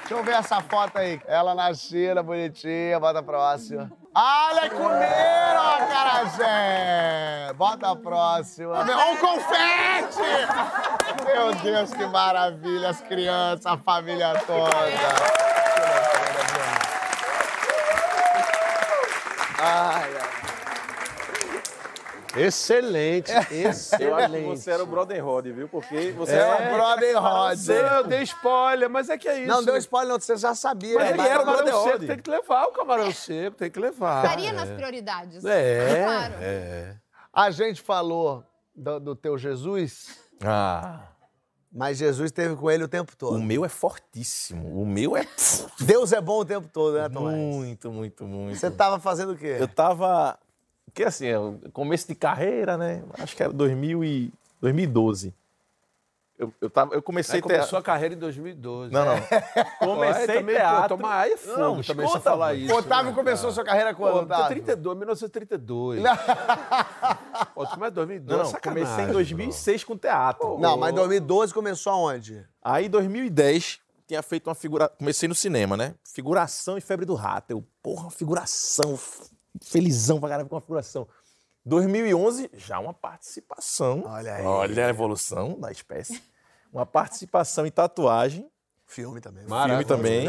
Deixa 0.00 0.14
eu 0.14 0.22
ver 0.22 0.34
essa 0.34 0.60
foto 0.60 0.98
aí. 0.98 1.18
Ela 1.26 1.54
na 1.54 1.72
China, 1.72 2.22
bonitinha. 2.22 3.00
Bota 3.00 3.20
a 3.20 3.22
próxima. 3.22 3.90
Olha, 4.18 4.70
comeram 4.70 5.60
a 5.60 5.86
carajé. 5.92 7.52
Bota 7.52 7.90
a 7.90 7.96
próxima. 7.96 8.80
O 8.80 9.16
confete! 9.18 10.22
Meu 11.26 11.54
Deus, 11.56 11.92
que 11.92 12.06
maravilha. 12.06 12.88
As 12.88 13.02
crianças, 13.02 13.66
a 13.66 13.76
família 13.76 14.32
toda. 14.46 14.70
Ai, 19.58 20.15
ai. 22.36 22.42
Excelente, 22.44 23.30
Eu 23.32 23.38
acho 23.40 23.48
que 23.48 23.54
excelente. 23.64 24.46
você 24.46 24.70
era 24.70 24.82
o 24.82 24.86
Brother 24.86 25.24
Rod, 25.24 25.46
viu? 25.46 25.68
Porque 25.68 26.12
você 26.12 26.32
É 26.32 26.36
era 26.38 26.70
o 26.70 26.74
Brother 26.76 27.22
Rod. 27.22 27.56
Sei, 27.58 27.80
eu 27.80 28.04
dei 28.04 28.22
spoiler, 28.22 28.88
mas 28.90 29.08
é 29.08 29.16
que 29.18 29.28
é 29.28 29.38
isso. 29.40 29.48
Não 29.48 29.64
deu 29.64 29.76
spoiler, 29.76 30.12
não. 30.12 30.20
Você 30.20 30.36
já 30.36 30.54
sabia. 30.54 30.94
Mas 30.96 31.04
né? 31.04 31.12
ele 31.12 31.28
era 31.28 31.42
o 31.42 31.44
Brother 31.44 31.64
camarão 31.64 31.84
seco, 31.84 31.98
Rod. 31.98 32.06
tem 32.06 32.18
que 32.18 32.30
levar 32.30 32.64
o 32.64 32.72
camarão 32.72 33.12
seco, 33.12 33.56
tem 33.56 33.70
que 33.70 33.78
levar. 33.80 34.24
Estaria 34.24 34.52
nas 34.52 34.68
prioridades. 34.70 35.44
É, 35.44 36.02
Claro. 36.04 36.34
é. 36.40 36.96
A 37.32 37.50
gente 37.50 37.82
falou 37.82 38.44
do, 38.74 38.98
do 39.00 39.14
teu 39.16 39.36
Jesus, 39.36 40.06
Ah, 40.42 41.00
mas 41.70 41.98
Jesus 41.98 42.26
esteve 42.30 42.56
com 42.56 42.70
ele 42.70 42.84
o 42.84 42.88
tempo 42.88 43.12
o 43.12 43.16
todo. 43.16 43.38
meu 43.38 43.62
é 43.64 43.68
fortíssimo. 43.68 44.80
O 44.80 44.86
meu 44.86 45.14
é 45.16 45.26
Deus 45.80 46.12
é 46.14 46.20
bom 46.20 46.38
o 46.40 46.44
tempo 46.44 46.66
todo, 46.72 46.94
né, 46.96 47.08
Tom? 47.10 47.26
Hanks? 47.26 47.38
muito, 47.38 47.92
muito, 47.92 48.24
muito. 48.24 48.58
Você 48.58 48.70
tava 48.70 48.98
fazendo 48.98 49.32
o 49.32 49.36
quê? 49.36 49.56
Eu 49.60 49.68
tava. 49.68 50.38
Que 50.94 51.04
assim, 51.04 51.26
é 51.26 51.36
começo 51.72 52.08
de 52.08 52.14
carreira, 52.14 52.76
né? 52.76 53.02
Acho 53.18 53.36
que 53.36 53.42
era 53.42 53.52
2000 53.52 54.04
e 54.04 54.32
2012. 54.60 55.34
Eu, 56.38 56.52
eu, 56.60 56.68
tava, 56.68 56.94
eu 56.94 57.00
comecei 57.00 57.36
Aí 57.36 57.40
a 57.40 57.42
ter. 57.42 57.54
começou 57.54 57.78
a 57.78 57.82
carreira 57.82 58.14
em 58.14 58.18
2012. 58.18 58.92
Não, 58.92 59.06
não. 59.06 59.14
Comecei 59.80 59.86
Comecei 59.86 60.26
também, 60.26 60.54
teatro. 60.56 60.82
pô, 60.82 60.88
tomar 60.96 61.14
ai 61.14 61.32
é 61.32 61.36
fogo 61.38 61.58
Não, 61.58 61.82
também 61.82 62.04
escuta, 62.04 62.20
falar 62.20 62.54
isso. 62.54 62.74
O 62.74 62.76
Otávio 62.76 63.10
né, 63.10 63.16
começou 63.16 63.42
cara? 63.44 63.54
sua 63.54 63.64
carreira 63.64 63.94
Pô, 63.94 64.02
quando, 64.02 64.24
Otávio? 64.26 64.48
32, 64.48 64.98
1932. 64.98 66.02
Pô, 67.54 67.66
tu 67.66 67.74
em 67.86 67.90
2012, 67.90 68.42
Não, 68.42 68.52
não. 68.52 68.60
Comecei 68.60 69.04
em 69.04 69.06
bro. 69.06 69.12
2006 69.14 69.84
com 69.84 69.96
teatro. 69.96 70.58
Não, 70.58 70.76
mas 70.76 70.94
2012 70.94 71.54
começou 71.54 71.92
aonde? 71.92 72.46
Aí, 72.62 72.84
em 72.84 72.90
2010, 72.90 73.80
tinha 74.06 74.22
feito 74.22 74.48
uma 74.48 74.54
figura. 74.54 74.90
Comecei 74.90 75.26
no 75.26 75.34
cinema, 75.34 75.74
né? 75.74 75.94
Figuração 76.04 76.76
e 76.76 76.82
febre 76.82 77.06
do 77.06 77.14
rato. 77.14 77.50
Eu, 77.50 77.64
porra, 77.82 78.10
figuração. 78.10 78.98
Felizão 79.62 80.20
pra 80.20 80.28
caramba 80.28 80.48
com 80.48 80.56
a 80.56 80.60
figuração. 80.60 81.06
2011, 81.64 82.50
já 82.54 82.78
uma 82.78 82.94
participação. 82.94 84.04
Olha 84.06 84.34
aí. 84.36 84.44
Olha 84.44 84.86
a 84.86 84.88
evolução 84.88 85.58
da 85.58 85.70
espécie. 85.72 86.22
Uma 86.72 86.86
participação 86.86 87.66
em 87.66 87.70
tatuagem. 87.70 88.48
Filme 88.84 89.20
também. 89.20 89.44
Filme 89.46 89.84
também. 89.84 90.26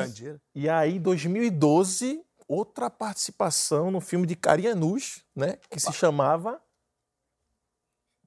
E 0.55 0.67
aí, 0.67 0.95
em 0.95 0.99
2012, 0.99 2.23
outra 2.47 2.89
participação 2.89 3.91
no 3.91 4.01
filme 4.01 4.25
de 4.25 4.35
Carianus, 4.35 5.23
né? 5.35 5.57
Que 5.69 5.79
se 5.79 5.93
chamava 5.93 6.59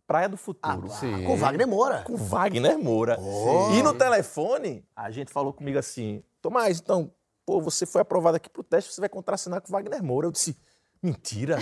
Praia 0.06 0.28
do 0.28 0.36
Futuro. 0.36 0.88
Ah, 0.92 1.26
Com 1.26 1.36
Wagner 1.36 1.66
Moura. 1.66 2.02
com 2.02 2.16
Wagner 2.16 2.78
Moura. 2.78 3.18
Oh. 3.20 3.72
E 3.72 3.82
no 3.82 3.94
telefone, 3.94 4.84
a 4.94 5.10
gente 5.10 5.32
falou 5.32 5.52
comigo 5.52 5.78
assim: 5.78 6.22
Tomás, 6.40 6.78
então, 6.80 7.12
pô, 7.46 7.60
você 7.60 7.86
foi 7.86 8.02
aprovado 8.02 8.36
aqui 8.36 8.48
pro 8.48 8.62
teste, 8.62 8.92
você 8.92 9.00
vai 9.00 9.08
contracenar 9.08 9.60
com 9.60 9.72
Wagner 9.72 10.02
Moura. 10.02 10.26
Eu 10.26 10.32
disse: 10.32 10.56
mentira. 11.02 11.58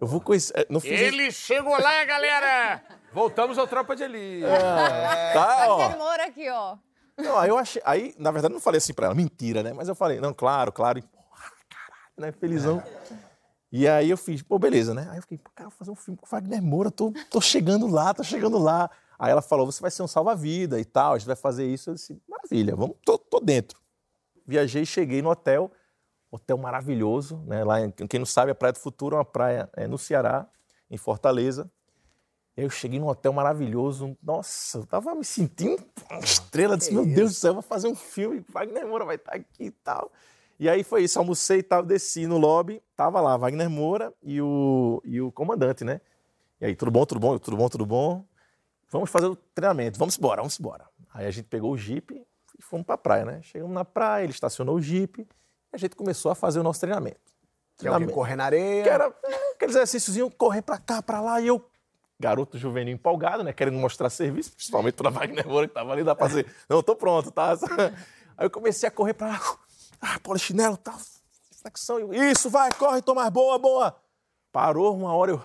Eu 0.00 0.06
vou 0.06 0.20
conhecer. 0.20 0.66
Não 0.70 0.80
fiz 0.80 0.98
Ele 0.98 1.30
chegou 1.30 1.78
lá, 1.78 2.04
galera! 2.04 2.82
Voltamos 3.12 3.58
ao 3.58 3.66
Tropa 3.66 3.94
de 3.94 4.04
Elite. 4.04 4.46
Tá, 5.32 5.66
ó. 5.68 5.76
Wagner 5.78 5.98
Moura 5.98 6.24
aqui, 6.24 6.48
ó. 6.48 6.76
Não, 7.18 7.38
aí 7.38 7.50
eu 7.50 7.58
achei. 7.58 7.82
Aí, 7.84 8.14
na 8.18 8.30
verdade, 8.30 8.52
eu 8.52 8.56
não 8.56 8.62
falei 8.62 8.78
assim 8.78 8.94
pra 8.94 9.06
ela, 9.06 9.14
mentira, 9.14 9.62
né? 9.62 9.72
Mas 9.72 9.88
eu 9.88 9.94
falei, 9.94 10.20
não, 10.20 10.32
claro, 10.32 10.72
claro. 10.72 10.98
E, 10.98 11.02
porra, 11.02 11.52
caralho, 11.68 12.14
né? 12.16 12.32
Felizão. 12.32 12.82
E 13.72 13.86
aí 13.86 14.10
eu 14.10 14.16
fiz, 14.16 14.42
pô, 14.42 14.58
beleza, 14.58 14.94
né? 14.94 15.06
Aí 15.10 15.18
eu 15.18 15.22
fiquei, 15.22 15.38
pô, 15.38 15.50
cara, 15.54 15.68
vou 15.68 15.78
fazer 15.78 15.90
um 15.90 15.96
filme 15.96 16.18
com 16.18 16.26
o 16.26 16.28
Wagner 16.28 16.62
Moura, 16.62 16.90
tô, 16.90 17.12
tô 17.30 17.40
chegando 17.40 17.86
lá, 17.86 18.12
tô 18.14 18.24
chegando 18.24 18.58
lá. 18.58 18.90
Aí 19.18 19.30
ela 19.30 19.42
falou, 19.42 19.66
você 19.66 19.82
vai 19.82 19.90
ser 19.90 20.02
um 20.02 20.08
salva-vida 20.08 20.80
e 20.80 20.84
tal, 20.84 21.12
a 21.12 21.18
gente 21.18 21.26
vai 21.26 21.36
fazer 21.36 21.66
isso. 21.66 21.90
Eu 21.90 21.94
disse, 21.94 22.20
maravilha, 22.28 22.74
vamos, 22.74 22.96
tô, 23.04 23.18
tô 23.18 23.38
dentro. 23.38 23.78
Viajei, 24.46 24.84
cheguei 24.84 25.20
no 25.22 25.30
hotel, 25.30 25.70
hotel 26.30 26.56
maravilhoso, 26.58 27.38
né? 27.46 27.64
Lá, 27.64 27.80
em- 27.80 27.90
quem 27.90 28.18
não 28.20 28.26
sabe, 28.26 28.50
a 28.52 28.54
Praia 28.54 28.72
do 28.72 28.78
Futuro 28.78 29.16
é 29.16 29.18
uma 29.18 29.24
praia 29.24 29.68
é, 29.76 29.86
no 29.86 29.98
Ceará, 29.98 30.46
em 30.90 30.96
Fortaleza. 30.96 31.70
Eu 32.56 32.68
cheguei 32.68 32.98
num 32.98 33.08
hotel 33.08 33.32
maravilhoso. 33.32 34.16
Nossa, 34.22 34.78
eu 34.78 34.86
tava 34.86 35.14
me 35.14 35.24
sentindo 35.24 35.82
uma 36.10 36.20
estrela. 36.20 36.76
Disse, 36.76 36.92
meu 36.92 37.06
Deus 37.06 37.30
do 37.30 37.34
céu, 37.36 37.50
eu 37.50 37.54
vou 37.54 37.62
fazer 37.62 37.88
um 37.88 37.94
filme. 37.94 38.44
Wagner 38.48 38.86
Moura 38.86 39.04
vai 39.04 39.16
estar 39.16 39.32
aqui 39.34 39.64
e 39.66 39.70
tal. 39.70 40.10
E 40.58 40.68
aí 40.68 40.84
foi 40.84 41.04
isso, 41.04 41.18
almocei 41.18 41.60
e 41.60 41.62
tal, 41.62 41.82
desci 41.82 42.26
no 42.26 42.36
lobby. 42.36 42.82
Tava 42.94 43.20
lá, 43.20 43.36
Wagner 43.36 43.70
Moura 43.70 44.12
e 44.22 44.42
o, 44.42 45.00
e 45.04 45.20
o 45.20 45.32
comandante, 45.32 45.84
né? 45.84 46.00
E 46.60 46.66
aí, 46.66 46.76
tudo 46.76 46.90
bom, 46.90 47.06
tudo 47.06 47.18
bom, 47.18 47.38
tudo 47.38 47.56
bom, 47.56 47.68
tudo 47.68 47.86
bom. 47.86 48.24
Vamos 48.90 49.08
fazer 49.08 49.26
o 49.26 49.36
treinamento, 49.36 49.98
vamos 49.98 50.18
embora, 50.18 50.42
vamos 50.42 50.58
embora. 50.60 50.84
Aí 51.14 51.26
a 51.26 51.30
gente 51.30 51.46
pegou 51.46 51.72
o 51.72 51.78
Jeep 51.78 52.12
e 52.58 52.62
fomos 52.62 52.84
pra 52.84 52.98
praia, 52.98 53.24
né? 53.24 53.40
Chegamos 53.42 53.72
na 53.72 53.84
praia, 53.86 54.24
ele 54.24 54.32
estacionou 54.32 54.74
o 54.76 54.80
Jeep 54.82 55.26
a 55.72 55.76
gente 55.76 55.96
começou 55.96 56.30
a 56.30 56.34
fazer 56.34 56.60
o 56.60 56.62
nosso 56.62 56.80
treinamento. 56.80 57.20
Que 57.78 57.88
é 57.88 57.90
o 57.90 57.98
que? 57.98 58.12
Correr 58.12 58.36
na 58.36 58.44
areia. 58.44 58.82
Que 58.82 58.88
era 58.88 59.06
aqueles 59.54 59.74
exercíciozinhos, 59.74 60.32
correr 60.36 60.62
pra 60.62 60.78
cá, 60.78 61.02
pra 61.02 61.20
lá, 61.20 61.40
e 61.40 61.46
eu, 61.46 61.64
garoto 62.20 62.58
juvenil 62.58 62.94
empolgado, 62.94 63.42
né? 63.42 63.52
Querendo 63.52 63.78
mostrar 63.78 64.10
serviço, 64.10 64.52
principalmente 64.52 64.94
pra 64.94 65.08
Wagner 65.10 65.46
Moura, 65.48 65.66
que 65.66 65.74
tava 65.74 65.92
ali, 65.92 66.04
dá 66.04 66.14
pra 66.14 66.28
fazer. 66.28 66.46
Não, 66.68 66.82
tô 66.82 66.94
pronto, 66.94 67.30
tá? 67.30 67.52
Aí 68.36 68.46
eu 68.46 68.50
comecei 68.50 68.86
a 68.88 68.92
correr 68.92 69.14
pra 69.14 69.28
lá, 69.28 69.40
ah, 70.00 70.20
polichinelo, 70.20 70.76
tal, 70.76 70.96
flexão. 71.60 71.98
eu, 71.98 72.12
Isso, 72.12 72.48
vai, 72.50 72.70
corre, 72.72 73.02
Tomás, 73.02 73.30
boa, 73.30 73.58
boa. 73.58 73.96
Parou 74.52 74.94
uma 74.94 75.14
hora, 75.14 75.32
eu, 75.32 75.44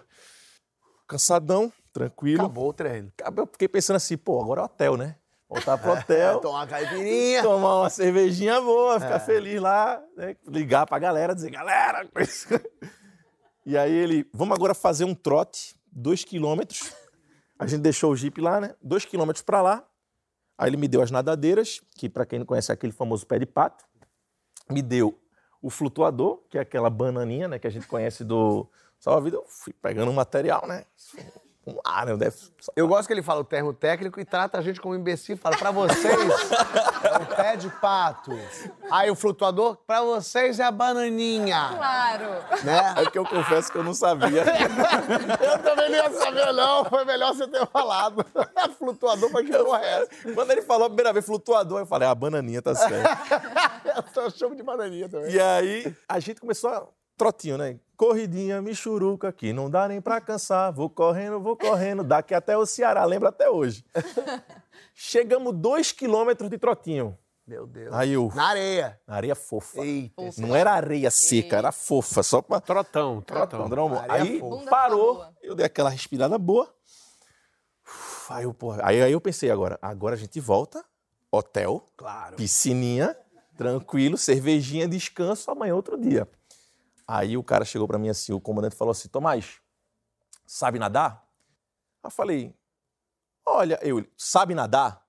cansadão, 1.07 1.71
tranquilo. 1.93 2.41
Acabou 2.41 2.69
o 2.69 2.73
treino. 2.73 3.11
Acabou, 3.17 3.43
Eu 3.43 3.49
fiquei 3.51 3.67
pensando 3.67 3.97
assim, 3.97 4.17
pô, 4.17 4.41
agora 4.41 4.61
é 4.61 4.63
hotel, 4.65 4.97
né? 4.97 5.15
Voltar 5.49 5.77
pro 5.77 5.93
hotel. 5.93 6.39
Tomar 6.41 6.59
uma 6.59 6.67
caipirinha. 6.67 7.43
Tomar 7.43 7.81
uma 7.81 7.89
cervejinha 7.89 8.59
boa, 8.61 8.99
ficar 8.99 9.19
feliz 9.19 9.61
lá, 9.61 10.01
né? 10.17 10.35
ligar 10.47 10.85
pra 10.85 10.99
galera, 10.99 11.35
dizer, 11.35 11.51
galera. 11.51 12.07
e 13.65 13.77
aí 13.77 13.93
ele, 13.93 14.29
vamos 14.33 14.55
agora 14.55 14.73
fazer 14.73 15.05
um 15.05 15.13
trote, 15.13 15.79
dois 15.91 16.23
quilômetros. 16.23 16.93
A 17.57 17.67
gente 17.67 17.81
deixou 17.81 18.11
o 18.11 18.15
Jeep 18.15 18.41
lá, 18.41 18.59
né? 18.59 18.75
Dois 18.81 19.05
quilômetros 19.05 19.43
pra 19.43 19.61
lá. 19.61 19.87
Aí 20.57 20.69
ele 20.69 20.77
me 20.77 20.87
deu 20.87 21.01
as 21.01 21.11
nadadeiras, 21.11 21.81
que 21.95 22.09
pra 22.09 22.25
quem 22.25 22.39
não 22.39 22.45
conhece 22.45 22.71
é 22.71 22.73
aquele 22.73 22.93
famoso 22.93 23.25
pé 23.25 23.39
de 23.39 23.45
pato. 23.45 23.85
Me 24.69 24.81
deu 24.81 25.19
o 25.61 25.69
flutuador, 25.69 26.43
que 26.49 26.57
é 26.57 26.61
aquela 26.61 26.89
bananinha, 26.89 27.47
né? 27.47 27.59
Que 27.59 27.67
a 27.67 27.69
gente 27.69 27.87
conhece 27.87 28.23
do 28.23 28.67
Salva-Vida. 28.99 29.37
Eu 29.37 29.45
fui 29.47 29.73
pegando 29.73 30.11
o 30.11 30.13
material, 30.13 30.67
né? 30.67 30.85
Vamos 31.65 31.81
lá, 31.83 32.05
né? 32.05 32.15
Deve... 32.15 32.35
Eu 32.75 32.87
gosto 32.87 33.07
que 33.07 33.13
ele 33.13 33.23
fala 33.23 33.41
o 33.41 33.43
termo 33.43 33.73
técnico 33.73 34.19
e 34.19 34.25
trata 34.25 34.59
a 34.59 34.61
gente 34.61 34.79
como 34.79 34.93
imbecil. 34.93 35.35
Fala, 35.35 35.57
pra 35.57 35.71
vocês 35.71 36.05
é 36.05 37.17
o 37.17 37.35
pé 37.35 37.55
de 37.55 37.69
pato. 37.69 38.31
Aí 38.91 39.09
o 39.09 39.15
flutuador, 39.15 39.75
pra 39.87 40.01
vocês 40.03 40.59
é 40.59 40.63
a 40.63 40.71
bananinha. 40.71 41.69
Claro. 41.75 42.63
Né? 42.63 42.93
É 42.97 43.01
porque 43.01 43.17
eu 43.17 43.25
confesso 43.25 43.71
que 43.71 43.77
eu 43.79 43.83
não 43.83 43.95
sabia. 43.95 44.43
Eu 45.41 45.59
também 45.59 45.89
não 45.89 45.97
ia 45.97 46.11
saber, 46.11 46.53
não. 46.53 46.85
Foi 46.85 47.05
melhor 47.05 47.33
você 47.33 47.47
ter 47.47 47.65
falado. 47.67 48.25
Flutuador, 48.77 49.29
mas 49.31 49.45
que 49.45 49.57
porra 49.57 49.81
é 49.81 50.01
essa? 50.01 50.33
Quando 50.33 50.51
ele 50.51 50.61
falou 50.61 50.85
a 50.85 50.89
primeira 50.89 51.13
vez 51.13 51.25
flutuador, 51.25 51.79
eu 51.79 51.85
falei, 51.85 52.07
ah, 52.07 52.15
bananinha, 52.15 52.61
tá 52.61 52.75
certo. 52.75 52.95
Eu 54.15 54.29
chamo 54.31 54.55
de 54.55 54.63
bananinha 54.63 55.07
também. 55.07 55.31
e 55.31 55.39
aí, 55.39 55.95
a 56.07 56.19
gente 56.19 56.41
começou 56.41 56.69
a 56.69 56.87
trotinho, 57.17 57.57
né? 57.57 57.79
Corridinha, 57.97 58.61
michuruca, 58.61 59.31
que 59.31 59.53
não 59.53 59.69
dá 59.69 59.87
nem 59.87 60.01
pra 60.01 60.19
cansar. 60.19 60.71
Vou 60.73 60.89
correndo, 60.89 61.39
vou 61.39 61.55
correndo, 61.55 62.03
daqui 62.03 62.33
até 62.33 62.57
o 62.57 62.65
Ceará, 62.65 63.05
lembra 63.05 63.29
até 63.29 63.49
hoje. 63.49 63.85
Chegamos 64.93 65.53
dois 65.55 65.91
quilômetros 65.91 66.49
de 66.49 66.57
trotinho. 66.57 67.17
Meu 67.47 67.67
Deus. 67.67 67.93
Aí 67.93 68.13
eu, 68.13 68.31
Na 68.33 68.47
areia. 68.47 68.99
areia 69.07 69.35
fofa. 69.35 69.81
Eita. 69.85 70.21
Não 70.37 70.55
era 70.55 70.71
areia 70.71 71.11
seca, 71.11 71.55
era 71.57 71.71
fofa, 71.71 72.23
só 72.23 72.41
pra... 72.41 72.59
Trotão, 72.59 73.21
trotão. 73.21 73.97
Areia 73.99 74.13
Aí 74.23 74.39
fofa. 74.39 74.55
Bunda 74.57 74.69
parou, 74.71 75.25
eu 75.43 75.53
dei 75.53 75.65
aquela 75.65 75.89
respirada 75.89 76.37
boa. 76.39 76.73
Aí 78.29 78.43
eu, 78.45 78.53
porra, 78.53 78.81
aí, 78.83 79.01
aí 79.03 79.11
eu 79.11 79.21
pensei 79.21 79.51
agora, 79.51 79.77
agora 79.79 80.15
a 80.15 80.17
gente 80.17 80.39
volta, 80.39 80.83
hotel, 81.31 81.85
Claro. 81.95 82.35
piscininha, 82.35 83.15
tranquilo, 83.55 84.17
cervejinha, 84.17 84.87
descanso, 84.87 85.51
amanhã 85.51 85.69
é 85.71 85.75
outro 85.75 85.95
dia. 85.99 86.27
Aí 87.07 87.37
o 87.37 87.43
cara 87.43 87.63
chegou 87.65 87.87
pra 87.87 87.99
mim 87.99 88.09
assim, 88.09 88.33
o 88.33 88.39
comandante 88.41 88.75
falou 88.75 88.91
assim, 88.91 89.07
Tomás, 89.07 89.59
sabe 90.45 90.79
nadar? 90.79 91.23
Aí 92.03 92.07
eu 92.07 92.11
falei, 92.11 92.55
olha, 93.45 93.79
eu, 93.81 94.05
sabe 94.17 94.55
nadar? 94.55 95.03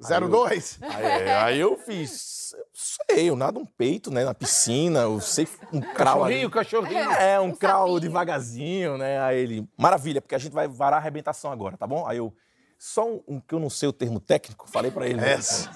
02? 0.00 0.78
Aí, 0.80 1.30
aí 1.30 1.58
eu 1.60 1.76
fiz, 1.76 2.54
eu 2.56 2.64
sei, 2.72 3.30
eu 3.30 3.34
nado 3.34 3.58
um 3.58 3.66
peito, 3.66 4.12
né, 4.12 4.24
na 4.24 4.32
piscina, 4.32 5.00
eu 5.00 5.20
sei 5.20 5.48
um 5.72 5.80
crawl 5.80 6.24
ali. 6.24 6.48
Cachorrinho, 6.48 6.50
cachorrinho. 6.50 7.12
É, 7.12 7.40
um 7.40 7.46
Um 7.46 7.54
crawl 7.56 7.98
devagarzinho, 7.98 8.96
né? 8.96 9.20
Aí 9.20 9.38
ele, 9.38 9.68
maravilha, 9.76 10.20
porque 10.20 10.36
a 10.36 10.38
gente 10.38 10.52
vai 10.52 10.68
varar 10.68 10.98
a 10.98 11.00
arrebentação 11.00 11.50
agora, 11.50 11.76
tá 11.76 11.84
bom? 11.84 12.06
Aí 12.06 12.18
eu, 12.18 12.32
só 12.78 13.08
um, 13.08 13.22
um 13.26 13.40
que 13.40 13.52
eu 13.52 13.58
não 13.58 13.68
sei 13.68 13.88
o 13.88 13.92
termo 13.92 14.20
técnico, 14.20 14.68
falei 14.70 14.92
pra 14.92 15.04
ele. 15.04 15.20
né? 15.20 15.32
Essa. 15.32 15.68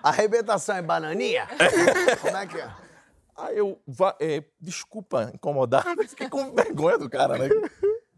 Arrebentação 0.00 0.76
é 0.76 0.82
bananinha? 0.82 1.48
Como 2.20 2.36
é 2.36 2.46
que 2.46 2.58
é? 2.58 2.70
Aí 3.36 3.58
eu, 3.58 3.78
é, 4.20 4.42
desculpa 4.60 5.30
incomodar, 5.34 5.84
fiquei 6.08 6.28
com 6.28 6.54
vergonha 6.54 6.98
do 6.98 7.08
cara, 7.10 7.36
né? 7.36 7.48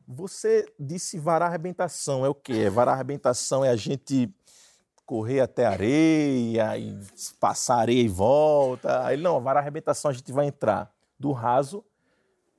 Você 0.07 0.67
disse 0.79 1.19
varar 1.19 1.49
arrebentação, 1.49 2.25
é 2.25 2.29
o 2.29 2.35
quê? 2.35 2.65
É 2.67 2.71
Varar 2.71 2.95
arrebentação 2.95 3.65
é 3.65 3.69
a 3.69 3.77
gente 3.77 4.33
correr 5.05 5.41
até 5.41 5.67
a 5.67 5.71
areia 5.71 6.79
e 6.79 6.99
passar 7.41 7.77
areia 7.77 8.03
e 8.03 8.09
volta. 8.09 9.05
Aí, 9.07 9.17
não, 9.17 9.41
varar 9.41 9.63
arrebentação 9.63 10.11
a 10.11 10.15
gente 10.15 10.31
vai 10.33 10.47
entrar 10.47 10.93
do 11.19 11.33
raso, 11.33 11.85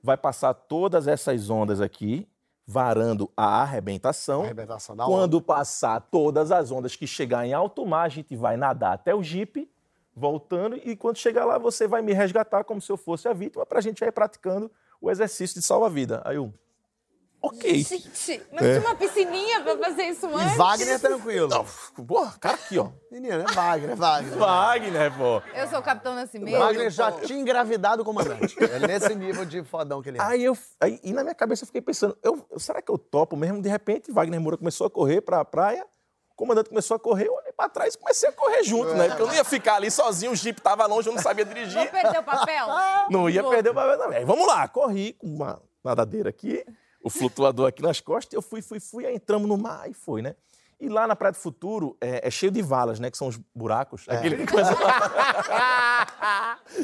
vai 0.03 0.17
passar 0.17 0.53
todas 0.53 1.07
essas 1.07 1.49
ondas 1.49 1.79
aqui, 1.79 2.27
varando 2.65 3.31
a 3.37 3.61
arrebentação. 3.61 4.43
Arrebentação 4.43 4.95
da 4.95 5.05
onda. 5.05 5.11
Quando 5.11 5.41
passar 5.41 6.01
todas 6.01 6.51
as 6.51 6.71
ondas 6.71 6.95
que 6.95 7.07
chegar 7.07 7.45
em 7.45 7.53
alto 7.53 7.85
mar, 7.85 8.03
a 8.03 8.09
gente 8.09 8.35
vai 8.35 8.57
nadar 8.57 8.93
até 8.93 9.13
o 9.15 9.23
jipe, 9.23 9.69
voltando, 10.19 10.75
e 10.75 10.95
quando 10.95 11.17
chegar 11.17 11.45
lá, 11.45 11.57
você 11.57 11.87
vai 11.87 12.01
me 12.01 12.13
resgatar 12.13 12.63
como 12.63 12.81
se 12.81 12.91
eu 12.91 12.97
fosse 12.97 13.27
a 13.27 13.33
vítima, 13.33 13.65
pra 13.65 13.79
gente 13.79 14.03
ir 14.03 14.11
praticando 14.11 14.69
o 15.01 15.09
exercício 15.09 15.59
de 15.59 15.65
salva-vida. 15.65 16.21
Aí 16.25 16.35
eu, 16.35 16.53
ok. 17.41 17.75
Gente, 17.83 18.43
mas 18.51 18.61
tinha 18.61 18.81
uma 18.81 18.95
piscininha 18.95 19.61
pra 19.61 19.77
fazer 19.77 20.03
isso 20.03 20.27
E 20.27 20.33
antes? 20.33 20.57
Wagner 20.57 20.99
tranquilo. 20.99 21.47
Não, 21.47 21.65
porra, 22.05 22.37
cara 22.37 22.55
aqui, 22.55 22.77
ó. 22.77 22.89
Menino, 23.09 23.35
é 23.35 23.53
Wagner, 23.53 23.91
é 23.91 23.95
Wagner. 23.95 24.37
Wagner, 24.37 25.17
pô. 25.17 25.41
Eu 25.55 25.67
sou 25.67 25.79
o 25.79 25.81
Capitão 25.81 26.13
Nascimento. 26.13 26.59
Wagner 26.59 26.89
já 26.91 27.11
tinha 27.13 27.39
engravidado 27.39 28.01
o 28.01 28.05
comandante. 28.05 28.55
É 28.61 28.79
nesse 28.85 29.15
nível 29.15 29.45
de 29.45 29.63
fodão 29.63 30.01
que 30.01 30.09
ele 30.09 30.17
é. 30.17 30.21
Aí 30.21 30.43
eu, 30.43 30.57
aí, 30.81 30.99
e 31.01 31.13
na 31.13 31.23
minha 31.23 31.35
cabeça 31.35 31.63
eu 31.63 31.67
fiquei 31.67 31.81
pensando, 31.81 32.17
eu, 32.21 32.45
será 32.57 32.81
que 32.81 32.91
eu 32.91 32.97
topo 32.97 33.37
mesmo? 33.37 33.61
De 33.61 33.69
repente, 33.69 34.11
Wagner 34.11 34.41
Moura 34.41 34.57
começou 34.57 34.85
a 34.85 34.89
correr 34.89 35.21
pra 35.21 35.45
praia, 35.45 35.87
comandante 36.39 36.69
começou 36.69 36.95
a 36.95 36.99
correr, 36.99 37.27
eu 37.27 37.33
olhei 37.33 37.51
pra 37.51 37.67
trás 37.67 37.95
e 37.95 37.97
comecei 37.97 38.29
a 38.29 38.31
correr 38.31 38.63
junto, 38.63 38.93
né? 38.93 39.09
Porque 39.09 39.21
eu 39.21 39.27
não 39.27 39.33
ia 39.33 39.43
ficar 39.43 39.75
ali 39.75 39.91
sozinho, 39.91 40.31
o 40.31 40.35
jipe 40.35 40.61
tava 40.61 40.85
longe, 40.85 41.09
eu 41.09 41.13
não 41.13 41.21
sabia 41.21 41.43
dirigir. 41.43 41.75
Vou 41.75 41.87
perder 41.87 42.19
o 42.19 42.23
papel? 42.23 42.67
Não 43.11 43.29
ia 43.29 43.43
perder 43.43 43.71
o 43.71 43.73
papel 43.73 43.97
também. 43.97 44.23
Vamos 44.23 44.47
lá, 44.47 44.65
corri 44.67 45.13
com 45.13 45.27
uma 45.27 45.61
nadadeira 45.83 46.29
aqui, 46.29 46.65
o 47.03 47.09
flutuador 47.09 47.67
aqui 47.67 47.81
nas 47.81 47.99
costas, 47.99 48.33
eu 48.33 48.41
fui, 48.41 48.61
fui, 48.61 48.79
fui, 48.79 49.05
aí 49.05 49.15
entramos 49.15 49.49
no 49.49 49.57
mar 49.57 49.89
e 49.89 49.93
foi, 49.93 50.21
né? 50.21 50.35
E 50.79 50.87
lá 50.87 51.05
na 51.05 51.15
Praia 51.15 51.33
do 51.33 51.37
Futuro 51.37 51.97
é, 51.99 52.27
é 52.27 52.31
cheio 52.31 52.51
de 52.51 52.61
valas, 52.61 52.99
né? 52.99 53.11
Que 53.11 53.17
são 53.17 53.27
os 53.27 53.37
buracos. 53.53 54.05
Aquele 54.07 54.37
que 54.37 54.47
começa 54.47 54.73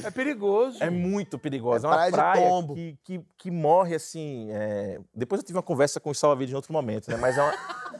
É 0.03 0.11
perigoso. 0.11 0.83
É 0.83 0.89
muito 0.89 1.39
perigosa. 1.39 1.87
É 1.87 1.89
É, 1.89 1.89
uma 1.89 1.95
praia 1.95 2.11
de 2.11 2.17
praia, 2.17 2.49
tombo. 2.49 2.75
que, 2.75 2.97
que, 3.03 3.21
que 3.37 3.51
morre 3.51 3.95
assim. 3.95 4.47
é, 4.51 4.99
Depois 5.13 5.39
eu 5.39 5.45
tive 5.45 5.57
uma 5.57 5.63
conversa 5.63 5.99
com 5.99 6.09
os 6.09 6.19
salva-vidas 6.19 6.51
em 6.51 6.55
outro 6.55 6.73
momento, 6.73 7.09
né? 7.09 7.17
Mas 7.17 7.37
é 7.37 7.41
uma, 7.41 7.53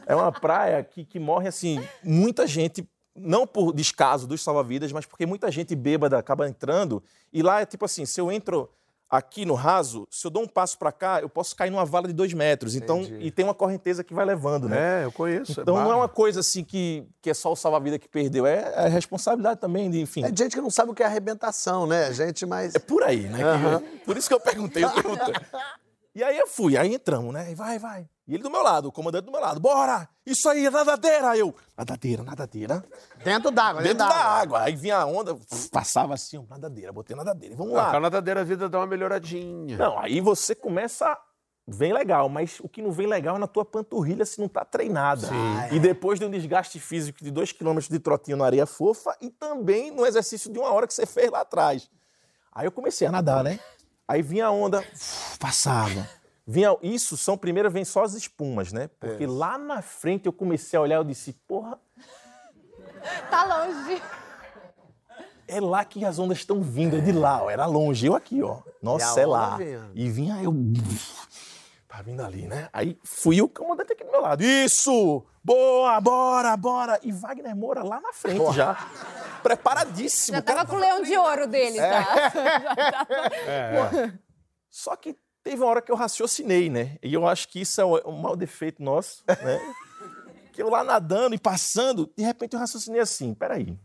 é 0.06 0.14
uma 0.14 0.32
praia 0.32 0.82
que, 0.84 1.04
que 1.04 1.18
morre 1.18 1.48
assim. 1.48 1.82
Muita 2.04 2.46
gente, 2.46 2.86
não 3.14 3.46
por 3.46 3.72
descaso 3.72 4.26
dos 4.26 4.42
salva-vidas, 4.42 4.92
mas 4.92 5.06
porque 5.06 5.24
muita 5.24 5.50
gente 5.50 5.74
bêbada 5.74 6.18
acaba 6.18 6.46
entrando. 6.48 7.02
E 7.32 7.42
lá 7.42 7.60
é 7.62 7.66
tipo 7.66 7.84
assim: 7.86 8.04
se 8.04 8.20
eu 8.20 8.30
entro 8.30 8.68
aqui 9.08 9.44
no 9.44 9.54
raso, 9.54 10.06
se 10.10 10.26
eu 10.26 10.30
dou 10.30 10.42
um 10.42 10.46
passo 10.48 10.78
pra 10.78 10.90
cá, 10.90 11.20
eu 11.20 11.28
posso 11.28 11.54
cair 11.54 11.70
numa 11.70 11.84
vala 11.84 12.08
de 12.08 12.12
dois 12.12 12.32
metros. 12.34 12.74
Então, 12.74 13.02
Entendi. 13.02 13.26
e 13.26 13.30
tem 13.30 13.44
uma 13.44 13.54
correnteza 13.54 14.02
que 14.02 14.12
vai 14.12 14.24
levando, 14.24 14.68
né? 14.68 15.02
É, 15.02 15.04
eu 15.04 15.12
conheço. 15.12 15.60
Então 15.60 15.76
não 15.76 15.90
é 15.92 15.94
uma 15.94 16.08
coisa 16.08 16.40
assim 16.40 16.64
que, 16.64 17.06
que 17.22 17.30
é 17.30 17.34
só 17.34 17.52
o 17.52 17.56
salva-vida 17.56 17.98
que 17.98 18.08
perdeu, 18.08 18.46
é 18.46 18.74
a 18.74 18.88
responsabilidade 18.88 19.60
também 19.60 19.90
de, 19.90 20.00
enfim. 20.00 20.24
É 20.24 20.30
de 20.30 20.42
gente 20.42 20.54
que 20.54 20.60
não 20.60 20.70
sabe 20.70 20.90
o 20.90 20.94
que 20.94 21.02
é 21.02 21.06
arrebentação, 21.06 21.86
né? 21.86 22.12
Gente 22.12 22.44
mais. 22.44 22.74
É 22.74 22.78
por 22.78 23.02
aí, 23.02 23.28
né? 23.28 23.38
que- 23.38 23.98
por 24.04 24.16
isso 24.16 24.28
que 24.28 24.34
eu 24.34 24.40
perguntei, 24.40 24.84
eu 24.84 24.90
perguntei. 24.90 25.34
E 26.16 26.24
aí 26.24 26.38
eu 26.38 26.46
fui, 26.46 26.78
aí 26.78 26.94
entramos, 26.94 27.30
né? 27.34 27.52
E 27.52 27.54
vai, 27.54 27.78
vai. 27.78 28.08
E 28.26 28.32
ele 28.32 28.42
do 28.42 28.50
meu 28.50 28.62
lado, 28.62 28.88
o 28.88 28.92
comandante 28.92 29.26
do 29.26 29.30
meu 29.30 29.38
lado. 29.38 29.60
Bora! 29.60 30.08
Isso 30.24 30.48
aí, 30.48 30.70
nadadeira! 30.70 31.28
Aí 31.32 31.40
Eu, 31.40 31.54
nadadeira, 31.76 32.22
nadadeira. 32.22 32.82
Dentro 33.22 33.50
d'água, 33.50 33.82
Dentro 33.82 33.98
da 33.98 34.06
água. 34.16 34.62
Aí 34.62 34.74
vinha 34.74 34.96
a 34.96 35.04
onda, 35.04 35.36
passava 35.70 36.14
assim, 36.14 36.38
ó, 36.38 36.42
nadadeira, 36.48 36.90
botei 36.90 37.14
nadadeira. 37.14 37.54
E 37.54 37.56
vamos 37.58 37.74
Ah, 37.74 37.82
com 37.82 37.88
a 37.90 37.92
lá. 37.92 38.00
nadadeira 38.00 38.40
a 38.40 38.44
vida 38.44 38.66
dá 38.66 38.78
uma 38.78 38.86
melhoradinha. 38.86 39.76
Não, 39.76 39.98
aí 39.98 40.22
você 40.22 40.54
começa. 40.54 41.18
Vem 41.68 41.92
legal, 41.92 42.30
mas 42.30 42.60
o 42.60 42.68
que 42.68 42.80
não 42.80 42.92
vem 42.92 43.06
legal 43.06 43.36
é 43.36 43.38
na 43.38 43.46
tua 43.46 43.64
panturrilha 43.66 44.24
se 44.24 44.40
não 44.40 44.48
tá 44.48 44.64
treinada. 44.64 45.28
E 45.70 45.78
depois 45.78 46.18
de 46.18 46.24
um 46.24 46.30
desgaste 46.30 46.80
físico 46.80 47.22
de 47.22 47.30
dois 47.30 47.52
quilômetros 47.52 47.90
de 47.90 47.98
trotinho 47.98 48.38
na 48.38 48.46
areia 48.46 48.64
fofa 48.64 49.14
e 49.20 49.28
também 49.28 49.90
no 49.90 50.06
exercício 50.06 50.50
de 50.50 50.58
uma 50.58 50.72
hora 50.72 50.86
que 50.86 50.94
você 50.94 51.04
fez 51.04 51.30
lá 51.30 51.40
atrás. 51.40 51.90
Aí 52.52 52.66
eu 52.66 52.72
comecei 52.72 53.06
a 53.06 53.12
nadar, 53.12 53.44
né? 53.44 53.60
Aí 54.08 54.22
vinha 54.22 54.46
a 54.46 54.50
onda, 54.50 54.80
uf, 54.80 55.38
passava. 55.38 56.08
Vinha, 56.46 56.76
isso 56.80 57.16
são, 57.16 57.36
primeiro 57.36 57.68
vem 57.70 57.84
só 57.84 58.04
as 58.04 58.14
espumas, 58.14 58.72
né? 58.72 58.88
Porque 59.00 59.26
lá 59.26 59.58
na 59.58 59.82
frente 59.82 60.26
eu 60.26 60.32
comecei 60.32 60.78
a 60.78 60.82
olhar, 60.82 60.96
eu 60.96 61.04
disse, 61.04 61.32
porra, 61.32 61.78
Tá 63.30 63.44
longe. 63.44 64.00
é 65.48 65.60
lá 65.60 65.84
que 65.84 66.04
as 66.04 66.18
ondas 66.18 66.38
estão 66.38 66.62
vindo, 66.62 66.96
é 66.96 67.00
de 67.00 67.12
lá, 67.12 67.42
ó, 67.42 67.50
era 67.50 67.66
longe, 67.66 68.06
eu 68.06 68.14
aqui, 68.14 68.42
ó. 68.42 68.58
Nossa, 68.82 69.18
E 69.20 69.22
é 69.22 69.26
lá. 69.26 69.56
vinha. 69.56 69.90
E 69.94 70.10
vinha 70.10 70.42
eu. 70.42 70.52
Tá 71.88 72.02
vindo 72.02 72.20
ali, 72.22 72.46
né? 72.46 72.68
Aí 72.74 72.98
fui 73.02 73.40
o 73.40 73.48
comandante 73.48 73.92
aqui 73.94 74.04
do 74.04 74.10
meu 74.10 74.20
lado. 74.20 74.42
Isso! 74.44 75.24
Boa, 75.46 76.00
bora, 76.00 76.56
bora! 76.56 76.98
E 77.04 77.12
Wagner 77.12 77.54
Moura 77.54 77.84
lá 77.84 78.00
na 78.00 78.12
frente 78.12 78.52
já. 78.52 78.74
Preparadíssimo. 79.44 80.34
Já 80.34 80.42
tava 80.42 80.66
cara. 80.66 80.68
com 80.68 80.74
o 80.74 80.78
leão 80.80 81.02
de 81.02 81.16
ouro 81.16 81.46
dele, 81.46 81.78
tá? 81.78 82.32
Só 84.68 84.96
que 84.96 85.16
teve 85.44 85.62
uma 85.62 85.68
hora 85.68 85.80
que 85.80 85.92
eu 85.92 85.94
raciocinei, 85.94 86.68
né? 86.68 86.98
E 87.00 87.14
eu 87.14 87.28
acho 87.28 87.46
que 87.46 87.60
isso 87.60 87.80
é 87.80 87.84
um 87.84 87.94
um 88.08 88.20
mau 88.20 88.34
defeito 88.34 88.82
nosso, 88.82 89.22
né? 89.28 89.74
que 90.52 90.60
eu 90.60 90.68
lá 90.68 90.82
nadando 90.82 91.36
e 91.36 91.38
passando, 91.38 92.12
de 92.16 92.24
repente 92.24 92.54
eu 92.54 92.58
raciocinei 92.58 93.00
assim: 93.00 93.32
peraí. 93.32 93.78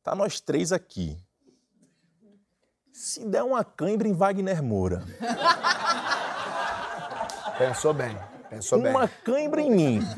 Tá 0.00 0.14
nós 0.14 0.38
três 0.38 0.70
aqui. 0.70 1.18
Se 2.92 3.24
der 3.24 3.42
uma 3.42 3.64
cãibra 3.64 4.06
em 4.06 4.12
Wagner 4.12 4.62
Moura, 4.62 5.04
Pensou 7.58 7.92
bem. 7.92 8.16
Pensou 8.52 8.78
uma 8.78 9.06
bem. 9.06 9.10
cãibra 9.24 9.62
em 9.62 9.70
mim, 9.70 10.08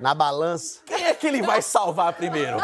Na 0.00 0.14
balança. 0.14 0.80
quem 0.86 1.04
é 1.04 1.12
que 1.12 1.26
ele 1.26 1.42
vai 1.42 1.60
salvar 1.60 2.14
primeiro? 2.14 2.56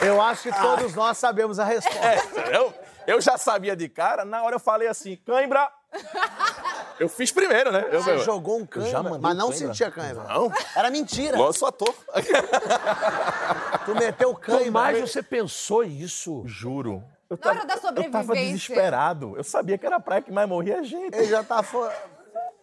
Eu 0.00 0.20
acho 0.22 0.42
que 0.44 0.52
todos 0.60 0.94
nós 0.94 1.18
sabemos 1.18 1.58
a 1.58 1.64
resposta. 1.64 1.98
É, 2.06 2.56
eu, 2.56 2.72
eu 3.06 3.20
já 3.20 3.36
sabia 3.36 3.74
de 3.74 3.88
cara, 3.88 4.24
na 4.24 4.42
hora 4.44 4.54
eu 4.56 4.60
falei 4.60 4.86
assim: 4.88 5.16
cãibra. 5.26 5.68
Eu 7.00 7.08
fiz 7.08 7.32
primeiro, 7.32 7.72
né? 7.72 7.84
Eu, 7.90 8.02
Você 8.02 8.10
eu- 8.12 8.24
jogou 8.24 8.58
um 8.58 8.66
cãibra, 8.66 9.02
mas 9.18 9.36
não 9.36 9.48
cãibra. 9.50 9.66
sentia 9.68 9.90
cãibra. 9.90 10.24
Não. 10.24 10.52
Era 10.76 10.90
mentira. 10.90 11.36
Eu 11.38 11.52
sou 11.52 11.68
ator. 11.68 11.94
Tu 13.92 13.94
meteu 13.94 14.34
cãibra. 14.34 14.64
Tomás, 14.64 15.00
você 15.00 15.22
pensou 15.22 15.82
isso? 15.84 16.42
Juro. 16.46 17.02
Eu 17.30 17.38
Na 17.42 17.50
hora 17.50 17.64
da 17.66 17.74
Eu 17.74 17.80
tava 17.80 17.88
sobrevivência. 18.24 18.34
desesperado. 18.52 19.34
Eu 19.36 19.44
sabia 19.44 19.76
que 19.78 19.84
era 19.86 19.96
a 19.96 20.00
praia 20.00 20.22
que 20.22 20.30
mais 20.32 20.48
morria 20.48 20.82
gente. 20.82 21.14
Ele 21.16 21.26
já 21.26 21.42
tá 21.44 21.62
fora. 21.62 21.94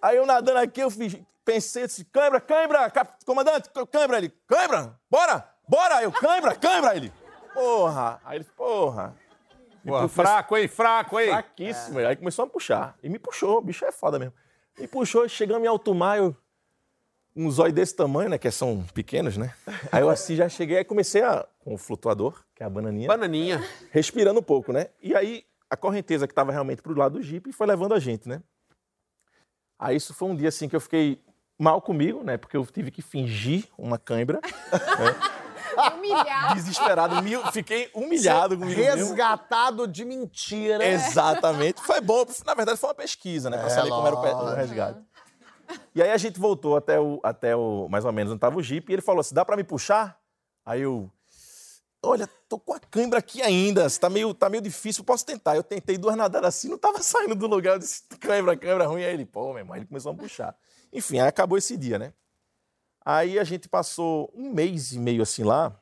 Aí 0.01 0.17
eu 0.17 0.25
nadando 0.25 0.59
aqui, 0.59 0.81
eu 0.81 0.89
fiz, 0.91 1.17
pensei 1.43 1.83
assim, 1.83 2.03
cãibra, 2.11 2.39
cãibra, 2.39 2.89
cap- 2.91 3.23
comandante, 3.25 3.69
cãibra, 3.91 4.17
ele, 4.17 4.29
cãibra, 4.47 4.95
bora, 5.09 5.47
bora, 5.67 6.03
eu, 6.03 6.11
cãibra, 6.11 6.55
cãibra, 6.55 6.95
ele, 6.95 7.11
porra, 7.53 8.21
aí 8.23 8.37
ele, 8.37 8.43
porra, 8.55 9.15
Pô, 9.83 10.07
fraco, 10.07 10.57
hein? 10.57 10.67
Fraco, 10.67 11.19
hein? 11.19 11.29
fraquíssimo, 11.29 11.99
aí 11.99 12.15
começou 12.15 12.43
a 12.43 12.45
me 12.45 12.51
puxar, 12.51 12.95
e 13.01 13.09
me 13.09 13.17
puxou, 13.17 13.57
o 13.57 13.61
bicho 13.61 13.83
é 13.85 13.91
foda 13.91 14.19
mesmo, 14.19 14.33
me 14.77 14.87
puxou, 14.87 15.27
chegamos 15.27 15.63
em 15.63 15.67
alto 15.67 15.93
mar, 15.95 16.17
eu, 16.19 16.35
um 17.35 17.51
zóio 17.51 17.73
desse 17.73 17.95
tamanho, 17.95 18.29
né, 18.29 18.37
que 18.37 18.49
são 18.49 18.85
pequenos, 18.93 19.35
né, 19.37 19.53
aí 19.91 20.01
eu 20.01 20.09
assim 20.09 20.35
já 20.35 20.47
cheguei, 20.47 20.77
aí 20.77 20.83
comecei 20.85 21.21
a, 21.21 21.45
com 21.59 21.73
o 21.73 21.77
flutuador, 21.77 22.41
que 22.55 22.63
é 22.63 22.65
a 22.65 22.69
bananinha, 22.69 23.07
Bananinha. 23.07 23.61
respirando 23.91 24.39
um 24.39 24.43
pouco, 24.43 24.71
né? 24.71 24.87
E 25.01 25.13
aí 25.15 25.43
a 25.69 25.75
correnteza 25.75 26.25
que 26.27 26.31
estava 26.31 26.51
realmente 26.51 26.81
pro 26.81 26.97
lado 26.97 27.13
do 27.17 27.21
jipe 27.23 27.51
foi 27.51 27.67
levando 27.67 27.93
a 27.93 27.99
gente, 27.99 28.29
né? 28.29 28.41
Aí 29.77 29.97
isso 29.97 30.13
foi 30.13 30.29
um 30.29 30.35
dia 30.35 30.47
assim 30.49 30.69
que 30.69 30.75
eu 30.75 30.79
fiquei 30.79 31.21
mal 31.59 31.81
comigo, 31.81 32.23
né? 32.23 32.37
Porque 32.37 32.55
eu 32.55 32.65
tive 32.65 32.91
que 32.91 33.01
fingir 33.01 33.65
uma 33.77 33.97
cãibra. 33.97 34.39
né? 34.99 35.91
Humilhado. 35.97 36.55
desesperado, 36.55 37.21
mil- 37.21 37.45
fiquei 37.51 37.89
humilhado 37.93 38.57
comigo 38.57 38.79
mesmo. 38.79 39.09
Resgatado 39.09 39.85
de 39.87 40.05
mentira. 40.05 40.85
Exatamente. 40.85 41.81
Foi 41.81 41.99
bom. 41.99 42.25
Na 42.45 42.53
verdade, 42.53 42.79
foi 42.79 42.87
uma 42.89 42.95
pesquisa, 42.95 43.49
né? 43.49 43.57
Pra 43.57 43.67
É, 43.67 43.69
saber 43.69 43.89
como 43.89 44.07
era 44.07 44.15
o, 44.15 44.55
resgate. 44.55 44.99
E 45.93 46.01
aí 46.01 46.11
a 46.11 46.17
gente 46.17 46.39
voltou 46.39 46.75
até 46.75 46.99
o, 46.99 47.19
até 47.23 47.55
o 47.55 47.87
mais 47.89 48.05
ou 48.05 48.11
menos 48.11 48.31
onde 48.31 48.39
tava 48.39 48.57
o 48.57 48.63
Jeep 48.63 48.89
e 48.89 48.93
ele 48.93 49.01
falou 49.01 49.21
assim: 49.21 49.35
dá 49.35 49.45
pra 49.45 49.57
me 49.57 49.63
puxar? 49.63 50.19
Aí 50.65 50.81
eu. 50.81 51.09
Olha, 52.03 52.27
tô 52.47 52.59
com 52.59 52.73
a 52.73 52.79
câimbra 52.79 53.17
aqui 53.17 53.41
ainda, 53.41 53.89
tá 53.89 54.09
meio, 54.09 54.31
tá 54.33 54.47
meio 54.47 54.61
difícil, 54.61 55.03
posso 55.03 55.25
tentar. 55.25 55.55
Eu 55.55 55.63
tentei 55.63 55.97
duas 55.97 56.15
nadadas 56.15 56.49
assim, 56.49 56.69
não 56.69 56.77
tava 56.77 57.01
saindo 57.03 57.33
do 57.33 57.47
lugar. 57.47 57.73
Eu 57.73 57.79
disse, 57.79 58.03
câimbra, 58.19 58.55
câimbra 58.55 58.85
ruim. 58.85 59.03
Aí 59.03 59.13
ele, 59.13 59.25
pô, 59.25 59.49
meu 59.49 59.59
irmão, 59.59 59.75
ele 59.75 59.85
começou 59.85 60.11
a 60.11 60.15
puxar. 60.15 60.55
Enfim, 60.93 61.19
aí 61.19 61.27
acabou 61.27 61.57
esse 61.57 61.75
dia, 61.75 61.97
né? 61.97 62.13
Aí 63.03 63.39
a 63.39 63.43
gente 63.43 63.67
passou 63.67 64.31
um 64.35 64.51
mês 64.51 64.91
e 64.91 64.99
meio 64.99 65.23
assim 65.23 65.43
lá. 65.43 65.79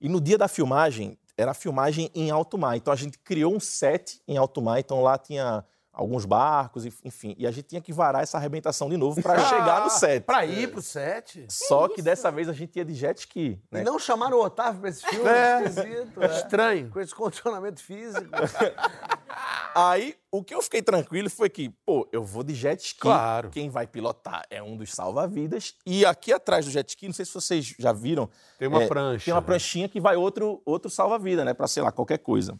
E 0.00 0.08
no 0.08 0.20
dia 0.20 0.38
da 0.38 0.48
filmagem, 0.48 1.18
era 1.36 1.54
filmagem 1.54 2.10
em 2.14 2.30
alto 2.30 2.58
mar. 2.58 2.76
Então 2.76 2.92
a 2.92 2.96
gente 2.96 3.18
criou 3.18 3.54
um 3.54 3.60
set 3.60 4.20
em 4.26 4.36
alto 4.36 4.60
mar. 4.60 4.80
Então 4.80 5.02
lá 5.02 5.16
tinha 5.16 5.64
alguns 5.98 6.24
barcos, 6.24 6.86
e- 6.86 6.92
enfim. 7.04 7.34
E 7.36 7.44
a 7.46 7.50
gente 7.50 7.64
tinha 7.66 7.80
que 7.80 7.92
varar 7.92 8.22
essa 8.22 8.38
arrebentação 8.38 8.88
de 8.88 8.96
novo 8.96 9.20
para 9.20 9.34
chegar 9.48 9.82
no 9.82 9.90
set. 9.90 10.24
Pra 10.24 10.46
ir 10.46 10.70
pro 10.70 10.80
set? 10.80 11.44
Só 11.50 11.88
que 11.88 12.00
dessa 12.00 12.30
vez 12.30 12.48
a 12.48 12.52
gente 12.52 12.76
ia 12.76 12.84
de 12.84 12.94
jet 12.94 13.18
ski. 13.18 13.60
E 13.72 13.74
Né? 13.74 13.82
não 13.82 13.98
chamaram 13.98 14.38
o 14.38 14.44
Otávio 14.44 14.80
pra 14.80 14.90
esse 14.90 15.04
filme? 15.04 15.28
É. 15.28 15.64
Esquisito. 15.64 16.22
é. 16.22 16.26
Estranho. 16.38 16.90
Com 16.90 17.00
esse 17.00 17.14
condicionamento 17.14 17.82
físico. 17.82 18.24
Aí 19.74 20.16
o 20.30 20.42
que 20.42 20.54
eu 20.54 20.62
fiquei 20.62 20.82
tranquilo 20.82 21.28
foi 21.30 21.48
que, 21.48 21.68
pô, 21.84 22.08
eu 22.12 22.22
vou 22.24 22.42
de 22.42 22.54
jet 22.54 22.80
ski. 22.82 23.00
Claro. 23.00 23.50
Quem 23.50 23.68
vai 23.68 23.86
pilotar 23.86 24.44
é 24.50 24.62
um 24.62 24.76
dos 24.76 24.92
salva-vidas. 24.92 25.74
E 25.84 26.04
aqui 26.04 26.32
atrás 26.32 26.64
do 26.64 26.70
jet 26.70 26.88
ski, 26.88 27.06
não 27.06 27.14
sei 27.14 27.24
se 27.24 27.32
vocês 27.34 27.74
já 27.78 27.92
viram. 27.92 28.28
Tem 28.58 28.68
uma 28.68 28.82
é, 28.82 28.86
prancha. 28.86 29.24
Tem 29.26 29.34
uma 29.34 29.40
né? 29.40 29.46
pranchinha 29.46 29.88
que 29.88 30.00
vai 30.00 30.16
outro, 30.16 30.62
outro 30.64 30.90
salva-vida, 30.90 31.44
né? 31.44 31.54
Pra, 31.54 31.66
sei 31.66 31.82
lá, 31.82 31.92
qualquer 31.92 32.18
coisa. 32.18 32.58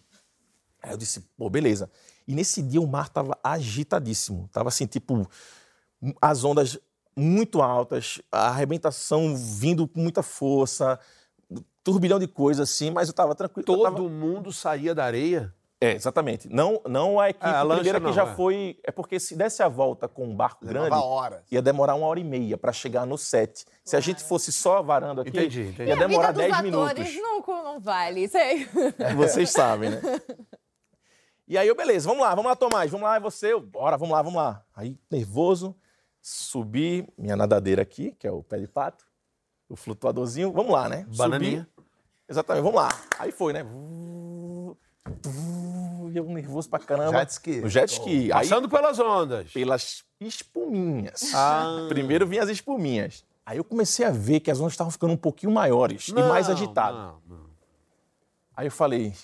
Aí 0.82 0.90
eu 0.92 0.96
disse, 0.96 1.20
pô, 1.36 1.48
beleza. 1.50 1.90
E 2.28 2.34
nesse 2.34 2.60
dia 2.62 2.80
o 2.80 2.86
mar 2.86 3.08
tava 3.08 3.36
agitadíssimo. 3.42 4.48
Tava 4.52 4.68
assim, 4.68 4.86
tipo, 4.86 5.26
as 6.20 6.44
ondas 6.44 6.78
muito 7.16 7.62
altas, 7.62 8.20
a 8.30 8.48
arrebentação 8.48 9.34
vindo 9.34 9.88
com 9.88 9.98
muita 9.98 10.22
força, 10.22 11.00
turbilhão 11.82 12.18
de 12.18 12.28
coisas 12.28 12.70
assim, 12.70 12.90
mas 12.90 13.08
eu 13.08 13.14
tava 13.14 13.34
tranquilo. 13.34 13.64
Todo 13.64 13.82
tava- 13.82 13.98
mundo 14.08 14.52
saía 14.52 14.94
da 14.94 15.04
areia? 15.04 15.52
É, 15.80 15.92
exatamente. 15.92 16.48
Não, 16.52 16.80
não 16.88 17.20
a 17.20 17.30
equipe 17.30 17.46
Ah, 17.46 17.60
a 17.60 17.66
primeira 17.66 18.00
que 18.00 18.06
não, 18.06 18.12
já 18.12 18.24
é. 18.24 18.34
foi. 18.34 18.78
É 18.84 18.90
porque 18.90 19.18
se 19.20 19.36
desse 19.36 19.62
a 19.62 19.68
volta 19.68 20.08
com 20.08 20.24
um 20.26 20.34
barco 20.36 20.66
grande, 20.66 20.84
Levava 20.90 21.02
horas. 21.04 21.40
ia 21.52 21.62
demorar 21.62 21.94
uma 21.94 22.06
hora 22.08 22.18
e 22.18 22.24
meia 22.24 22.58
para 22.58 22.72
chegar 22.72 23.06
no 23.06 23.16
set. 23.16 23.64
Se 23.84 23.96
a 23.96 24.00
gente 24.00 24.22
fosse 24.24 24.50
só 24.52 24.82
varando 24.82 25.20
aqui, 25.20 25.30
Entendi, 25.30 25.62
entendi. 25.68 25.84
ia 25.88 25.92
A 25.94 25.96
vida 25.96 26.08
demorar 26.08 26.32
dos 26.32 26.42
10 26.42 26.52
atores 26.52 27.14
minutos. 27.14 27.14
Não, 27.22 27.64
não 27.64 27.80
vale, 27.80 28.26
sei. 28.28 28.68
Vocês 29.16 29.50
sabem, 29.50 29.90
né? 29.90 30.00
E 31.48 31.56
aí 31.56 31.66
eu, 31.66 31.74
beleza, 31.74 32.06
vamos 32.06 32.22
lá, 32.22 32.34
vamos 32.34 32.44
lá, 32.50 32.54
Tomás, 32.54 32.90
vamos 32.90 33.04
lá, 33.08 33.16
é 33.16 33.20
você, 33.20 33.54
eu, 33.54 33.60
bora, 33.60 33.96
vamos 33.96 34.12
lá, 34.14 34.20
vamos 34.20 34.36
lá. 34.36 34.62
Aí, 34.76 34.98
nervoso, 35.10 35.74
subi 36.20 37.08
minha 37.16 37.34
nadadeira 37.36 37.80
aqui, 37.80 38.12
que 38.18 38.26
é 38.26 38.30
o 38.30 38.42
pé 38.42 38.58
de 38.58 38.68
pato, 38.68 39.06
o 39.66 39.74
flutuadorzinho, 39.74 40.52
vamos 40.52 40.72
lá, 40.72 40.90
né? 40.90 41.06
Bananinha. 41.16 41.66
Subi, 41.74 41.88
exatamente, 42.28 42.62
vamos 42.64 42.76
lá. 42.78 42.90
Aí 43.18 43.32
foi, 43.32 43.54
né? 43.54 43.64
E 46.12 46.16
eu 46.16 46.24
nervoso 46.24 46.68
pra 46.68 46.78
caramba. 46.78 47.18
Jet 47.18 47.30
ski. 47.32 47.60
No 47.60 47.68
jet 47.68 47.90
ski. 47.92 48.24
Aí, 48.24 48.46
Passando 48.46 48.68
pelas 48.68 48.98
ondas. 48.98 49.50
pelas 49.50 50.04
espuminhas. 50.20 51.32
Ah. 51.34 51.86
Primeiro 51.88 52.26
vinham 52.26 52.44
as 52.44 52.50
espuminhas. 52.50 53.24
Aí 53.44 53.56
eu 53.56 53.64
comecei 53.64 54.04
a 54.04 54.10
ver 54.10 54.40
que 54.40 54.50
as 54.50 54.60
ondas 54.60 54.74
estavam 54.74 54.90
ficando 54.90 55.14
um 55.14 55.16
pouquinho 55.16 55.50
maiores 55.52 56.08
e 56.08 56.12
mais 56.14 56.46
Não, 56.48 56.54
agitadas. 56.54 57.00
não, 57.00 57.20
não. 57.26 57.48
Aí 58.54 58.66
eu 58.66 58.70
falei, 58.70 59.14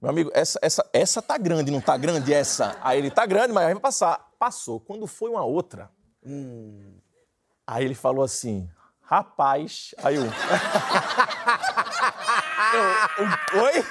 meu 0.00 0.10
amigo, 0.10 0.30
essa, 0.32 0.58
essa, 0.62 0.88
essa 0.92 1.20
tá 1.20 1.36
grande, 1.36 1.72
não 1.72 1.80
tá 1.80 1.96
grande 1.96 2.32
essa? 2.32 2.76
Aí 2.82 2.98
ele, 2.98 3.10
tá 3.10 3.26
grande, 3.26 3.52
mas 3.52 3.64
vai 3.64 3.80
passar. 3.80 4.28
Passou. 4.38 4.78
Quando 4.78 5.08
foi 5.08 5.28
uma 5.30 5.44
outra, 5.44 5.90
aí 7.66 7.84
ele 7.84 7.96
falou 7.96 8.22
assim, 8.24 8.70
rapaz, 9.02 9.94
aí 10.02 10.14
eu... 10.14 10.24
eu, 13.54 13.62
Oi? 13.64 13.84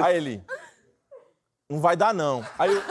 Aí 0.00 0.16
ele, 0.16 0.44
não 1.70 1.80
vai 1.80 1.96
dar 1.96 2.12
não. 2.12 2.44
Aí 2.58 2.72
eu, 2.74 2.82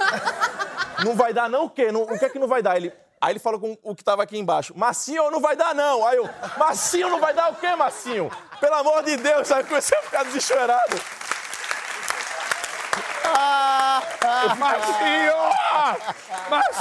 não 1.04 1.14
vai 1.14 1.34
dar 1.34 1.50
não 1.50 1.66
o 1.66 1.70
quê? 1.70 1.92
Não, 1.92 2.04
o 2.04 2.18
que 2.18 2.24
é 2.24 2.30
que 2.30 2.40
não 2.40 2.48
vai 2.48 2.64
dar? 2.64 2.78
Ele, 2.78 2.94
aí 3.20 3.34
ele 3.34 3.40
falou 3.40 3.60
com 3.60 3.78
o 3.84 3.94
que 3.94 4.04
tava 4.04 4.24
aqui 4.24 4.38
embaixo, 4.38 4.74
Massinho, 4.78 5.30
não 5.30 5.42
vai 5.42 5.58
dar 5.58 5.76
não. 5.76 6.08
Aí 6.08 6.16
eu, 6.16 6.30
Massinho, 6.58 7.10
não 7.10 7.20
vai 7.20 7.34
dar 7.34 7.52
o 7.52 7.56
quê, 7.56 7.76
Massinho? 7.76 8.32
Pelo 8.62 8.76
amor 8.76 9.04
de 9.04 9.18
Deus, 9.18 9.52
aí 9.52 9.62
eu 9.62 9.68
comecei 9.68 9.98
a 9.98 10.02
ficar 10.02 10.24
desesperado. 10.24 10.96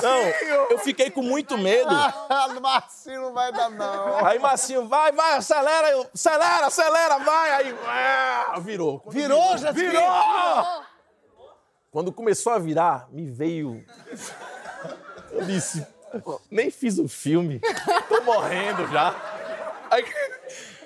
Não, 0.02 0.18
eu 0.70 0.78
fiquei 0.78 1.10
com 1.10 1.22
muito 1.22 1.56
medo. 1.56 1.88
Ah, 1.90 2.48
Marcinho 2.60 3.22
não 3.22 3.32
vai 3.32 3.52
dar, 3.52 3.70
não. 3.70 4.24
Aí 4.26 4.38
Massinho, 4.38 4.86
vai, 4.86 5.12
vai, 5.12 5.36
acelera, 5.36 5.90
eu, 5.90 6.06
acelera, 6.14 6.66
acelera, 6.66 7.18
vai. 7.18 7.50
Aí, 7.52 7.78
ah, 7.86 8.58
virou. 8.60 9.00
Quando 9.00 9.14
Virou, 9.14 9.58
jet 9.58 9.76
ski? 9.76 9.88
Virou! 9.88 10.84
Quando 11.90 12.12
começou 12.12 12.52
a 12.52 12.58
virar, 12.58 13.08
me 13.10 13.30
veio. 13.30 13.84
Eu 15.30 15.44
disse, 15.44 15.86
"Pô, 16.24 16.40
nem 16.50 16.70
fiz 16.70 16.98
o 16.98 17.08
filme, 17.08 17.60
tô 18.08 18.20
morrendo 18.22 18.86
já. 18.88 19.14
Aí, 19.90 20.04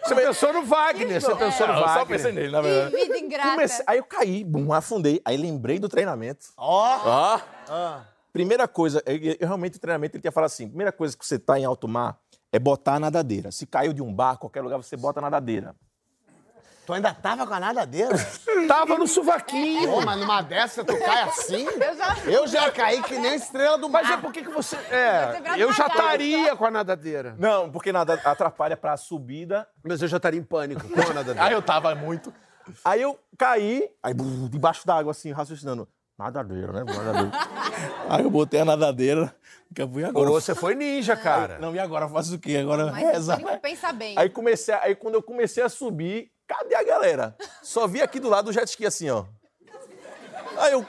Você 0.08 0.14
pensou 0.14 0.52
no 0.52 0.64
Wagner, 0.64 1.20
você 1.20 1.34
pensou 1.36 1.66
no 1.66 1.72
Não, 1.74 1.80
eu 1.80 1.86
só 1.88 1.94
Wagner. 1.98 2.06
pensei 2.16 2.32
nele, 2.32 2.50
na 2.52 2.60
Que 2.62 2.68
verdade. 2.68 2.96
vida 2.96 3.18
ingrata. 3.18 3.50
Comecei- 3.50 3.84
aí 3.86 3.98
eu 3.98 4.04
caí, 4.04 4.44
bum, 4.44 4.72
afundei. 4.72 5.20
Aí 5.24 5.36
lembrei 5.36 5.78
do 5.78 5.88
treinamento. 5.88 6.46
Ó. 6.56 7.40
Ó. 7.68 8.00
Primeira 8.32 8.68
coisa, 8.68 9.02
eu, 9.06 9.16
eu 9.40 9.46
realmente 9.46 9.76
o 9.76 9.80
treinamento 9.80 10.16
ele 10.16 10.20
tinha 10.22 10.32
falado 10.32 10.48
assim: 10.48 10.68
primeira 10.68 10.92
coisa 10.92 11.16
que 11.16 11.26
você 11.26 11.38
tá 11.38 11.58
em 11.58 11.64
alto 11.64 11.88
mar 11.88 12.18
é 12.52 12.58
botar 12.58 12.94
a 12.94 13.00
nadadeira. 13.00 13.50
Se 13.50 13.66
caiu 13.66 13.92
de 13.92 14.02
um 14.02 14.12
barco, 14.12 14.42
qualquer 14.42 14.62
lugar, 14.62 14.76
você 14.78 14.96
bota 14.96 15.20
a 15.20 15.22
nadadeira. 15.22 15.74
Tu 16.88 16.94
ainda 16.94 17.12
tava 17.12 17.46
com 17.46 17.52
a 17.52 17.60
nadadeira? 17.60 18.16
Tava 18.66 18.96
no 18.96 19.06
sovaquinho. 19.06 19.90
Pô, 19.90 20.00
mas 20.00 20.18
numa 20.18 20.40
dessa 20.40 20.82
tu 20.82 20.98
cai 20.98 21.20
assim? 21.24 21.66
Eu 21.76 21.94
já... 21.94 22.16
Eu 22.24 22.46
já 22.46 22.70
caí 22.72 23.02
que 23.02 23.18
nem 23.18 23.34
estrela 23.34 23.76
do 23.76 23.90
mar. 23.90 24.02
Mas 24.02 24.12
é 24.12 24.16
por 24.16 24.32
que 24.32 24.40
você... 24.48 24.74
É, 24.90 25.38
eu 25.58 25.70
já 25.70 25.86
estaria 25.86 26.56
com 26.56 26.64
a 26.64 26.70
nadadeira. 26.70 27.36
Não, 27.38 27.70
porque 27.70 27.92
nada 27.92 28.14
atrapalha 28.14 28.74
pra 28.74 28.96
subida. 28.96 29.68
Mas 29.86 30.00
eu 30.00 30.08
já 30.08 30.16
estaria 30.16 30.40
em 30.40 30.42
pânico 30.42 30.88
com 30.88 30.98
a 30.98 31.12
nadadeira. 31.12 31.44
Aí 31.44 31.52
eu 31.52 31.60
tava 31.60 31.94
muito. 31.94 32.32
Aí 32.82 33.02
eu 33.02 33.18
caí, 33.36 33.90
aí 34.02 34.14
debaixo 34.48 34.86
d'água, 34.86 35.10
assim, 35.10 35.30
raciocinando. 35.30 35.86
Nadadeira, 36.18 36.72
né? 36.72 36.84
Nadadeira. 36.84 37.30
aí 38.08 38.24
eu 38.24 38.30
botei 38.30 38.60
a 38.60 38.64
nadadeira. 38.64 39.34
Que 39.74 39.82
eu 39.82 39.88
fui 39.90 40.04
agora. 40.04 40.30
Você 40.30 40.54
foi 40.54 40.74
ninja, 40.74 41.14
cara. 41.14 41.58
Não, 41.58 41.74
e 41.74 41.78
agora? 41.78 42.08
Faço 42.08 42.36
o 42.36 42.38
quê? 42.38 42.56
Agora 42.56 42.86
Mas 42.90 43.12
reza. 43.12 43.36
Pensa 43.60 43.92
bem. 43.92 44.14
Aí 44.18 44.30
comecei, 44.30 44.72
a- 44.72 44.84
aí 44.84 44.94
quando 44.94 45.16
eu 45.16 45.22
comecei 45.22 45.62
a 45.62 45.68
subir, 45.68 46.32
cadê 46.48 46.74
a 46.74 46.82
galera? 46.82 47.36
Só 47.62 47.86
vi 47.86 48.02
aqui 48.02 48.18
do 48.18 48.28
lado 48.28 48.46
do 48.46 48.52
jet 48.52 48.66
ski 48.68 48.86
assim, 48.86 49.08
ó. 49.10 49.24
Aí 50.56 50.72
eu, 50.72 50.84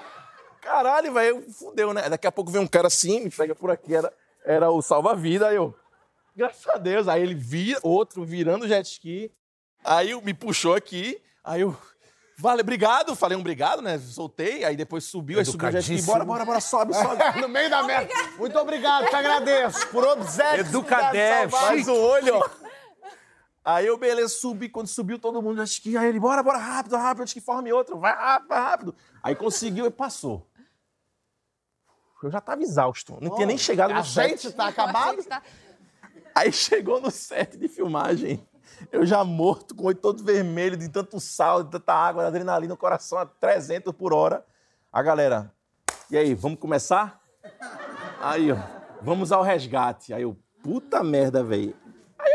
caralho, 0.61 1.13
velho, 1.13 1.45
fudeu, 1.51 1.93
né? 1.93 2.09
Daqui 2.09 2.25
a 2.25 2.31
pouco 2.31 2.49
vem 2.49 2.61
um 2.61 2.67
cara 2.67 2.87
assim, 2.87 3.19
me 3.19 3.29
pega 3.29 3.53
por 3.53 3.69
aqui, 3.69 3.93
era, 3.93 4.11
era 4.45 4.71
o 4.71 4.81
salva-vida, 4.81 5.47
aí 5.47 5.55
eu, 5.57 5.75
graças 6.35 6.65
a 6.67 6.77
Deus, 6.77 7.07
aí 7.07 7.21
ele 7.21 7.35
via, 7.35 7.77
outro 7.83 8.23
virando 8.23 8.65
o 8.65 8.67
jet 8.67 8.85
ski, 8.89 9.31
aí 9.83 10.11
eu- 10.11 10.21
me 10.21 10.33
puxou 10.33 10.73
aqui, 10.73 11.21
aí 11.43 11.61
eu, 11.61 11.75
vale, 12.37 12.61
obrigado, 12.61 13.15
falei 13.15 13.37
um 13.37 13.41
obrigado, 13.41 13.81
né? 13.81 13.99
Soltei, 13.99 14.63
aí 14.63 14.75
depois 14.75 15.03
subiu, 15.03 15.37
aí 15.39 15.45
subiu 15.45 15.67
o 15.67 15.71
jet 15.71 15.83
ski, 15.93 16.01
bora, 16.07 16.25
bora, 16.25 16.45
bora, 16.45 16.59
sobe, 16.61 16.93
sobe. 16.93 17.21
No 17.41 17.49
meio 17.49 17.69
da 17.69 17.83
merda. 17.83 18.13
Muito 18.37 18.57
obrigado, 18.57 19.07
te 19.07 19.15
agradeço. 19.15 19.87
Por 19.89 20.03
obséquio. 20.07 20.61
Educadev, 20.61 21.51
Faz 21.51 21.87
o 21.87 21.93
olho, 21.95 22.35
ó. 22.37 22.49
Aí 23.63 23.85
eu, 23.85 23.97
beleza, 23.97 24.29
subi. 24.29 24.69
Quando 24.69 24.87
subiu 24.87 25.19
todo 25.19 25.41
mundo, 25.41 25.61
acho 25.61 25.81
que 25.81 25.95
aí 25.97 26.07
ele, 26.07 26.19
bora, 26.19 26.41
bora, 26.41 26.57
rápido, 26.57 26.95
rápido, 26.95 27.23
acho 27.23 27.33
que 27.33 27.41
forme 27.41 27.71
outro, 27.71 27.99
vai 27.99 28.13
rápido, 28.13 28.47
vai 28.47 28.59
rápido. 28.59 28.95
Aí 29.21 29.35
conseguiu 29.35 29.85
e 29.85 29.91
passou. 29.91 30.47
Eu 32.21 32.29
já 32.31 32.41
tava 32.41 32.61
exausto, 32.61 33.17
não 33.21 33.33
tinha 33.35 33.47
nem 33.47 33.57
chegado 33.57 33.93
no 33.93 33.99
A 33.99 34.03
set. 34.03 34.41
gente 34.41 34.51
tá 34.53 34.67
acabado. 34.67 35.23
Tá- 35.23 35.41
Aí 36.35 36.51
chegou 36.51 36.99
no 37.01 37.09
set 37.11 37.57
de 37.57 37.67
filmagem, 37.69 38.45
eu 38.91 39.05
já 39.05 39.23
morto, 39.23 39.73
com 39.73 39.83
o 39.83 39.85
olho 39.87 39.97
todo 39.97 40.23
vermelho, 40.23 40.75
de 40.77 40.89
tanto 40.89 41.19
sal, 41.19 41.63
de 41.63 41.71
tanta 41.71 41.93
água, 41.93 42.27
adrenalina, 42.27 42.73
o 42.73 42.77
coração 42.77 43.17
a 43.17 43.25
300 43.25 43.93
por 43.93 44.13
hora. 44.13 44.45
A 44.91 45.01
galera, 45.01 45.53
e 46.11 46.17
aí, 46.17 46.33
vamos 46.33 46.59
começar? 46.59 47.21
Aí, 48.21 48.51
ó, 48.51 48.57
vamos 49.01 49.31
ao 49.31 49.41
resgate. 49.43 50.13
Aí 50.13 50.23
eu, 50.23 50.37
puta 50.61 51.03
merda, 51.03 51.41
velho. 51.43 51.75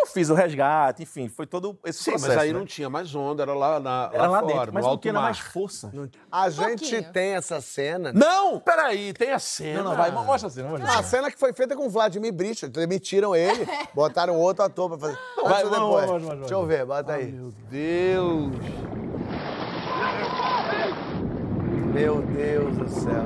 Eu 0.04 0.08
fiz 0.10 0.28
o 0.28 0.34
resgate, 0.34 1.02
enfim, 1.02 1.28
foi 1.30 1.46
todo 1.46 1.78
esse 1.82 2.02
Sim, 2.02 2.10
processo. 2.10 2.34
mas 2.34 2.42
aí 2.42 2.52
né? 2.52 2.58
não 2.58 2.66
tinha 2.66 2.90
mais 2.90 3.14
onda, 3.14 3.42
era 3.42 3.54
lá, 3.54 3.80
na, 3.80 4.10
Era 4.12 4.26
lá 4.28 4.40
fora, 4.40 4.52
dentro, 4.52 4.74
mas 4.74 4.82
no 4.82 4.86
não 4.86 4.90
alto 4.90 5.00
tinha 5.00 5.14
mar. 5.14 5.22
mais 5.22 5.38
força. 5.38 5.90
A 6.30 6.50
gente 6.50 6.90
pouquinho. 6.90 7.12
tem 7.12 7.34
essa 7.34 7.58
cena. 7.62 8.12
Não, 8.12 8.60
peraí, 8.60 9.14
tem 9.14 9.32
a 9.32 9.38
cena. 9.38 9.82
Não, 9.82 9.90
não, 9.92 9.96
vai, 9.96 10.10
mostra 10.10 10.48
assim, 10.48 10.62
mostra 10.62 10.86
A 10.90 10.98
assim. 10.98 11.08
cena 11.08 11.30
que 11.30 11.38
foi 11.38 11.54
feita 11.54 11.74
com 11.74 11.86
o 11.86 11.88
Vladimir 11.88 12.34
Brito. 12.34 12.68
Demitiram 12.68 13.34
ele, 13.34 13.66
botaram 13.94 14.36
outro 14.36 14.62
ator 14.62 14.90
pra 14.90 14.98
fazer. 14.98 15.18
Antes 15.38 15.50
vai, 15.50 15.62
depois? 15.64 15.80
vai, 16.10 16.18
vai, 16.18 16.18
vai, 16.28 16.36
Deixa 16.38 16.54
eu 16.54 16.66
ver, 16.66 16.84
bota 16.84 17.12
aí. 17.14 17.32
Meu 17.32 17.50
Deus. 17.70 18.52
Meu 21.94 22.20
Deus 22.22 22.76
do 22.76 22.88
céu. 22.90 23.24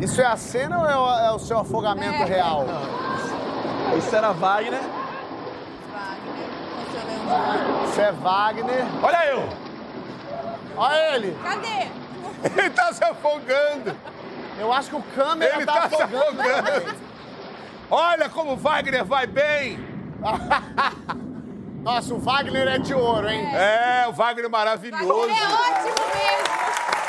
Isso 0.00 0.20
é 0.20 0.26
a 0.26 0.36
cena 0.36 0.78
ou 0.80 0.86
é 0.86 0.96
o, 0.96 1.18
é 1.26 1.32
o 1.32 1.38
seu 1.38 1.58
afogamento 1.58 2.22
É. 2.22 2.24
real? 2.24 2.64
Isso 3.98 4.14
era 4.14 4.32
Wagner. 4.32 4.80
Isso 7.88 8.00
é 8.00 8.12
Wagner. 8.12 8.84
Olha 9.02 9.26
eu. 9.26 9.48
Olha 10.76 11.16
ele. 11.16 11.38
Cadê? 11.42 11.88
Ele 12.60 12.70
tá 12.70 12.92
se 12.92 13.02
afogando. 13.02 13.96
Eu 14.58 14.72
acho 14.72 14.90
que 14.90 14.96
o 14.96 15.02
câmera 15.14 15.56
Ele 15.56 15.64
tá, 15.66 15.82
tá 15.82 15.88
se 15.88 16.02
afogando. 16.02 16.40
afogando. 16.40 16.94
Olha 17.90 18.28
como 18.28 18.52
o 18.52 18.56
Wagner 18.56 19.04
vai 19.04 19.26
bem. 19.26 19.78
Nossa, 21.82 22.14
o 22.14 22.18
Wagner 22.18 22.66
é 22.68 22.78
de 22.78 22.94
ouro, 22.94 23.28
hein? 23.28 23.46
É, 23.54 24.06
o 24.08 24.12
Wagner 24.12 24.50
maravilhoso. 24.50 25.06
Wagner 25.06 25.36
é 25.36 25.46
ótimo 25.46 26.06
mesmo. 26.14 27.03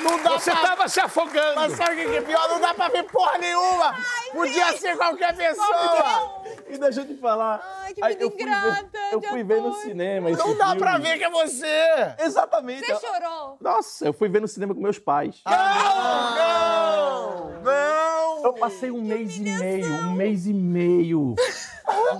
Não 0.00 0.22
dá 0.22 0.30
Você 0.38 0.50
pra... 0.50 0.60
tava 0.62 0.88
se 0.88 1.00
afogando. 1.00 1.54
Mas 1.56 1.72
sabe 1.72 1.92
o 1.92 1.96
que 1.96 2.08
que 2.10 2.16
é 2.16 2.22
pior? 2.22 2.48
Não 2.48 2.60
dá 2.60 2.74
pra 2.74 2.88
ver 2.88 3.04
porra 3.04 3.38
nenhuma. 3.38 3.94
Podia 4.32 4.76
ser 4.78 4.96
qualquer 4.96 5.36
pessoa. 5.36 6.42
E 6.68 6.78
deixa 6.78 7.00
eu 7.00 7.06
te 7.06 7.16
falar. 7.16 7.60
Ai, 7.82 7.94
que 7.94 8.06
vida 8.06 8.22
eu 8.24 8.30
fui 8.30 8.38
ver- 8.38 8.44
ingrata 8.50 8.98
Eu 9.12 9.22
fui 9.22 9.44
ver 9.44 9.62
no 9.62 9.74
cinema 9.74 10.30
esse 10.30 10.38
Não 10.38 10.56
dá 10.56 10.66
filme. 10.66 10.80
pra 10.80 10.98
ver 10.98 11.18
que 11.18 11.24
é 11.24 11.30
você. 11.30 12.14
Exatamente. 12.20 12.86
Você 12.86 13.06
chorou? 13.06 13.56
Nossa, 13.60 14.06
eu 14.06 14.12
fui 14.12 14.28
ver 14.28 14.40
no 14.40 14.48
cinema 14.48 14.74
com 14.74 14.80
meus 14.80 14.98
pais. 14.98 15.40
Não! 15.46 17.60
Não! 17.62 18.44
Eu 18.44 18.52
passei 18.54 18.90
um 18.90 19.02
mês 19.02 19.36
e 19.36 19.40
meio, 19.40 19.86
um 20.06 20.12
mês 20.12 20.46
e 20.46 20.54
meio 20.54 21.34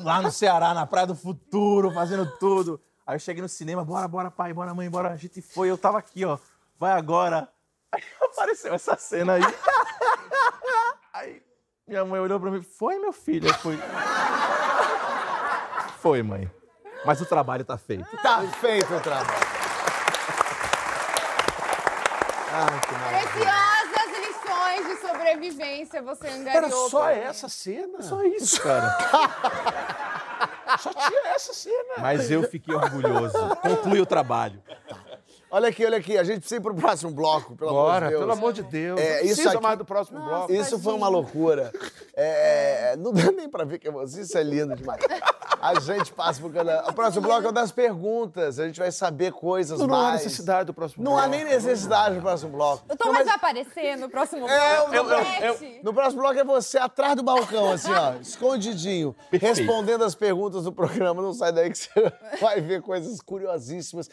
lá 0.02 0.20
no 0.20 0.30
Ceará, 0.30 0.74
na 0.74 0.86
Praia 0.86 1.06
do 1.06 1.14
Futuro, 1.14 1.90
fazendo 1.92 2.26
tudo. 2.38 2.80
Aí 3.06 3.14
eu 3.14 3.18
cheguei 3.20 3.40
no 3.42 3.48
cinema, 3.48 3.84
bora, 3.84 4.06
bora, 4.08 4.30
pai, 4.30 4.52
bora, 4.52 4.74
mãe, 4.74 4.90
bora. 4.90 5.10
A 5.10 5.16
gente 5.16 5.40
foi, 5.40 5.70
eu 5.70 5.78
tava 5.78 5.98
aqui, 5.98 6.24
ó, 6.24 6.36
vai 6.78 6.92
agora. 6.92 7.48
Aí 7.92 8.02
apareceu 8.22 8.74
essa 8.74 8.96
cena 8.96 9.34
aí. 9.34 9.42
Aí 11.12 11.42
minha 11.88 12.04
mãe 12.04 12.20
olhou 12.20 12.38
pra 12.38 12.50
mim, 12.50 12.62
foi, 12.62 12.98
meu 12.98 13.12
filho? 13.14 13.48
Eu 13.48 13.54
fui. 13.54 13.78
Foi, 16.00 16.22
mãe. 16.22 16.48
Mas 17.04 17.20
o 17.20 17.26
trabalho 17.26 17.64
tá 17.64 17.76
feito. 17.76 18.06
Tá 18.18 18.40
feito 18.60 18.94
o 18.94 19.00
trabalho. 19.00 19.26
Ai, 22.52 22.80
que. 22.80 22.94
Preciosas 23.32 24.10
lições 24.28 24.86
de 24.86 24.96
sobrevivência 25.06 26.02
você 26.02 26.28
angariou. 26.28 26.56
Era 26.56 26.70
só 26.70 27.00
pra 27.00 27.14
mim. 27.14 27.20
essa 27.20 27.48
cena. 27.48 28.02
Só 28.02 28.22
isso, 28.22 28.62
cara. 28.62 28.96
Só 30.78 30.92
tinha 30.92 31.28
essa 31.34 31.52
cena. 31.52 31.94
Mas 31.98 32.30
eu 32.30 32.44
fiquei 32.44 32.74
orgulhoso. 32.74 33.56
Conclui 33.56 34.00
o 34.00 34.06
trabalho. 34.06 34.62
Olha 35.50 35.68
aqui, 35.68 35.84
olha 35.84 35.96
aqui. 35.98 36.18
A 36.18 36.24
gente 36.24 36.40
precisa 36.40 36.56
ir 36.56 36.62
pro 36.62 36.74
próximo 36.74 37.10
bloco, 37.10 37.56
pelo 37.56 37.70
amor 37.70 37.82
Bora, 37.84 38.06
de 38.06 38.10
Deus. 38.10 38.20
pelo 38.20 38.32
amor 38.32 38.52
de 38.52 38.62
Deus. 38.64 39.00
É, 39.00 39.16
isso 39.18 39.26
precisa 39.36 39.50
aqui- 39.52 39.62
mais 39.62 39.78
do 39.78 39.84
próximo 39.84 40.20
bloco. 40.20 40.52
Isso 40.52 40.78
foi 40.78 40.92
uma 40.92 41.08
loucura. 41.08 41.72
É, 42.14 42.94
não 42.98 43.12
dá 43.12 43.30
nem 43.32 43.48
pra 43.48 43.64
ver 43.64 43.78
que 43.78 43.88
é 43.88 43.90
você. 43.90 44.20
Isso 44.20 44.36
é 44.36 44.42
lindo 44.42 44.74
demais. 44.76 45.00
A 45.60 45.78
gente 45.80 46.12
passa 46.12 46.40
por 46.40 46.52
cada... 46.52 46.84
O 46.88 46.92
próximo 46.92 47.22
bloco 47.22 47.46
é 47.46 47.48
o 47.48 47.52
das 47.52 47.72
perguntas. 47.72 48.58
A 48.60 48.66
gente 48.66 48.78
vai 48.78 48.92
saber 48.92 49.32
coisas 49.32 49.78
Não, 49.80 49.86
não 49.88 49.94
há 49.96 50.02
mais... 50.10 50.22
necessidade 50.22 50.66
do 50.66 50.74
próximo 50.74 51.02
Não 51.04 51.12
bloco. 51.12 51.26
há 51.26 51.28
nem 51.28 51.44
necessidade 51.44 52.14
do 52.14 52.20
próximo 52.20 52.52
bloco. 52.52 52.84
O 52.88 52.96
Thomas 52.96 53.24
vai 53.26 53.34
aparecer 53.34 53.96
no 53.96 54.08
próximo 54.08 54.48
É, 54.48 54.76
bloco. 54.76 54.94
eu- 54.94 55.02
eu- 55.10 55.54
Promete. 55.54 55.80
No 55.82 55.92
próximo 55.92 56.22
bloco 56.22 56.38
é 56.38 56.44
você 56.44 56.78
atrás 56.78 57.16
do 57.16 57.22
balcão, 57.22 57.72
assim, 57.72 57.92
ó, 57.92 58.12
escondidinho, 58.20 59.14
respondendo 59.32 60.04
as 60.04 60.14
perguntas 60.14 60.64
do 60.64 60.72
programa. 60.72 61.20
Não 61.20 61.32
sai 61.34 61.50
daí 61.52 61.70
que 61.70 61.78
você 61.78 61.90
vai 62.40 62.60
ver 62.60 62.80
coisas 62.82 63.20
curiosíssimas. 63.20 64.08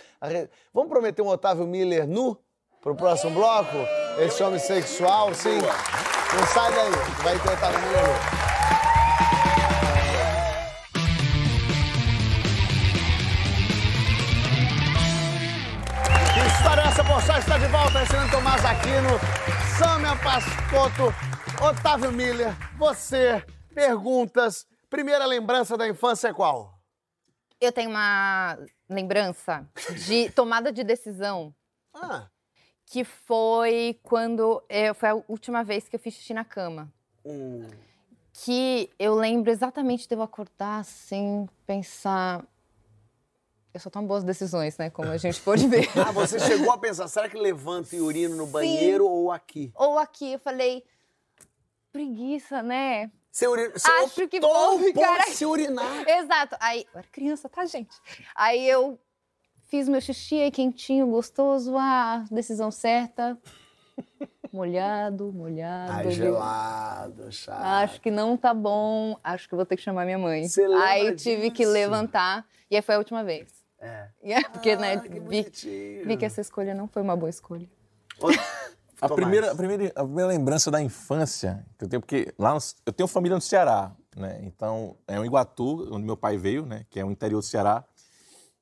Vamos 0.73 0.89
prometer 0.89 1.21
um 1.21 1.27
Otávio 1.27 1.67
Miller 1.67 2.07
nu 2.07 2.37
pro 2.81 2.95
próximo 2.95 3.31
bloco? 3.35 3.75
Esse 4.19 4.41
homem 4.43 4.59
sexual, 4.59 5.33
sim. 5.33 5.57
Não 5.59 6.47
sai 6.47 6.73
daí, 6.73 6.91
vai 7.23 7.37
ter 7.39 7.53
Otávio 7.53 7.79
Miller 7.81 8.03
nu. 8.07 8.34
É 17.25 17.33
Pochá? 17.33 17.39
Está 17.39 17.57
de 17.57 17.67
volta, 17.67 17.97
Alexandre 17.99 18.31
Tomás 18.31 18.65
Aquino, 18.65 19.09
Samia 19.77 20.15
Pascotto, 20.23 21.13
Otávio 21.63 22.11
Miller, 22.11 22.53
você, 22.77 23.43
perguntas. 23.73 24.65
Primeira 24.89 25.25
lembrança 25.25 25.75
da 25.77 25.87
infância 25.87 26.29
é 26.29 26.33
qual? 26.33 26.79
Eu 27.59 27.71
tenho 27.71 27.89
uma 27.89 28.57
lembrança 28.89 29.67
de 30.05 30.29
tomada 30.31 30.71
de 30.71 30.83
decisão 30.83 31.53
Ah, 31.93 32.27
que 32.85 33.03
foi 33.03 33.99
quando 34.03 34.63
foi 34.95 35.09
a 35.09 35.15
última 35.27 35.63
vez 35.63 35.87
que 35.89 35.95
eu 35.95 35.99
fiz 35.99 36.13
xixi 36.13 36.33
na 36.33 36.45
cama. 36.45 36.91
hum, 37.25 37.67
Que 38.45 38.89
eu 38.99 39.15
lembro 39.15 39.49
exatamente 39.51 40.07
de 40.07 40.13
eu 40.15 40.21
acordar 40.21 40.79
assim, 40.79 41.47
pensar. 41.65 42.43
Eu 43.75 43.79
só 43.81 43.89
tomo 43.89 44.07
boas 44.07 44.23
decisões, 44.23 44.77
né? 44.77 44.89
Como 44.89 45.09
a 45.09 45.17
gente 45.17 45.41
pôde 45.41 45.67
ver. 45.67 45.89
ah, 45.99 46.09
você 46.09 46.39
chegou 46.39 46.71
a 46.71 46.77
pensar, 46.77 47.09
será 47.09 47.27
que 47.27 47.37
levanta 47.37 47.93
e 47.93 47.99
urino 47.99 48.33
no 48.33 48.47
banheiro 48.47 49.05
ou 49.05 49.33
aqui? 49.33 49.69
Ou 49.75 49.99
aqui, 49.99 50.31
eu 50.31 50.39
falei. 50.39 50.81
Preguiça, 51.91 52.63
né? 52.63 53.11
Você, 53.29 53.45
uri... 53.49 53.67
você 53.67 53.91
Acho 53.91 54.29
que 54.29 54.39
vou 54.39 54.79
ficar 54.79 55.19
aqui. 55.19 55.31
se 55.31 55.45
urinar. 55.45 56.07
Exato. 56.07 56.55
Aí, 56.61 56.85
eu 56.93 56.99
era 56.99 57.07
criança, 57.11 57.49
tá, 57.49 57.65
gente? 57.65 57.93
Aí 58.33 58.65
eu 58.65 58.97
fiz 59.67 59.89
meu 59.89 59.99
xixi 59.99 60.39
aí 60.39 60.51
quentinho, 60.51 61.07
gostoso, 61.07 61.75
ah, 61.77 62.23
decisão 62.31 62.71
certa. 62.71 63.37
Molhado, 64.53 65.33
molhado. 65.33 65.91
Ai, 65.91 66.11
gelado, 66.11 67.29
chato. 67.29 67.61
Acho 67.61 67.99
que 67.99 68.09
não 68.09 68.37
tá 68.37 68.53
bom, 68.53 69.19
acho 69.21 69.49
que 69.49 69.55
vou 69.55 69.65
ter 69.65 69.75
que 69.75 69.83
chamar 69.83 70.05
minha 70.05 70.17
mãe. 70.17 70.47
Você 70.47 70.63
aí 70.63 71.07
eu 71.07 71.15
tive 71.17 71.51
que 71.51 71.63
disso? 71.63 71.71
levantar, 71.73 72.47
e 72.71 72.77
aí 72.77 72.81
foi 72.81 72.95
a 72.95 72.99
última 72.99 73.21
vez. 73.21 73.64
É. 73.85 74.09
É 74.33 74.49
porque, 74.49 74.75
né, 74.75 74.93
Ah, 74.93 74.99
que 74.99 75.09
vi, 75.09 75.19
bonitinho. 75.19 76.05
vi 76.07 76.17
que 76.17 76.25
essa 76.25 76.41
escolha 76.41 76.73
não 76.73 76.87
foi 76.87 77.01
uma 77.01 77.15
boa 77.15 77.29
escolha. 77.29 77.67
A 79.01 79.09
primeira, 79.09 79.51
a, 79.51 79.55
primeira, 79.55 79.91
a 79.93 80.03
primeira 80.05 80.29
lembrança 80.29 80.71
da 80.71 80.81
infância 80.81 81.65
que 81.77 81.83
eu 81.83 81.89
tenho, 81.89 81.99
porque 82.01 82.33
lá 82.39 82.53
no- 82.53 82.59
eu 82.85 82.93
tenho 82.93 83.07
família 83.07 83.35
no 83.35 83.41
Ceará, 83.41 83.91
né? 84.15 84.39
Então, 84.43 84.95
é 85.05 85.19
um 85.19 85.25
Iguatu, 85.25 85.93
onde 85.93 86.05
meu 86.05 86.15
pai 86.15 86.37
veio, 86.37 86.65
né? 86.65 86.85
Que 86.89 87.01
é 87.01 87.05
o 87.05 87.11
interior 87.11 87.39
do 87.41 87.45
Ceará. 87.45 87.83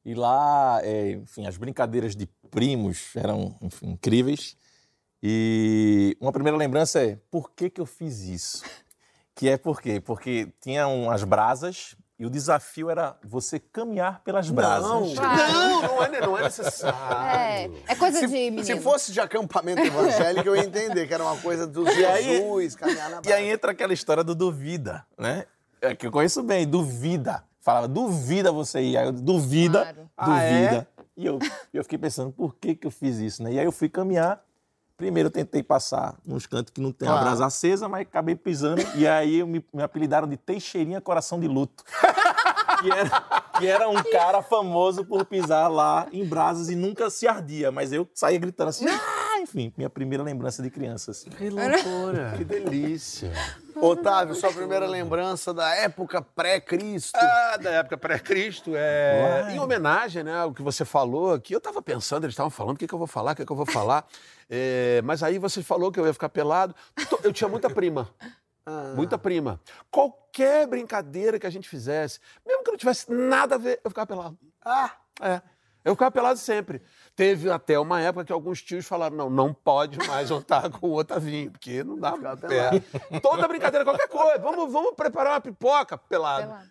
E 0.04 0.16
lá, 0.16 0.80
é, 0.84 1.12
enfim, 1.12 1.46
as 1.46 1.56
brincadeiras 1.56 2.16
de 2.16 2.26
primos 2.50 3.16
eram 3.16 3.56
enfim, 3.62 3.92
incríveis. 3.92 4.58
E 5.22 6.18
uma 6.20 6.32
primeira 6.32 6.58
lembrança 6.58 7.00
é, 7.02 7.16
por 7.30 7.52
que 7.52 7.70
que 7.70 7.80
eu 7.80 7.86
fiz 7.86 8.22
isso? 8.22 8.64
Que 9.36 9.50
é 9.50 9.58
por 9.58 9.80
quê? 9.80 10.02
Porque 10.02 10.52
tinha 10.60 10.88
umas 10.88 11.24
brasas 11.24 11.96
e 12.24 12.26
o 12.26 12.30
desafio 12.30 12.90
era 12.90 13.18
você 13.22 13.60
caminhar 13.60 14.22
pelas 14.24 14.50
brasas. 14.50 14.90
Não, 14.90 15.02
Não, 15.14 15.82
não 15.82 16.04
é, 16.04 16.22
não 16.22 16.38
é 16.38 16.44
necessário. 16.44 16.96
É, 17.38 17.70
é 17.92 17.96
coisa 17.96 18.20
de 18.22 18.28
Se, 18.28 18.32
menino. 18.34 18.64
se 18.64 18.80
fosse 18.80 19.12
de 19.12 19.20
acampamento 19.20 19.82
evangélico, 19.82 20.48
eu 20.48 20.56
ia 20.56 20.64
entender 20.64 21.06
que 21.06 21.14
era 21.14 21.22
uma 21.24 21.36
coisa 21.36 21.68
do 21.68 21.86
E 21.90 22.06
aí- 22.06 22.24
Jesus, 22.38 22.76
caminhar 22.76 23.10
na 23.10 23.22
E 23.26 23.34
aí 23.34 23.50
entra 23.50 23.72
aquela 23.74 23.92
história 23.94 24.24
do 24.24 24.34
duvida, 24.34 25.06
né? 25.18 25.46
É 25.82 25.94
que 25.94 26.08
eu 26.08 26.12
conheço 26.12 26.42
bem, 26.42 26.66
duvida. 26.66 27.44
Falava, 27.60 27.90
duvida 27.90 28.52
você 28.54 28.80
ir. 28.82 28.96
Aí 28.98 29.06
eu, 29.06 29.12
duvida, 29.12 29.82
Claro. 29.82 30.10
Ah, 30.16 30.42
é? 30.44 30.50
duvida. 30.62 30.88
E 31.18 31.26
eu, 31.26 31.40
eu 31.74 31.84
fiquei 31.84 31.98
pensando, 32.00 32.32
por 32.32 32.56
que 32.56 32.74
que 32.74 32.88
eu 32.88 32.92
fiz 32.92 33.18
isso, 33.18 33.44
né? 33.44 33.52
E 33.52 33.60
aí 33.60 33.66
eu 33.66 33.72
fui 33.72 33.90
caminhar. 33.90 34.42
Primeiro 34.98 35.28
eu 35.28 35.32
tentei 35.32 35.64
passar 35.64 36.16
nos 36.26 36.46
cantos 36.46 36.72
que 36.72 36.80
não 36.80 36.92
tem 36.92 37.08
a 37.08 37.12
Claro. 37.12 37.26
brasa 37.26 37.46
acesa, 37.46 37.90
mas 37.90 38.02
acabei 38.02 38.36
pisando. 38.36 38.82
e 38.96 39.08
aí 39.08 39.40
eu 39.40 39.48
me, 39.48 39.64
me 39.74 39.82
apelidaram 39.84 40.28
de 40.28 40.38
Teixeirinha 40.38 41.02
Coração 41.02 41.40
de 41.40 41.48
Luto. 41.48 41.84
que, 42.82 42.92
era, 42.92 43.22
que 43.58 43.68
era 43.68 43.90
um 43.90 44.04
cara 44.04 44.42
famoso 44.42 45.04
por 45.06 45.26
pisar 45.26 45.68
lá 45.70 46.08
em 46.12 46.26
brasas 46.26 46.70
e 46.70 46.76
nunca 46.76 47.10
se 47.10 47.28
ardia. 47.28 47.72
Mas 47.72 47.92
eu 47.92 48.08
saía 48.14 48.38
gritando 48.38 48.70
assim, 48.70 48.86
ah! 48.88 49.40
enfim, 49.42 49.74
minha 49.76 49.90
primeira 49.90 50.24
lembrança 50.24 50.62
de 50.62 50.70
criança. 50.70 51.12
Assim. 51.12 51.30
Que 51.32 51.50
loucura. 51.50 52.34
Que 52.38 52.44
delícia. 52.44 53.32
Otávio, 53.76 54.36
sua 54.36 54.52
primeira 54.54 54.88
lembrança 54.88 55.54
da 55.54 55.74
época 55.76 56.22
pré-Cristo. 56.22 57.18
Ah, 57.18 57.58
da 57.58 57.72
época 57.72 57.98
pré-Cristo, 57.98 58.72
é... 58.76 59.44
Uai. 59.46 59.56
em 59.56 59.60
homenagem 59.60 60.24
né, 60.24 60.38
ao 60.40 60.54
que 60.54 60.62
você 60.62 60.86
falou 60.86 61.34
aqui, 61.34 61.54
eu 61.54 61.58
estava 61.58 61.82
pensando, 61.82 62.24
eles 62.24 62.34
estavam 62.34 62.52
falando, 62.52 62.76
o 62.76 62.80
que, 62.80 62.88
que 62.88 62.94
eu 62.94 63.00
vou 63.00 63.08
falar, 63.08 63.34
o 63.34 63.36
que, 63.36 63.46
que 63.46 63.52
eu 63.52 63.56
vou 63.56 63.66
falar, 63.66 64.06
É, 64.50 65.02
mas 65.04 65.24
aí 65.24 65.38
você 65.38 65.64
falou 65.64 65.92
que 65.92 66.00
eu 66.00 66.06
ia 66.06 66.14
ficar 66.14 66.30
pelado. 66.30 66.76
Eu 67.24 67.34
tinha 67.34 67.48
muita 67.48 67.70
prima, 67.70 68.10
Muita 68.96 69.18
prima. 69.18 69.60
Qualquer 69.92 70.66
brincadeira 70.68 71.38
que 71.38 71.46
a 71.46 71.50
gente 71.50 71.68
fizesse, 71.68 72.20
mesmo 72.46 72.64
que 72.64 72.72
não 72.72 72.78
tivesse 72.78 73.12
nada 73.12 73.56
a 73.56 73.58
ver, 73.58 73.82
eu 73.84 73.90
ficava 73.90 74.08
pelado. 74.08 74.38
Ah, 74.64 74.92
É. 75.22 75.42
Eu 75.84 75.96
ficava 75.96 76.12
pelado 76.12 76.40
sempre. 76.40 76.82
Teve 77.14 77.52
até 77.52 77.78
uma 77.78 78.00
época 78.00 78.24
que 78.24 78.32
alguns 78.32 78.62
tios 78.62 78.86
falaram: 78.86 79.18
não, 79.18 79.30
não 79.30 79.54
pode 79.54 79.98
mais 80.08 80.30
juntar 80.30 80.70
com 80.70 80.88
o 80.88 80.98
Otavinho, 80.98 81.52
porque 81.52 81.84
não 81.84 82.00
dá 82.00 82.14
é. 83.12 83.20
Toda 83.20 83.48
brincadeira, 83.50 83.84
qualquer 83.84 84.08
coisa. 84.08 84.40
Vamos, 84.40 84.72
vamos 84.72 84.94
preparar 84.96 85.34
uma 85.34 85.42
pipoca, 85.42 85.98
pelado. 85.98 86.48
Pelado. 86.48 86.70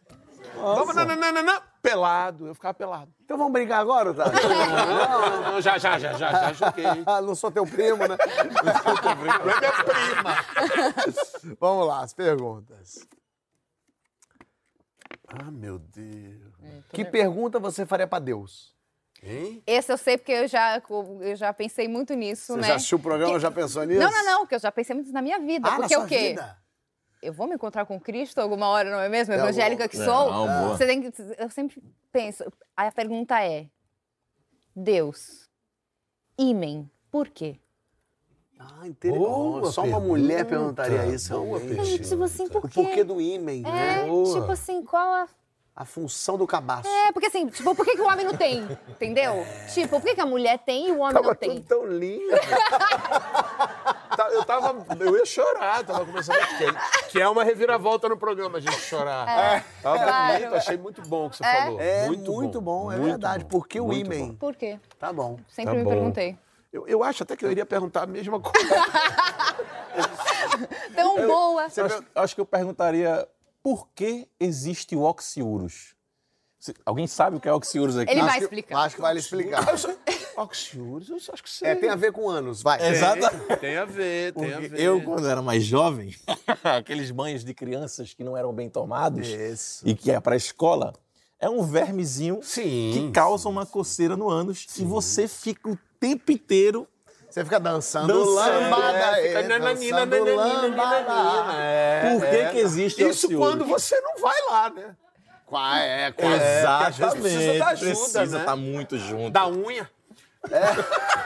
Vamos, 0.55 0.95
não, 0.97 1.05
não, 1.05 1.17
não, 1.17 1.33
não, 1.33 1.43
não. 1.43 1.72
Pelado. 1.83 2.47
Eu 2.47 2.55
ficava 2.55 2.73
pelado. 2.73 3.13
então 3.25 3.37
vamos 3.37 3.53
brincar 3.53 3.79
agora, 3.81 4.13
Otávio? 4.13 4.41
Não, 4.49 5.43
não, 5.55 5.61
já, 5.61 5.77
já, 5.79 5.99
já, 5.99 6.13
já, 6.13 6.31
já 6.33 6.53
joguei. 6.53 6.85
Ah, 7.05 7.21
não 7.21 7.35
sou 7.35 7.51
teu 7.51 7.67
primo, 7.67 8.07
né? 8.07 8.17
Não 8.17 9.51
é 9.51 9.61
minha 9.61 9.73
prima. 9.85 11.57
Vamos 11.59 11.87
lá, 11.89 12.03
as 12.03 12.15
perguntas. 12.15 13.07
Ah, 15.29 15.51
meu 15.51 15.79
Deus. 15.79 16.53
Que 16.93 17.05
pergunta 17.05 17.59
você 17.59 17.85
faria 17.85 18.07
pra 18.07 18.19
Deus? 18.21 18.73
Hein? 19.23 19.63
Esse 19.67 19.93
eu 19.93 19.99
sei 19.99 20.19
porque 20.19 20.33
eu 20.33 20.49
já, 20.49 20.81
eu 21.21 21.37
já 21.37 21.53
pensei 21.53 21.89
muito 21.89 22.13
nisso, 22.15 22.55
Você 22.55 22.61
né? 22.61 22.69
já 22.69 22.75
assistiu 22.77 22.99
o 22.99 23.01
programa, 23.03 23.33
Que- 23.35 23.41
já 23.41 23.51
pensou 23.51 23.85
nisso? 23.85 24.01
Não, 24.01 24.11
não, 24.11 24.25
não, 24.25 24.41
porque 24.41 24.57
eu 24.57 24.59
já 24.61 24.71
pensei 24.73 24.95
muito 24.95 25.13
na 25.13 25.23
minha 25.23 25.39
vida. 25.39 25.69
Ah, 25.69 25.77
porque 25.77 25.95
na 25.95 25.99
o 25.99 26.01
sua 26.03 26.09
quê? 26.09 26.29
vida? 26.31 26.62
Eu 27.23 27.33
vou 27.33 27.47
me 27.47 27.55
encontrar 27.55 27.87
com 27.87 28.01
Cristo 28.01 28.41
alguma 28.41 28.67
hora, 28.69 28.91
não 28.91 28.99
é 28.99 29.09
mesmo? 29.09 29.33
É, 29.33 29.37
Evangélica 29.39 29.89
que 29.89 29.97
É, 29.97 30.05
sou. 30.05 30.31
não. 30.31 30.69
Você 30.71 30.85
tem 30.87 31.01
que, 31.01 31.13
eu 31.39 31.49
sempre 31.49 31.81
penso. 32.11 32.45
Aí 32.77 32.89
a 32.89 32.93
pergunta 32.93 33.41
é: 33.41 33.69
Deus, 34.75 35.49
ímen, 36.37 36.91
por 37.11 37.29
quê? 37.29 37.57
Ah, 38.59 38.87
interessante. 38.87 39.25
Boa 39.27 39.73
Só 39.73 39.83
uma 39.83 39.91
pergunta. 40.01 40.09
mulher 40.09 40.45
perguntaria 40.45 41.07
isso. 41.07 41.33
Boa. 41.39 41.59
É, 41.61 41.99
tipo 41.99 42.23
assim, 42.25 42.49
por 42.49 42.65
O 42.65 42.69
quê? 42.69 42.83
porquê 42.83 43.05
do 43.05 43.21
ímen, 43.21 43.63
né? 43.63 44.03
É, 44.03 44.07
Boa. 44.07 44.41
tipo 44.41 44.53
assim, 44.53 44.83
qual 44.85 45.07
a. 45.13 45.29
A 45.75 45.87
função 45.87 46.37
do 46.37 46.47
cabaço. 46.47 46.87
É, 46.87 47.13
porque 47.13 47.29
assim, 47.29 47.47
tipo, 47.49 47.75
por 47.75 47.85
que, 47.87 47.97
que 47.97 48.03
o 48.03 48.07
homem 48.07 48.27
não 48.27 48.37
tem? 48.37 48.63
Entendeu? 48.89 49.33
Tipo, 49.73 49.99
por 49.99 50.03
que, 50.03 50.15
que 50.15 50.21
a 50.21 50.27
mulher 50.27 50.59
tem 50.59 50.89
e 50.89 50.93
o 50.93 50.99
homem 50.99 51.15
Tava 51.15 51.29
não 51.29 51.35
tem? 51.35 51.55
tudo 51.55 51.67
tão 51.67 51.87
lindo. 51.87 52.27
Eu 54.33 54.45
tava. 54.45 54.85
Eu 54.99 55.17
ia 55.17 55.27
chorar, 55.27 55.85
tava 55.85 56.05
começando 56.07 56.37
a 56.41 56.47
que, 56.47 57.09
que 57.11 57.21
é 57.21 57.29
uma 57.29 57.45
reviravolta 57.45 58.09
no 58.09 58.17
programa, 58.17 58.59
a 58.59 58.61
gente 58.61 58.81
chorar. 58.81 59.29
É, 59.29 59.65
Tava 59.83 59.99
claro. 59.99 60.39
bonito, 60.39 60.55
achei 60.55 60.77
muito 60.77 61.03
bom 61.03 61.27
o 61.27 61.31
que 61.31 61.37
você 61.37 61.45
É? 61.45 61.63
falou. 61.63 61.81
É 61.81 62.07
muito, 62.07 62.61
bom, 62.61 62.91
é 62.93 62.97
muito 62.97 63.11
verdade. 63.11 63.45
bom, 63.45 63.51
Por 63.51 63.69
que 63.69 63.81
o 63.81 63.87
muito 63.87 64.09
bom. 64.11 64.35
Por 64.37 64.55
quê? 64.57 64.79
Tá 64.99 65.13
bom. 65.13 65.39
Sempre 65.49 65.73
Tá 65.73 65.79
me 65.79 65.85
bom. 65.85 65.91
perguntei. 65.91 66.39
Eu, 66.73 66.87
eu 66.89 67.05
acho 67.05 67.23
até 67.23 67.37
que 67.37 67.45
eu 67.45 67.51
iria 67.51 67.67
perguntar 67.67 68.05
a 68.05 68.07
mesma 68.07 68.41
coisa. 68.41 68.75
Tão 70.95 71.27
boa. 71.27 71.67
Eu 71.77 71.85
acho, 71.87 72.05
acho 72.15 72.35
que 72.35 72.41
eu 72.41 72.47
perguntaria 72.47 73.27
por 73.63 73.89
que 73.95 74.29
existe 74.41 74.97
o 74.97 75.03
oxiurus? 75.03 75.95
Alguém 76.87 77.07
sabe 77.07 77.37
o 77.37 77.41
que 77.41 77.49
é 77.49 77.53
oxiurus 77.53 77.97
aqui? 77.97 78.13
Ele 78.13 78.21
Acho 78.21 78.29
vai 78.29 78.39
que- 78.39 78.45
explicar. 78.45 78.79
Acho 78.79 78.95
que 78.97 79.03
vai 79.03 79.13
lhe 79.15 79.21
explicar. 79.21 79.65
Eu 80.37 80.45
acho 81.33 81.43
que 81.43 81.51
sei. 81.51 81.69
É, 81.71 81.75
tem 81.75 81.89
a 81.91 81.95
ver 81.97 82.13
com 82.13 82.29
anos, 82.29 82.63
vai. 82.63 82.85
Exato. 82.91 83.21
Tem 83.61 83.77
a 83.77 83.85
ver, 83.85 84.33
tem 84.33 84.53
a 84.53 84.57
Porque 84.57 84.69
ver. 84.69 84.81
eu, 84.81 85.01
quando 85.03 85.29
era 85.29 85.43
mais 85.43 85.65
jovem, 85.65 86.15
aqueles 86.65 87.11
banhos 87.11 87.45
de 87.45 87.53
crianças 87.55 88.15
que 88.15 88.25
não 88.25 88.37
eram 88.37 88.53
bem 88.53 88.69
tomados 88.69 89.27
Isso. 89.29 89.83
e 89.87 89.95
que 89.95 90.11
ia 90.11 90.21
para 90.21 90.35
a 90.35 90.37
escola, 90.37 90.93
é 91.39 91.49
um 91.49 91.63
vermezinho 91.63 92.41
Sim, 92.43 92.91
que 92.93 93.11
causa 93.13 93.49
uma 93.49 93.67
coceira 93.67 94.17
no 94.17 94.29
ânus 94.31 94.67
e 94.79 94.85
você 94.85 95.27
fica 95.29 95.69
o 95.71 95.79
tempo 95.99 96.31
inteiro 96.33 96.87
Você 97.29 97.43
fica 97.45 97.59
dançando, 97.59 98.07
Dançando, 98.09 98.61
lambada. 98.61 99.21
é, 99.21 99.23
fica 99.27 99.39
é, 99.41 99.49
nananina, 99.49 100.07
dançando 100.07 100.37
nananina, 100.37 100.63
lambada. 100.69 101.53
é, 101.55 102.11
por 102.15 102.21
que, 102.29 102.37
é. 102.37 102.51
que 102.51 102.59
existe 102.59 103.03
Isso 103.09 103.29
quando 103.37 103.65
você 103.65 104.01
não 104.01 104.19
vai 104.19 104.37
lá, 104.51 104.71
né? 104.71 104.97
Qua- 105.47 105.79
É, 105.81 106.11
quase. 106.13 106.43
É, 106.43 106.61
Exatamente. 106.61 107.21
precisa 107.21 107.59
da 107.59 107.67
ajuda, 107.69 107.91
precisa 107.91 108.27
né? 108.27 108.39
estar 108.41 108.57
muito 108.57 108.99
junto. 108.99 109.31
Da 109.33 109.47
unha. 109.49 109.91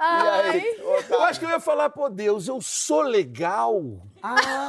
E 0.00 0.02
aí? 0.02 0.80
Eu 1.10 1.22
acho 1.24 1.38
que 1.38 1.44
eu 1.44 1.50
ia 1.50 1.60
falar, 1.60 1.90
pô, 1.90 2.08
Deus, 2.08 2.48
eu 2.48 2.58
sou 2.62 3.02
legal. 3.02 3.82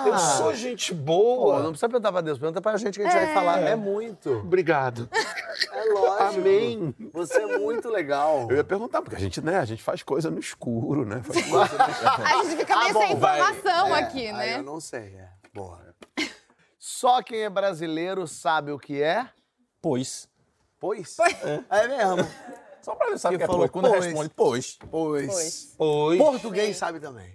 Eu 0.06 0.18
sou 0.18 0.54
gente 0.54 0.94
boa. 0.94 1.56
Pô, 1.56 1.64
não 1.64 1.70
precisa 1.70 1.88
perguntar 1.88 2.12
pra 2.12 2.20
Deus, 2.20 2.38
pergunta 2.38 2.62
pra 2.62 2.76
gente 2.76 3.00
que 3.00 3.06
a 3.06 3.10
gente 3.10 3.26
vai 3.26 3.34
falar. 3.34 3.62
É 3.62 3.76
muito. 3.76 4.30
Obrigado. 4.30 5.10
É 5.72 5.84
lógico. 5.94 6.40
Amém. 6.42 6.94
Você 7.14 7.42
é 7.42 7.58
muito 7.58 7.90
legal. 7.90 8.48
Eu 8.50 8.58
ia 8.58 8.64
perguntar, 8.64 9.02
porque 9.02 9.16
a 9.16 9.20
gente, 9.20 9.40
né, 9.42 9.58
a 9.60 9.66
gente 9.66 9.82
faz 9.82 10.04
coisa 10.04 10.30
no 10.30 10.38
escuro, 10.40 11.06
né? 11.06 11.22
Faz 11.24 11.46
coisa 11.50 11.78
no... 11.78 12.26
A 12.26 12.44
gente 12.44 12.58
fica 12.58 12.78
meio 12.78 12.94
bom, 12.94 13.08
sem 13.08 13.16
vai. 13.16 13.40
informação 13.40 13.96
É, 13.96 14.00
aqui, 14.02 14.28
aí 14.28 14.34
né? 14.34 14.58
eu 14.58 14.64
não 14.64 14.82
sei, 14.82 15.16
é. 15.16 15.30
Boa. 15.54 15.80
Só 16.78 17.22
quem 17.24 17.44
é 17.44 17.50
brasileiro 17.50 18.28
sabe 18.28 18.74
o 18.74 18.80
que 18.80 19.02
é? 19.02 19.30
Pois. 19.82 20.28
Pois. 20.82 21.16
É, 21.70 21.88
mesmo. 21.88 22.28
Só 22.82 22.96
pra 22.96 23.08
ele 23.10 23.18
saber 23.20 23.36
Que 23.36 23.38
que 23.38 23.44
é 23.44 23.48
falou 23.48 23.62
pois. 23.62 23.72
Quando 23.72 23.90
pois. 23.92 24.06
responde 24.06 24.30
pois. 24.36 24.80
Pois. 24.90 25.28
Pois. 25.28 25.76
Pois. 25.78 26.18
Português 26.18 26.76
sabe 26.76 27.00
também. 27.00 27.32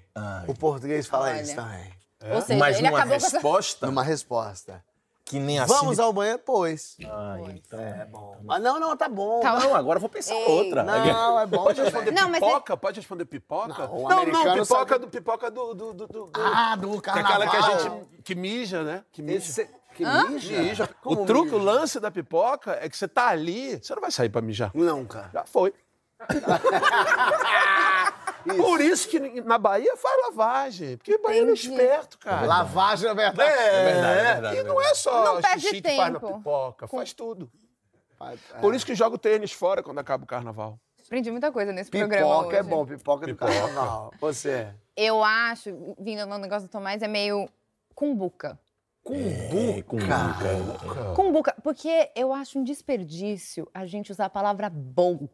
O 0.49 0.55
português 0.55 1.07
fala 1.07 1.27
Olha. 1.29 1.41
isso 1.41 1.55
também. 1.55 1.91
Ou 2.35 2.41
seja, 2.43 2.59
Mas 2.59 2.77
ele 2.79 2.89
numa 2.89 2.99
acabou 2.99 3.19
com 3.19 3.25
essa... 3.25 3.37
resposta 3.37 3.87
Numa 3.87 4.03
resposta. 4.03 4.85
que 5.25 5.39
nem 5.39 5.61
assim. 5.61 5.73
Vamos 5.73 6.01
ao 6.01 6.13
banheiro? 6.13 6.41
Pois. 6.45 6.97
Ai, 7.01 7.43
então. 7.55 7.79
É 7.79 8.05
bom. 8.07 8.37
Mas 8.43 8.61
não, 8.63 8.81
não, 8.81 8.97
tá 8.97 9.09
bom. 9.09 9.39
Calma. 9.41 9.61
Não, 9.61 9.77
agora 9.77 9.99
eu 9.99 10.01
vou 10.01 10.09
pensar 10.11 10.35
outra. 10.35 10.83
Não, 10.83 11.39
é 11.39 11.47
bom. 11.47 11.63
Pode 11.63 11.81
responder 11.83 12.11
Não, 12.11 12.29
mas 12.29 12.41
pipoca? 12.41 12.77
Pode 12.77 12.99
responder 13.01 13.25
pipoca? 13.27 13.69
Não, 13.87 13.99
não, 14.09 14.09
americano 14.23 14.63
pipoca 14.63 14.67
sabe- 14.95 14.99
do 14.99 15.09
pipoca 15.09 15.51
do. 15.51 15.75
do, 15.75 15.93
do, 15.95 16.07
do- 16.09 16.31
Ah, 16.35 16.75
do 16.75 17.01
que 17.01 17.11
é 17.11 17.13
carnaval. 17.13 17.43
aquela 17.43 17.51
que 17.51 17.57
a 17.57 17.79
gente. 17.91 18.07
que 18.25 18.35
mija, 18.35 18.83
né? 18.83 19.05
Que 19.13 19.23
mija. 19.23 19.39
Esse... 19.39 19.71
Que 19.97 20.05
mija? 20.05 20.63
Mija. 20.63 20.89
Como 21.03 21.23
o 21.23 21.27
truque, 21.27 21.53
mija? 21.53 21.57
o 21.57 21.65
lance 21.65 22.01
da 22.01 22.11
pipoca 22.11 22.79
é 22.81 22.89
que 22.89 22.97
você 22.97 23.09
tá 23.09 23.29
ali, 23.29 23.79
você 23.83 23.95
não 23.95 24.03
vai 24.03 24.11
sair 24.11 24.29
pra 24.29 24.43
mijar. 24.43 24.71
Nunca. 24.75 25.31
Já 25.33 25.45
foi. 25.45 25.73
Por 28.57 28.81
isso 28.81 29.09
que 29.09 29.19
na 29.43 29.59
Bahia 29.59 29.97
faz 29.97 30.23
lavagem. 30.29 30.97
Porque 30.97 31.19
baiano 31.19 31.51
é 31.51 31.55
esperto, 31.55 32.19
cara. 32.19 32.47
Lavagem 32.47 33.11
é 33.11 33.15
verdade. 33.15 33.51
É, 33.51 33.85
verdade, 33.85 34.19
é 34.19 34.23
verdade, 34.33 34.57
E 34.59 34.63
não 34.63 34.81
é 34.81 34.95
só 34.95 35.35
Não 35.35 35.43
perde 35.43 35.61
xixi 35.63 35.83
que 35.83 35.97
faz 35.97 36.13
na 36.13 36.21
tempo. 36.21 36.39
pipoca, 36.39 36.87
faz 36.87 37.13
tudo. 37.13 37.51
É. 38.55 38.59
Por 38.61 38.75
isso 38.75 38.87
que 38.87 38.95
joga 38.95 39.17
o 39.17 39.19
tênis 39.19 39.53
fora 39.53 39.83
quando 39.83 39.99
acaba 39.99 40.25
o 40.25 40.27
carnaval. 40.27 40.79
Aprendi 41.05 41.31
muita 41.31 41.53
coisa 41.53 41.73
nesse 41.73 41.91
programa 41.91 42.17
Pipoca 42.17 42.57
é 42.57 42.61
hoje. 42.61 42.69
bom, 42.69 42.87
pipoca 42.87 43.27
do 43.27 43.35
Pipoca. 43.35 43.53
carnaval. 43.53 44.13
Você. 44.21 44.69
Eu 44.97 45.23
acho, 45.23 45.95
vindo 45.99 46.25
no 46.27 46.39
negócio 46.39 46.69
do 46.69 46.71
Tomás, 46.71 47.03
é 47.03 47.09
meio 47.09 47.49
cumbuca. 47.95 48.59
É, 49.11 49.83
com 49.83 49.99
Cara. 49.99 51.15
Cumbuca, 51.15 51.55
porque 51.63 52.11
eu 52.17 52.33
acho 52.33 52.59
um 52.59 52.65
desperdício 52.65 53.69
a 53.73 53.87
gente 53.87 54.11
usar 54.11 54.27
a 54.27 54.31
palavra 54.31 54.69
bom. 54.69 55.29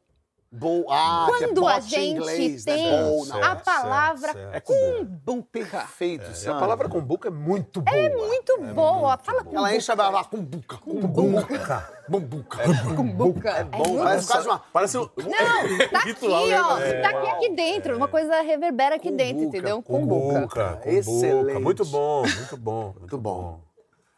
Bom. 0.55 0.85
Ah, 0.91 1.29
que 1.39 1.45
é 1.45 1.47
Quando 1.49 1.67
a 1.67 1.73
pote 1.75 1.87
em 1.87 1.89
gente 1.89 2.17
inglês, 2.19 2.65
tem 2.65 2.91
né? 2.91 3.03
Bom, 3.03 3.25
não. 3.25 3.43
a 3.43 3.57
palavra 3.57 4.51
É 4.53 4.61
com 4.61 4.75
cumbuca. 4.75 5.49
Perfeito, 5.51 6.31
E 6.45 6.49
a 6.49 6.55
palavra 6.55 6.91
combuca 6.91 7.29
é 7.29 7.31
muito 7.31 7.81
boa. 7.81 7.97
É 7.97 8.15
muito 8.15 8.61
boa. 8.75 9.17
Fala 9.17 9.39
cumbuca. 9.39 9.57
Ela 9.57 9.75
enche 9.75 9.91
a 9.91 9.97
barba 9.97 10.25
com 10.25 10.37
buca. 10.43 10.77
Com 10.77 10.95
buca. 11.01 11.91
Bambuca. 12.07 12.59
Cumbuca. 12.95 13.49
É 13.51 13.65
Bom, 13.65 14.03
parece 14.05 14.29
quase 14.29 14.47
uma... 14.49 14.59
Parece 14.59 14.99
um. 14.99 15.09
Não, 15.17 15.89
tá 15.89 15.99
aqui, 16.05 16.29
né? 16.29 16.63
ó. 16.63 16.77
Tá 17.01 17.09
aqui, 17.09 17.29
aqui 17.31 17.49
dentro. 17.55 17.97
Uma 17.97 18.09
coisa 18.09 18.43
reverbera 18.43 18.97
aqui 18.97 19.11
dentro, 19.11 19.45
Cumbuca, 19.45 19.57
entendeu? 19.57 19.83
Cumbuca. 19.83 20.81
Excelente. 20.85 21.61
Muito 21.61 21.85
bom, 21.87 22.23
muito 22.23 22.57
bom. 22.59 22.95
Muito 22.99 23.17
bom. 23.19 23.61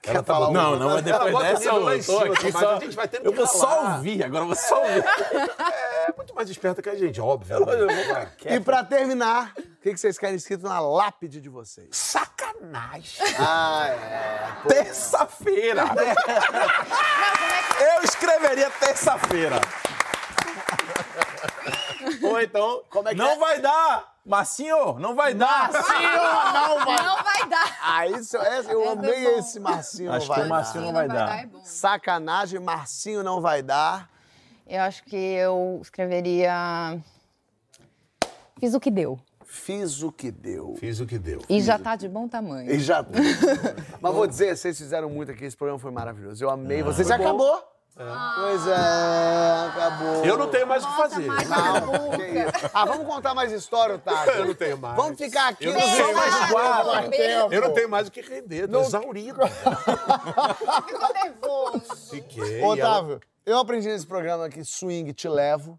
Ela 0.06 0.18
Quer 0.18 0.24
falar 0.24 0.50
Não, 0.50 0.78
não, 0.78 0.90
mas 0.90 1.02
depois 1.02 1.32
bota 1.32 1.44
o 1.46 1.48
dessa 1.48 1.68
eu 1.70 2.04
tô 2.04 2.32
aqui 2.32 2.52
só. 2.52 2.76
a 2.76 2.80
gente 2.80 2.96
vai 2.96 3.08
tendo 3.08 3.24
Eu 3.24 3.32
vou 3.32 3.46
só 3.46 3.94
ouvir, 3.94 4.22
agora 4.22 4.42
eu 4.42 4.48
vou 4.48 4.56
só 4.56 4.78
ouvir. 4.82 5.04
É 6.34 6.36
muito 6.36 6.46
mais 6.48 6.50
esperta 6.50 6.82
que 6.82 6.88
a 6.90 6.96
gente, 6.96 7.20
óbvio. 7.20 7.58
E 8.44 8.58
pra 8.58 8.82
terminar, 8.82 9.52
o 9.56 9.62
que 9.80 9.92
que 9.92 9.96
vocês 9.96 10.18
querem 10.18 10.34
escrito 10.34 10.66
na 10.66 10.80
lápide 10.80 11.40
de 11.40 11.48
vocês? 11.48 11.88
Sacanagem. 11.92 13.24
Ah, 13.38 13.86
é. 13.86 14.68
Terça-feira. 14.68 15.84
Eu 17.96 18.02
escreveria 18.02 18.68
terça-feira. 18.70 19.60
Ou 22.22 22.40
então, 22.40 22.82
Como 22.90 23.08
é 23.08 23.12
que 23.12 23.16
não 23.18 23.30
é? 23.30 23.36
vai 23.38 23.60
dar. 23.60 24.14
Marcinho, 24.26 24.98
não 24.98 25.14
vai 25.14 25.34
dar. 25.34 25.70
não 26.52 26.84
vai. 26.84 26.96
Não 27.04 27.22
vai 27.22 27.48
dar. 27.48 27.78
Ah, 27.80 28.06
isso, 28.08 28.36
essa- 28.38 28.72
eu 28.72 28.80
Essa 28.82 28.88
é 28.90 28.92
amei 28.92 29.24
bom. 29.24 29.38
esse 29.38 29.60
Marcinho 29.60 30.12
Acho 30.12 30.26
não 30.28 30.34
que 30.34 30.40
vai 30.40 30.46
o 30.46 30.50
Marcinho 30.50 30.80
dar. 30.80 30.86
não 30.86 30.92
vai 30.94 31.08
dar. 31.08 31.38
é. 31.38 31.48
Sacanagem, 31.64 32.58
Marcinho 32.60 33.22
não 33.22 33.40
vai 33.40 33.62
dar. 33.62 34.08
Eu 34.66 34.80
acho 34.82 35.04
que 35.04 35.16
eu 35.16 35.78
escreveria. 35.82 36.98
Fiz 38.58 38.74
o 38.74 38.80
que 38.80 38.90
deu. 38.90 39.18
Fiz 39.44 40.02
o 40.02 40.10
que 40.10 40.30
deu. 40.30 40.74
Fiz 40.78 41.00
o 41.00 41.06
que 41.06 41.18
deu. 41.18 41.42
E 41.48 41.60
já 41.60 41.78
tá 41.78 41.96
de 41.96 42.08
bom 42.08 42.26
tamanho. 42.26 42.70
E 42.70 42.78
já. 42.78 43.04
Mas 44.00 44.14
vou 44.14 44.26
dizer, 44.26 44.56
vocês 44.56 44.76
fizeram 44.76 45.10
muito 45.10 45.30
aqui, 45.30 45.44
esse 45.44 45.56
programa 45.56 45.78
foi 45.78 45.90
maravilhoso. 45.90 46.42
Eu 46.42 46.50
amei 46.50 46.82
vocês. 46.82 47.06
Já 47.06 47.18
bom. 47.18 47.24
acabou. 47.24 47.74
Pois 47.96 48.66
é, 48.66 49.68
acabou. 49.68 50.24
Eu 50.24 50.36
não 50.36 50.48
tenho 50.50 50.66
mais 50.66 50.82
o 50.82 50.88
que 50.88 50.96
fazer. 50.96 51.26
Não, 51.28 52.14
isso. 52.14 52.70
Ah, 52.74 52.84
vamos 52.86 53.06
contar 53.06 53.34
mais 53.34 53.52
história, 53.52 53.94
Otávio. 53.94 54.32
Eu 54.34 54.46
não 54.46 54.54
tenho 54.54 54.76
mais. 54.78 54.96
Vamos 54.96 55.16
ficar 55.16 55.48
aqui 55.50 55.66
Eu 55.66 55.74
não 55.74 55.80
tenho 55.80 56.14
mais 56.16 57.08
tempo. 57.10 57.54
Eu 57.54 57.60
não 57.60 57.72
tenho 57.72 57.88
mais 57.88 58.08
o 58.08 58.10
que 58.10 58.20
render, 58.20 58.66
tô 58.66 58.80
exaurido. 58.80 59.38
Ficou 60.88 61.14
nervoso. 61.14 62.10
Fiquei. 62.10 62.58
e 62.58 62.60
ela- 62.62 62.72
Otávio, 62.72 63.20
eu 63.46 63.58
aprendi 63.58 63.88
nesse 63.88 64.06
programa 64.06 64.48
que 64.48 64.64
swing 64.64 65.12
te 65.12 65.28
levo. 65.28 65.78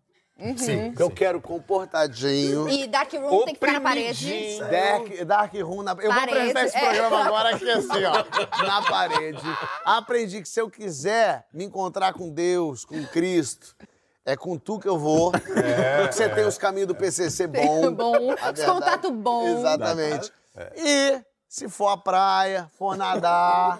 Sim. 0.58 0.92
Que 0.92 1.02
eu 1.02 1.10
quero 1.10 1.40
comportadinho. 1.40 2.68
E 2.68 2.88
Dark 2.88 3.14
Room 3.14 3.46
tem 3.46 3.56
que 3.56 3.60
ficar 3.60 3.72
na 3.72 3.82
parede. 3.82 4.60
Dark, 4.60 5.24
dark 5.26 5.54
Room 5.54 5.82
na 5.82 5.92
Eu 5.94 6.12
vou 6.12 6.14
Parede, 6.14 6.38
apresentar 6.38 6.66
esse 6.66 6.78
é. 6.78 6.80
programa 6.82 7.24
agora 7.26 7.56
aqui 7.56 7.70
assim, 7.70 8.04
ó. 8.04 8.66
Na 8.66 8.82
parede. 8.82 9.42
Aprendi 9.86 10.42
que 10.42 10.50
se 10.50 10.60
eu 10.60 10.70
quiser 10.70 11.48
me 11.54 11.64
encontrar 11.64 12.12
com 12.12 12.30
Deus, 12.30 12.84
com 12.84 13.02
Cristo, 13.06 13.78
é 14.26 14.36
com 14.36 14.58
tu 14.58 14.78
que 14.78 14.90
eu 14.90 15.00
vou. 15.00 15.32
É, 15.56 16.02
Porque 16.02 16.14
você 16.14 16.28
tem 16.28 16.46
os 16.46 16.58
caminhos 16.58 16.90
do 16.90 16.96
PCC 16.96 17.48
bom. 17.48 17.94
Bom, 17.94 18.34
os 18.34 18.66
contatos 18.66 19.12
bons. 19.12 19.60
Exatamente. 19.60 20.34
E 20.76 21.22
se 21.48 21.70
for 21.70 21.88
à 21.88 21.98
praia, 21.98 22.70
for 22.78 22.98
nadar, 22.98 23.80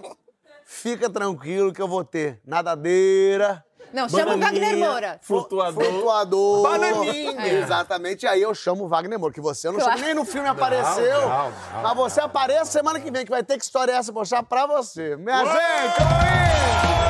fica 0.64 1.10
tranquilo 1.10 1.74
que 1.74 1.82
eu 1.82 1.88
vou 1.88 2.06
ter 2.06 2.40
nadadeira. 2.46 3.65
Não, 3.94 4.10
chama 4.10 4.36
o 4.36 4.40
Wagner 4.40 4.78
Moura. 4.78 5.20
Flutuador. 5.22 5.84
Flutuador. 5.84 6.64
Bananinha. 6.64 7.48
Exatamente. 7.48 8.28
Aí 8.28 8.42
eu 8.42 8.54
chamo 8.54 8.86
o 8.86 8.88
Wagner 8.88 9.18
Moura, 9.20 9.34
que 9.34 9.42
você 9.42 9.68
eu 9.68 9.72
não 9.74 9.80
Claro. 9.80 9.94
chamo, 9.94 10.06
nem 10.06 10.14
no 10.16 10.26
filme 10.26 10.48
apareceu. 10.48 11.22
não, 11.22 11.50
não, 11.50 11.82
mas 11.84 11.96
você 11.96 12.22
aparece 12.22 12.72
semana 12.72 13.00
que 13.00 13.10
vem, 13.12 13.24
que 13.26 13.32
vai 13.32 13.44
ter 13.44 13.58
que 13.58 13.64
história 13.64 13.92
essa 13.94 14.12
puxar 14.12 14.44
pra 14.44 14.66
você. 14.68 15.16
Minha 15.16 15.44
gente, 15.46 15.96
tô 15.98 16.04
indo! 16.04 17.05